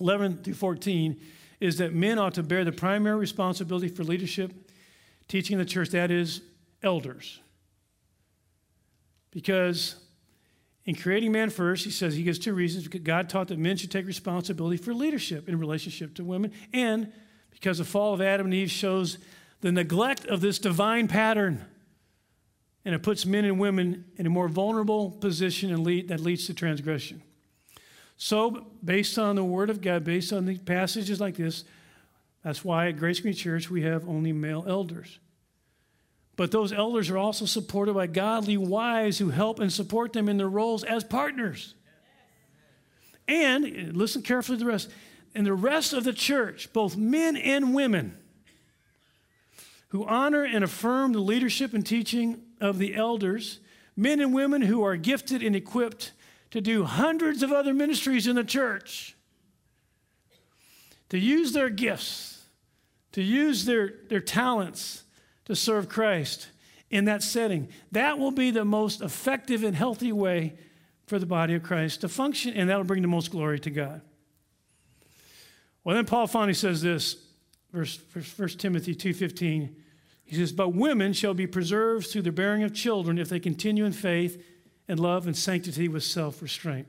11 0.00 0.38
through 0.42 0.54
14 0.54 1.20
is 1.60 1.78
that 1.78 1.94
men 1.94 2.18
ought 2.18 2.34
to 2.34 2.42
bear 2.42 2.64
the 2.64 2.72
primary 2.72 3.16
responsibility 3.16 3.88
for 3.88 4.02
leadership, 4.02 4.52
teaching 5.28 5.56
the 5.56 5.64
church, 5.64 5.90
that 5.90 6.10
is, 6.10 6.42
elders. 6.82 7.40
Because 9.30 10.03
in 10.86 10.94
creating 10.94 11.32
man 11.32 11.50
first, 11.50 11.84
he 11.84 11.90
says 11.90 12.14
he 12.14 12.22
gives 12.22 12.38
two 12.38 12.52
reasons. 12.52 12.88
God 12.88 13.28
taught 13.28 13.48
that 13.48 13.58
men 13.58 13.76
should 13.76 13.90
take 13.90 14.06
responsibility 14.06 14.76
for 14.76 14.92
leadership 14.92 15.48
in 15.48 15.58
relationship 15.58 16.14
to 16.16 16.24
women, 16.24 16.52
and 16.72 17.12
because 17.50 17.78
the 17.78 17.84
fall 17.84 18.12
of 18.12 18.20
Adam 18.20 18.46
and 18.46 18.54
Eve 18.54 18.70
shows 18.70 19.18
the 19.60 19.72
neglect 19.72 20.26
of 20.26 20.40
this 20.42 20.58
divine 20.58 21.08
pattern. 21.08 21.64
And 22.84 22.94
it 22.94 23.02
puts 23.02 23.24
men 23.24 23.46
and 23.46 23.58
women 23.58 24.04
in 24.16 24.26
a 24.26 24.30
more 24.30 24.46
vulnerable 24.46 25.10
position 25.10 25.72
and 25.72 25.82
lead, 25.84 26.08
that 26.08 26.20
leads 26.20 26.46
to 26.48 26.54
transgression. 26.54 27.22
So, 28.18 28.66
based 28.84 29.18
on 29.18 29.36
the 29.36 29.44
Word 29.44 29.70
of 29.70 29.80
God, 29.80 30.04
based 30.04 30.34
on 30.34 30.44
the 30.44 30.58
passages 30.58 31.18
like 31.18 31.36
this, 31.36 31.64
that's 32.44 32.62
why 32.62 32.88
at 32.88 32.98
Grace 32.98 33.20
Community 33.20 33.42
Church 33.42 33.70
we 33.70 33.82
have 33.82 34.06
only 34.06 34.32
male 34.32 34.64
elders. 34.68 35.18
But 36.36 36.50
those 36.50 36.72
elders 36.72 37.10
are 37.10 37.18
also 37.18 37.46
supported 37.46 37.94
by 37.94 38.08
godly 38.08 38.56
wives 38.56 39.18
who 39.18 39.30
help 39.30 39.60
and 39.60 39.72
support 39.72 40.12
them 40.12 40.28
in 40.28 40.36
their 40.36 40.48
roles 40.48 40.82
as 40.82 41.04
partners. 41.04 41.74
And 43.28 43.96
listen 43.96 44.22
carefully 44.22 44.58
to 44.58 44.64
the 44.64 44.70
rest. 44.70 44.90
In 45.34 45.44
the 45.44 45.54
rest 45.54 45.92
of 45.92 46.04
the 46.04 46.12
church, 46.12 46.72
both 46.72 46.96
men 46.96 47.36
and 47.36 47.74
women 47.74 48.16
who 49.88 50.04
honor 50.04 50.44
and 50.44 50.64
affirm 50.64 51.12
the 51.12 51.20
leadership 51.20 51.72
and 51.72 51.86
teaching 51.86 52.42
of 52.60 52.78
the 52.78 52.96
elders, 52.96 53.60
men 53.96 54.20
and 54.20 54.34
women 54.34 54.62
who 54.62 54.82
are 54.82 54.96
gifted 54.96 55.42
and 55.42 55.54
equipped 55.54 56.12
to 56.50 56.60
do 56.60 56.84
hundreds 56.84 57.44
of 57.44 57.52
other 57.52 57.72
ministries 57.72 58.26
in 58.26 58.34
the 58.34 58.44
church, 58.44 59.16
to 61.10 61.18
use 61.18 61.52
their 61.52 61.70
gifts, 61.70 62.42
to 63.12 63.22
use 63.22 63.66
their, 63.66 63.94
their 64.08 64.20
talents 64.20 65.03
to 65.46 65.54
serve 65.56 65.88
Christ 65.88 66.48
in 66.90 67.06
that 67.06 67.22
setting. 67.22 67.68
That 67.92 68.18
will 68.18 68.30
be 68.30 68.50
the 68.50 68.64
most 68.64 69.00
effective 69.00 69.64
and 69.64 69.74
healthy 69.76 70.12
way 70.12 70.54
for 71.06 71.18
the 71.18 71.26
body 71.26 71.54
of 71.54 71.62
Christ 71.62 72.00
to 72.00 72.08
function, 72.08 72.54
and 72.54 72.70
that'll 72.70 72.84
bring 72.84 73.02
the 73.02 73.08
most 73.08 73.30
glory 73.30 73.58
to 73.60 73.70
God. 73.70 74.00
Well, 75.82 75.96
then 75.96 76.06
Paul 76.06 76.26
finally 76.26 76.54
says 76.54 76.80
this, 76.80 77.16
verse 77.72 78.00
1 78.36 78.48
Timothy 78.50 78.94
2.15. 78.94 79.74
He 80.24 80.36
says, 80.36 80.52
But 80.52 80.70
women 80.70 81.12
shall 81.12 81.34
be 81.34 81.46
preserved 81.46 82.06
through 82.06 82.22
the 82.22 82.32
bearing 82.32 82.62
of 82.62 82.72
children 82.72 83.18
if 83.18 83.28
they 83.28 83.40
continue 83.40 83.84
in 83.84 83.92
faith 83.92 84.42
and 84.88 84.98
love 84.98 85.26
and 85.26 85.36
sanctity 85.36 85.88
with 85.88 86.02
self 86.02 86.40
restraint. 86.40 86.86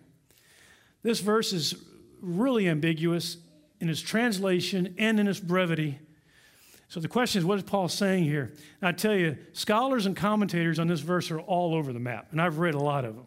This 1.03 1.19
verse 1.19 1.51
is 1.51 1.75
really 2.21 2.67
ambiguous 2.67 3.37
in 3.79 3.89
its 3.89 4.01
translation 4.01 4.95
and 4.97 5.19
in 5.19 5.27
its 5.27 5.39
brevity. 5.39 5.99
So 6.87 6.99
the 6.99 7.07
question 7.07 7.39
is, 7.39 7.45
what 7.45 7.57
is 7.57 7.63
Paul 7.63 7.87
saying 7.87 8.25
here? 8.25 8.53
And 8.81 8.87
I 8.87 8.91
tell 8.91 9.15
you, 9.15 9.37
scholars 9.53 10.05
and 10.05 10.15
commentators 10.15 10.79
on 10.79 10.87
this 10.87 10.99
verse 10.99 11.31
are 11.31 11.39
all 11.39 11.73
over 11.73 11.91
the 11.91 11.99
map, 11.99 12.27
and 12.31 12.41
I've 12.41 12.59
read 12.59 12.75
a 12.75 12.79
lot 12.79 13.05
of 13.05 13.15
them. 13.15 13.25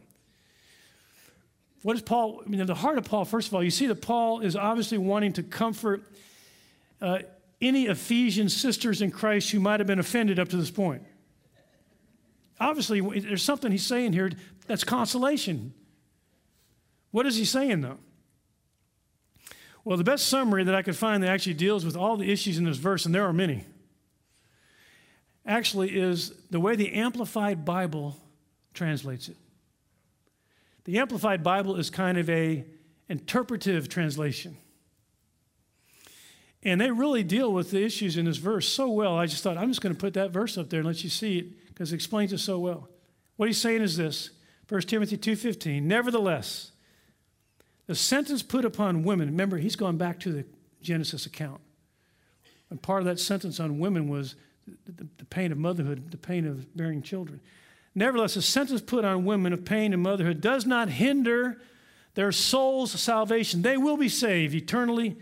What 1.82 1.96
is 1.96 2.02
Paul? 2.02 2.42
I 2.44 2.48
mean, 2.48 2.64
the 2.66 2.74
heart 2.74 2.98
of 2.98 3.04
Paul, 3.04 3.24
first 3.24 3.48
of 3.48 3.54
all, 3.54 3.62
you 3.62 3.70
see 3.70 3.86
that 3.86 4.02
Paul 4.02 4.40
is 4.40 4.56
obviously 4.56 4.98
wanting 4.98 5.32
to 5.34 5.42
comfort 5.42 6.02
uh, 7.00 7.20
any 7.61 7.86
Ephesian 7.86 8.48
sisters 8.48 9.02
in 9.02 9.11
Christ 9.11 9.50
who 9.50 9.61
might 9.61 9.80
have 9.80 9.86
been 9.86 9.98
offended 9.98 10.38
up 10.38 10.48
to 10.48 10.56
this 10.56 10.70
point. 10.70 11.02
Obviously, 12.61 13.00
there's 13.20 13.42
something 13.42 13.70
he's 13.70 13.86
saying 13.86 14.12
here 14.12 14.32
that's 14.66 14.84
consolation. 14.84 15.72
What 17.11 17.26
is 17.26 17.36
he 17.36 17.44
saying, 17.44 17.80
though? 17.80 17.98
Well, 19.85 19.97
the 19.97 20.05
best 20.05 20.29
summary 20.29 20.64
that 20.64 20.74
I 20.74 20.83
could 20.83 20.97
find 20.97 21.22
that 21.22 21.31
actually 21.31 21.55
deals 21.55 21.85
with 21.85 21.97
all 21.97 22.16
the 22.16 22.31
issues 22.31 22.59
in 22.59 22.64
this 22.64 22.76
verse, 22.76 23.07
and 23.07 23.14
there 23.14 23.24
are 23.24 23.33
many, 23.33 23.64
actually 25.47 25.99
is 25.99 26.35
the 26.51 26.61
way 26.61 26.76
the 26.76 26.93
Amplified 26.93 27.64
Bible 27.64 28.16
translates 28.74 29.29
it. 29.29 29.37
The 30.85 30.99
Amplified 30.99 31.43
Bible 31.43 31.76
is 31.76 31.91
kind 31.91 32.18
of 32.18 32.29
a 32.31 32.64
interpretive 33.09 33.89
translation. 33.89 34.57
And 36.62 36.81
they 36.81 36.91
really 36.91 37.22
deal 37.22 37.53
with 37.53 37.70
the 37.70 37.83
issues 37.83 38.16
in 38.16 38.24
this 38.24 38.37
verse 38.37 38.68
so 38.68 38.89
well. 38.89 39.16
I 39.16 39.26
just 39.26 39.43
thought, 39.43 39.57
I'm 39.57 39.68
just 39.68 39.81
going 39.81 39.95
to 39.95 40.01
put 40.01 40.14
that 40.14 40.31
verse 40.31 40.59
up 40.59 40.70
there 40.70 40.81
and 40.81 40.87
let 40.87 41.05
you 41.05 41.11
see 41.11 41.39
it 41.39 41.68
because 41.68 41.93
it 41.93 41.97
explains 41.97 42.33
it 42.33 42.39
so 42.39 42.59
well. 42.59 42.89
What 43.37 43.49
he's 43.49 43.61
saying 43.61 43.83
is 43.83 43.97
this 43.97 44.31
1 44.68 44.83
Timothy 44.83 45.16
2.15, 45.16 45.83
Nevertheless, 45.83 46.72
the 47.89 47.95
sentence 47.95 48.43
put 48.43 48.64
upon 48.64 49.03
women, 49.03 49.28
remember, 49.28 49.57
he's 49.57 49.74
gone 49.74 49.97
back 49.97 50.20
to 50.20 50.30
the 50.30 50.45
Genesis 50.82 51.26
account. 51.26 51.61
And 52.70 52.80
part 52.80 53.01
of 53.01 53.07
that 53.07 53.18
sentence 53.18 53.59
on 53.59 53.78
women 53.78 54.09
was 54.09 54.36
the, 54.84 54.93
the, 54.93 55.09
the 55.16 55.24
pain 55.24 55.51
of 55.51 55.59
motherhood, 55.59 56.11
the 56.11 56.18
pain 56.18 56.47
of 56.47 56.76
bearing 56.76 57.01
children. 57.03 57.41
Nevertheless, 57.95 58.34
the 58.34 58.43
sentence 58.43 58.82
put 58.82 59.07
on 59.07 59.24
women 59.24 59.55
of 59.55 59.64
pain 59.64 59.95
and 59.95 60.03
motherhood 60.03 60.43
does 60.43 60.66
not 60.66 60.91
hinder 60.91 61.62
their 62.12 62.30
soul's 62.30 62.93
salvation. 62.93 63.62
They 63.62 63.78
will 63.78 63.97
be 63.97 64.11
saved 64.11 64.55
eternally. 64.55 65.16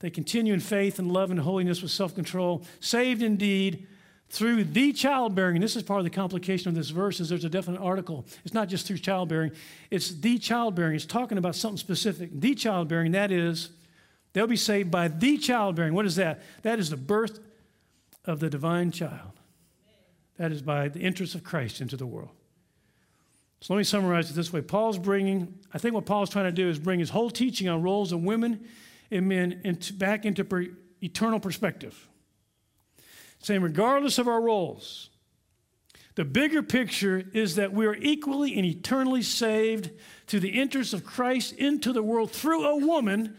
They 0.00 0.10
continue 0.10 0.52
in 0.52 0.60
faith 0.60 0.98
and 0.98 1.10
love 1.10 1.30
and 1.30 1.40
holiness 1.40 1.80
with 1.80 1.92
self 1.92 2.14
control, 2.14 2.62
saved 2.78 3.22
indeed 3.22 3.86
through 4.32 4.64
the 4.64 4.94
childbearing. 4.94 5.56
And 5.56 5.62
this 5.62 5.76
is 5.76 5.82
part 5.82 6.00
of 6.00 6.04
the 6.04 6.10
complication 6.10 6.70
of 6.70 6.74
this 6.74 6.88
verse 6.88 7.20
is 7.20 7.28
there's 7.28 7.44
a 7.44 7.50
definite 7.50 7.82
article. 7.82 8.24
It's 8.46 8.54
not 8.54 8.66
just 8.66 8.86
through 8.86 8.96
childbearing, 8.96 9.52
it's 9.90 10.10
the 10.10 10.38
childbearing. 10.38 10.96
It's 10.96 11.04
talking 11.04 11.36
about 11.36 11.54
something 11.54 11.76
specific. 11.76 12.30
The 12.32 12.54
childbearing, 12.54 13.12
that 13.12 13.30
is, 13.30 13.68
they'll 14.32 14.46
be 14.46 14.56
saved 14.56 14.90
by 14.90 15.08
the 15.08 15.36
childbearing. 15.36 15.92
What 15.92 16.06
is 16.06 16.16
that? 16.16 16.42
That 16.62 16.78
is 16.78 16.88
the 16.88 16.96
birth 16.96 17.40
of 18.24 18.40
the 18.40 18.48
divine 18.48 18.90
child. 18.90 19.32
That 20.38 20.50
is 20.50 20.62
by 20.62 20.88
the 20.88 21.00
entrance 21.00 21.34
of 21.34 21.44
Christ 21.44 21.82
into 21.82 21.98
the 21.98 22.06
world. 22.06 22.30
So 23.60 23.74
let 23.74 23.78
me 23.78 23.84
summarize 23.84 24.30
it 24.30 24.34
this 24.34 24.50
way. 24.50 24.62
Paul's 24.62 24.98
bringing, 24.98 25.58
I 25.74 25.78
think 25.78 25.94
what 25.94 26.06
Paul's 26.06 26.30
trying 26.30 26.46
to 26.46 26.52
do 26.52 26.70
is 26.70 26.78
bring 26.78 27.00
his 27.00 27.10
whole 27.10 27.28
teaching 27.28 27.68
on 27.68 27.82
roles 27.82 28.12
of 28.12 28.22
women 28.22 28.66
and 29.10 29.28
men 29.28 29.60
into, 29.62 29.92
back 29.92 30.24
into 30.24 30.42
per, 30.42 30.68
eternal 31.02 31.38
perspective. 31.38 32.08
Saying, 33.42 33.62
regardless 33.62 34.18
of 34.18 34.28
our 34.28 34.40
roles, 34.40 35.10
the 36.14 36.24
bigger 36.24 36.62
picture 36.62 37.24
is 37.32 37.56
that 37.56 37.72
we 37.72 37.86
are 37.86 37.96
equally 37.96 38.56
and 38.56 38.64
eternally 38.64 39.22
saved 39.22 39.90
to 40.28 40.38
the 40.38 40.50
interest 40.50 40.94
of 40.94 41.04
Christ 41.04 41.52
into 41.54 41.92
the 41.92 42.02
world 42.02 42.30
through 42.30 42.64
a 42.64 42.76
woman 42.76 43.36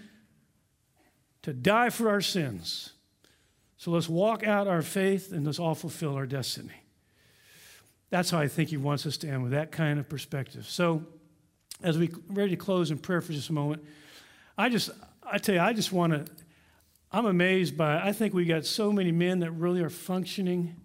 to 1.43 1.53
die 1.53 1.89
for 1.89 2.09
our 2.09 2.21
sins. 2.21 2.93
So 3.77 3.91
let's 3.91 4.09
walk 4.09 4.45
out 4.45 4.67
our 4.67 4.81
faith 4.81 5.31
and 5.31 5.45
let's 5.45 5.59
all 5.59 5.75
fulfill 5.75 6.15
our 6.15 6.25
destiny. 6.25 6.83
That's 8.09 8.29
how 8.29 8.39
I 8.39 8.47
think 8.47 8.69
he 8.69 8.77
wants 8.77 9.05
us 9.05 9.17
to 9.17 9.27
end 9.27 9.43
with 9.43 9.51
that 9.51 9.71
kind 9.71 9.99
of 9.99 10.07
perspective. 10.07 10.67
So, 10.67 11.03
as 11.81 11.97
we 11.97 12.11
ready 12.29 12.51
to 12.51 12.55
close 12.55 12.91
in 12.91 12.97
prayer 12.97 13.21
for 13.21 13.33
just 13.33 13.49
a 13.49 13.53
moment, 13.53 13.83
I 14.57 14.69
just 14.69 14.89
I 15.25 15.37
tell 15.37 15.55
you, 15.55 15.61
I 15.61 15.73
just 15.73 15.91
want 15.91 16.13
to, 16.13 16.31
I'm 17.13 17.27
amazed 17.27 17.77
by, 17.77 18.01
I 18.01 18.11
think 18.11 18.33
we 18.33 18.45
got 18.45 18.65
so 18.65 18.91
many 18.91 19.11
men 19.11 19.39
that 19.39 19.51
really 19.51 19.81
are 19.81 19.89
functioning 19.91 20.75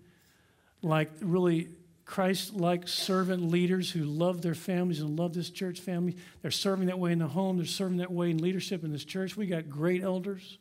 like 0.82 1.10
really 1.22 1.70
Christ 2.04 2.54
like 2.54 2.86
servant 2.86 3.50
leaders 3.50 3.90
who 3.90 4.04
love 4.04 4.42
their 4.42 4.54
families 4.54 5.00
and 5.00 5.18
love 5.18 5.32
this 5.32 5.48
church 5.48 5.80
family. 5.80 6.16
They're 6.42 6.50
serving 6.50 6.86
that 6.86 6.98
way 6.98 7.12
in 7.12 7.18
the 7.18 7.28
home, 7.28 7.56
they're 7.56 7.66
serving 7.66 7.98
that 7.98 8.12
way 8.12 8.30
in 8.30 8.38
leadership 8.38 8.84
in 8.84 8.92
this 8.92 9.04
church. 9.04 9.36
We 9.36 9.46
got 9.46 9.70
great 9.70 10.02
elders, 10.02 10.58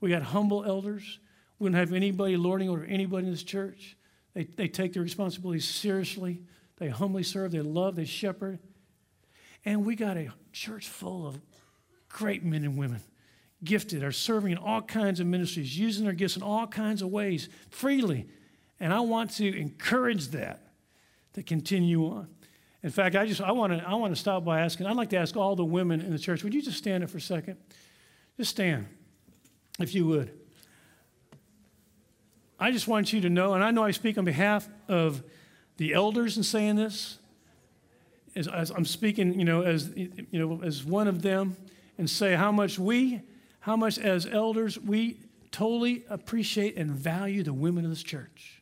we 0.00 0.08
got 0.08 0.22
humble 0.22 0.64
elders. 0.64 1.18
We 1.58 1.68
don't 1.68 1.78
have 1.78 1.92
anybody 1.92 2.36
lording 2.36 2.68
over 2.68 2.84
anybody 2.84 3.26
in 3.26 3.30
this 3.30 3.44
church. 3.44 3.96
They, 4.34 4.42
they 4.42 4.66
take 4.66 4.94
their 4.94 5.02
responsibilities 5.02 5.68
seriously, 5.68 6.42
they 6.78 6.88
humbly 6.88 7.22
serve, 7.22 7.52
they 7.52 7.60
love, 7.60 7.94
they 7.94 8.04
shepherd. 8.04 8.58
And 9.64 9.84
we 9.84 9.94
got 9.94 10.16
a 10.16 10.32
church 10.52 10.88
full 10.88 11.24
of 11.24 11.40
great 12.08 12.42
men 12.42 12.64
and 12.64 12.76
women, 12.76 13.00
gifted, 13.64 14.02
are 14.02 14.12
serving 14.12 14.52
in 14.52 14.58
all 14.58 14.82
kinds 14.82 15.20
of 15.20 15.26
ministries, 15.26 15.78
using 15.78 16.04
their 16.04 16.14
gifts 16.14 16.36
in 16.36 16.42
all 16.42 16.66
kinds 16.66 17.02
of 17.02 17.08
ways 17.08 17.48
freely. 17.70 18.26
And 18.80 18.92
I 18.92 19.00
want 19.00 19.30
to 19.36 19.58
encourage 19.58 20.28
that 20.28 20.72
to 21.34 21.42
continue 21.42 22.06
on. 22.06 22.28
In 22.82 22.90
fact, 22.90 23.14
I 23.14 23.26
just 23.26 23.40
I 23.40 23.52
want 23.52 23.72
to 23.72 23.88
I 23.88 23.94
want 23.94 24.12
to 24.14 24.20
stop 24.20 24.44
by 24.44 24.60
asking. 24.60 24.86
I'd 24.86 24.96
like 24.96 25.10
to 25.10 25.16
ask 25.16 25.36
all 25.36 25.54
the 25.54 25.64
women 25.64 26.00
in 26.00 26.10
the 26.10 26.18
church. 26.18 26.42
Would 26.42 26.52
you 26.52 26.62
just 26.62 26.78
stand 26.78 27.04
up 27.04 27.10
for 27.10 27.18
a 27.18 27.20
second? 27.20 27.56
Just 28.36 28.50
stand, 28.50 28.86
if 29.78 29.94
you 29.94 30.06
would. 30.06 30.32
I 32.58 32.72
just 32.72 32.88
want 32.88 33.12
you 33.12 33.20
to 33.20 33.30
know, 33.30 33.54
and 33.54 33.62
I 33.62 33.70
know 33.70 33.84
I 33.84 33.90
speak 33.92 34.18
on 34.18 34.24
behalf 34.24 34.68
of 34.88 35.22
the 35.76 35.94
elders 35.94 36.36
in 36.36 36.42
saying 36.42 36.76
this. 36.76 37.18
As, 38.34 38.48
as 38.48 38.70
I'm 38.70 38.84
speaking, 38.84 39.38
you 39.38 39.44
know, 39.44 39.62
as 39.62 39.90
you 39.94 40.26
know, 40.32 40.60
as 40.62 40.84
one 40.84 41.06
of 41.06 41.22
them 41.22 41.56
and 41.98 42.08
say 42.08 42.34
how 42.34 42.50
much 42.50 42.78
we, 42.78 43.20
how 43.62 43.76
much 43.76 43.96
as 43.96 44.26
elders, 44.26 44.78
we 44.78 45.18
totally 45.52 46.04
appreciate 46.10 46.76
and 46.76 46.90
value 46.90 47.44
the 47.44 47.52
women 47.52 47.84
of 47.84 47.90
this 47.90 48.02
church. 48.02 48.60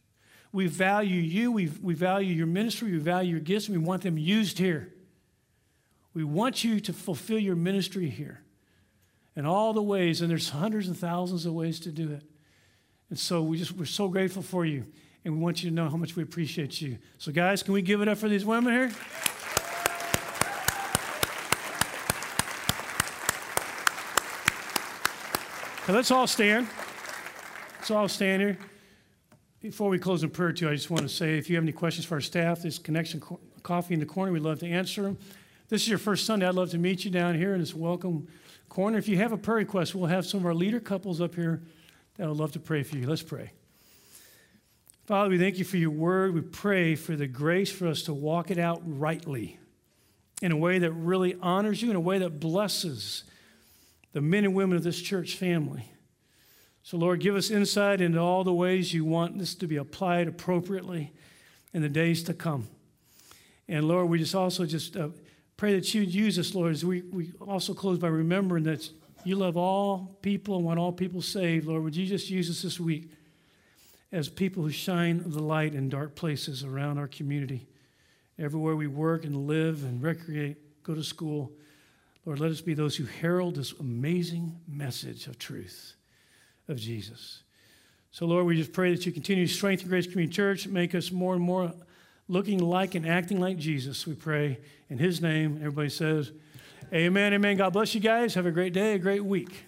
We 0.53 0.66
value 0.66 1.20
you, 1.20 1.51
we, 1.51 1.70
we 1.82 1.94
value 1.94 2.34
your 2.34 2.46
ministry, 2.46 2.92
we 2.92 2.98
value 2.98 3.30
your 3.32 3.40
gifts, 3.40 3.68
and 3.68 3.78
we 3.78 3.82
want 3.82 4.03
them 4.03 4.18
used 4.18 4.59
here. 4.59 4.92
We 6.12 6.22
want 6.22 6.64
you 6.64 6.80
to 6.80 6.92
fulfill 6.92 7.38
your 7.38 7.57
ministry 7.57 8.11
here 8.11 8.42
in 9.34 9.46
all 9.46 9.72
the 9.72 9.82
ways, 9.82 10.20
and 10.20 10.30
there's 10.30 10.51
hundreds 10.51 10.86
and 10.86 10.98
thousands 10.98 11.46
of 11.46 11.55
ways 11.55 11.80
to 11.80 11.90
do 11.90 12.12
it. 12.12 12.22
And 13.09 13.18
so 13.18 13.42
we 13.42 13.57
just 13.57 13.72
we're 13.72 13.86
so 13.86 14.09
grateful 14.09 14.42
for 14.42 14.66
you, 14.66 14.84
and 15.24 15.32
we 15.32 15.40
want 15.40 15.62
you 15.62 15.70
to 15.70 15.74
know 15.74 15.88
how 15.88 15.96
much 15.96 16.14
we 16.14 16.22
appreciate 16.22 16.78
you. 16.82 16.98
So, 17.16 17.32
guys, 17.32 17.62
can 17.62 17.72
we 17.72 17.80
give 17.80 18.03
it 18.03 18.09
up 18.09 18.18
for 18.18 18.28
these 18.28 18.44
women 18.44 18.72
here? 18.72 18.92
Let's 25.89 26.11
all 26.11 26.26
stand. 26.26 26.68
Let's 27.78 27.91
all 27.91 28.07
stand 28.07 28.43
here. 28.43 28.59
Before 29.61 29.89
we 29.89 29.99
close 29.99 30.22
in 30.22 30.31
prayer, 30.31 30.53
too, 30.53 30.68
I 30.68 30.74
just 30.74 30.91
want 30.91 31.03
to 31.03 31.09
say 31.09 31.39
if 31.39 31.49
you 31.49 31.57
have 31.57 31.64
any 31.64 31.72
questions 31.72 32.05
for 32.05 32.14
our 32.16 32.20
staff, 32.20 32.62
there's 32.62 32.78
connection 32.78 33.18
co- 33.18 33.41
coffee 33.62 33.95
in 33.95 34.01
the 34.01 34.07
corner. 34.07 34.31
We'd 34.31 34.43
love 34.43 34.61
to 34.61 34.68
answer 34.68 35.03
them. 35.03 35.18
This 35.68 35.83
is 35.83 35.89
your 35.89 35.99
first 35.99 36.26
Sunday. 36.26 36.47
I'd 36.47 36.55
love 36.55 36.70
to 36.70 36.78
meet 36.78 37.05
you 37.05 37.11
down 37.11 37.35
here 37.35 37.55
in 37.55 37.61
this 37.61 37.74
welcome 37.74 38.28
corner. 38.68 38.99
If 38.99 39.09
you 39.09 39.16
have 39.16 39.33
a 39.33 39.39
prayer 39.39 39.57
request, 39.57 39.95
we'll 39.95 40.07
have 40.07 40.26
some 40.26 40.41
of 40.41 40.47
our 40.47 40.55
leader 40.55 40.81
couples 40.81 41.20
up 41.20 41.35
here 41.35 41.62
that 42.18 42.28
would 42.28 42.37
love 42.37 42.53
to 42.53 42.61
pray 42.61 42.83
for 42.83 42.97
you. 42.97 43.09
Let's 43.09 43.22
pray. 43.22 43.51
Father, 45.07 45.31
we 45.31 45.39
thank 45.39 45.59
you 45.59 45.64
for 45.64 45.78
your 45.78 45.91
word. 45.91 46.35
We 46.35 46.43
pray 46.43 46.95
for 46.95 47.16
the 47.16 47.26
grace 47.26 47.72
for 47.72 47.89
us 47.89 48.03
to 48.03 48.14
walk 48.14 48.51
it 48.51 48.59
out 48.59 48.83
rightly 48.85 49.59
in 50.43 50.53
a 50.53 50.57
way 50.57 50.78
that 50.78 50.93
really 50.93 51.37
honors 51.41 51.83
you, 51.83 51.91
in 51.91 51.97
a 51.97 52.01
way 52.01 52.18
that 52.18 52.39
blesses 52.39 53.24
the 54.12 54.20
men 54.20 54.44
and 54.44 54.54
women 54.54 54.76
of 54.76 54.82
this 54.82 55.00
church 55.00 55.36
family. 55.36 55.90
So, 56.82 56.96
Lord, 56.96 57.20
give 57.20 57.36
us 57.36 57.50
insight 57.50 58.00
into 58.00 58.18
all 58.18 58.42
the 58.42 58.52
ways 58.52 58.94
you 58.94 59.04
want 59.04 59.38
this 59.38 59.54
to 59.56 59.66
be 59.66 59.76
applied 59.76 60.28
appropriately 60.28 61.12
in 61.72 61.82
the 61.82 61.88
days 61.88 62.22
to 62.24 62.34
come. 62.34 62.68
And 63.68 63.86
Lord, 63.86 64.08
we 64.08 64.18
just 64.18 64.34
also 64.34 64.66
just 64.66 64.96
uh, 64.96 65.11
pray 65.56 65.74
that 65.74 65.94
you 65.94 66.00
would 66.00 66.14
use 66.14 66.38
us, 66.38 66.54
Lord, 66.54 66.72
as 66.72 66.84
we, 66.84 67.02
we 67.02 67.32
also 67.40 67.74
close 67.74 67.98
by 67.98 68.08
remembering 68.08 68.64
that 68.64 68.88
you 69.24 69.36
love 69.36 69.56
all 69.56 70.18
people 70.22 70.56
and 70.56 70.64
want 70.64 70.78
all 70.78 70.92
people 70.92 71.22
saved. 71.22 71.66
Lord, 71.66 71.84
would 71.84 71.94
you 71.94 72.06
just 72.06 72.30
use 72.30 72.50
us 72.50 72.62
this 72.62 72.80
week 72.80 73.11
as 74.11 74.28
people 74.28 74.62
who 74.62 74.70
shine 74.70 75.22
the 75.24 75.42
light 75.42 75.74
in 75.74 75.88
dark 75.88 76.16
places 76.16 76.64
around 76.64 76.98
our 76.98 77.06
community, 77.06 77.68
everywhere 78.38 78.74
we 78.74 78.86
work 78.86 79.24
and 79.24 79.46
live 79.46 79.84
and 79.84 80.02
recreate, 80.02 80.82
go 80.82 80.94
to 80.94 81.04
school. 81.04 81.52
Lord, 82.26 82.40
let 82.40 82.50
us 82.50 82.60
be 82.60 82.74
those 82.74 82.96
who 82.96 83.04
herald 83.04 83.56
this 83.56 83.72
amazing 83.80 84.58
message 84.68 85.26
of 85.26 85.38
truth 85.38 85.94
of 86.68 86.76
Jesus. 86.76 87.42
So, 88.10 88.26
Lord, 88.26 88.44
we 88.44 88.56
just 88.56 88.72
pray 88.72 88.94
that 88.94 89.06
you 89.06 89.12
continue 89.12 89.46
to 89.46 89.52
strengthen 89.52 89.88
Grace 89.88 90.06
Community 90.06 90.34
Church, 90.34 90.66
make 90.66 90.94
us 90.94 91.10
more 91.10 91.34
and 91.34 91.42
more 91.42 91.72
looking 92.28 92.58
like 92.58 92.94
and 92.94 93.06
acting 93.06 93.40
like 93.40 93.56
Jesus. 93.56 94.06
We 94.06 94.14
pray 94.14 94.58
in 94.88 94.98
his 94.98 95.20
name. 95.20 95.56
Everybody 95.58 95.88
says, 95.88 96.32
Amen, 96.92 97.32
amen. 97.34 97.56
God 97.56 97.72
bless 97.72 97.94
you 97.94 98.00
guys. 98.00 98.34
Have 98.34 98.46
a 98.46 98.50
great 98.50 98.72
day, 98.72 98.94
a 98.94 98.98
great 98.98 99.24
week. 99.24 99.64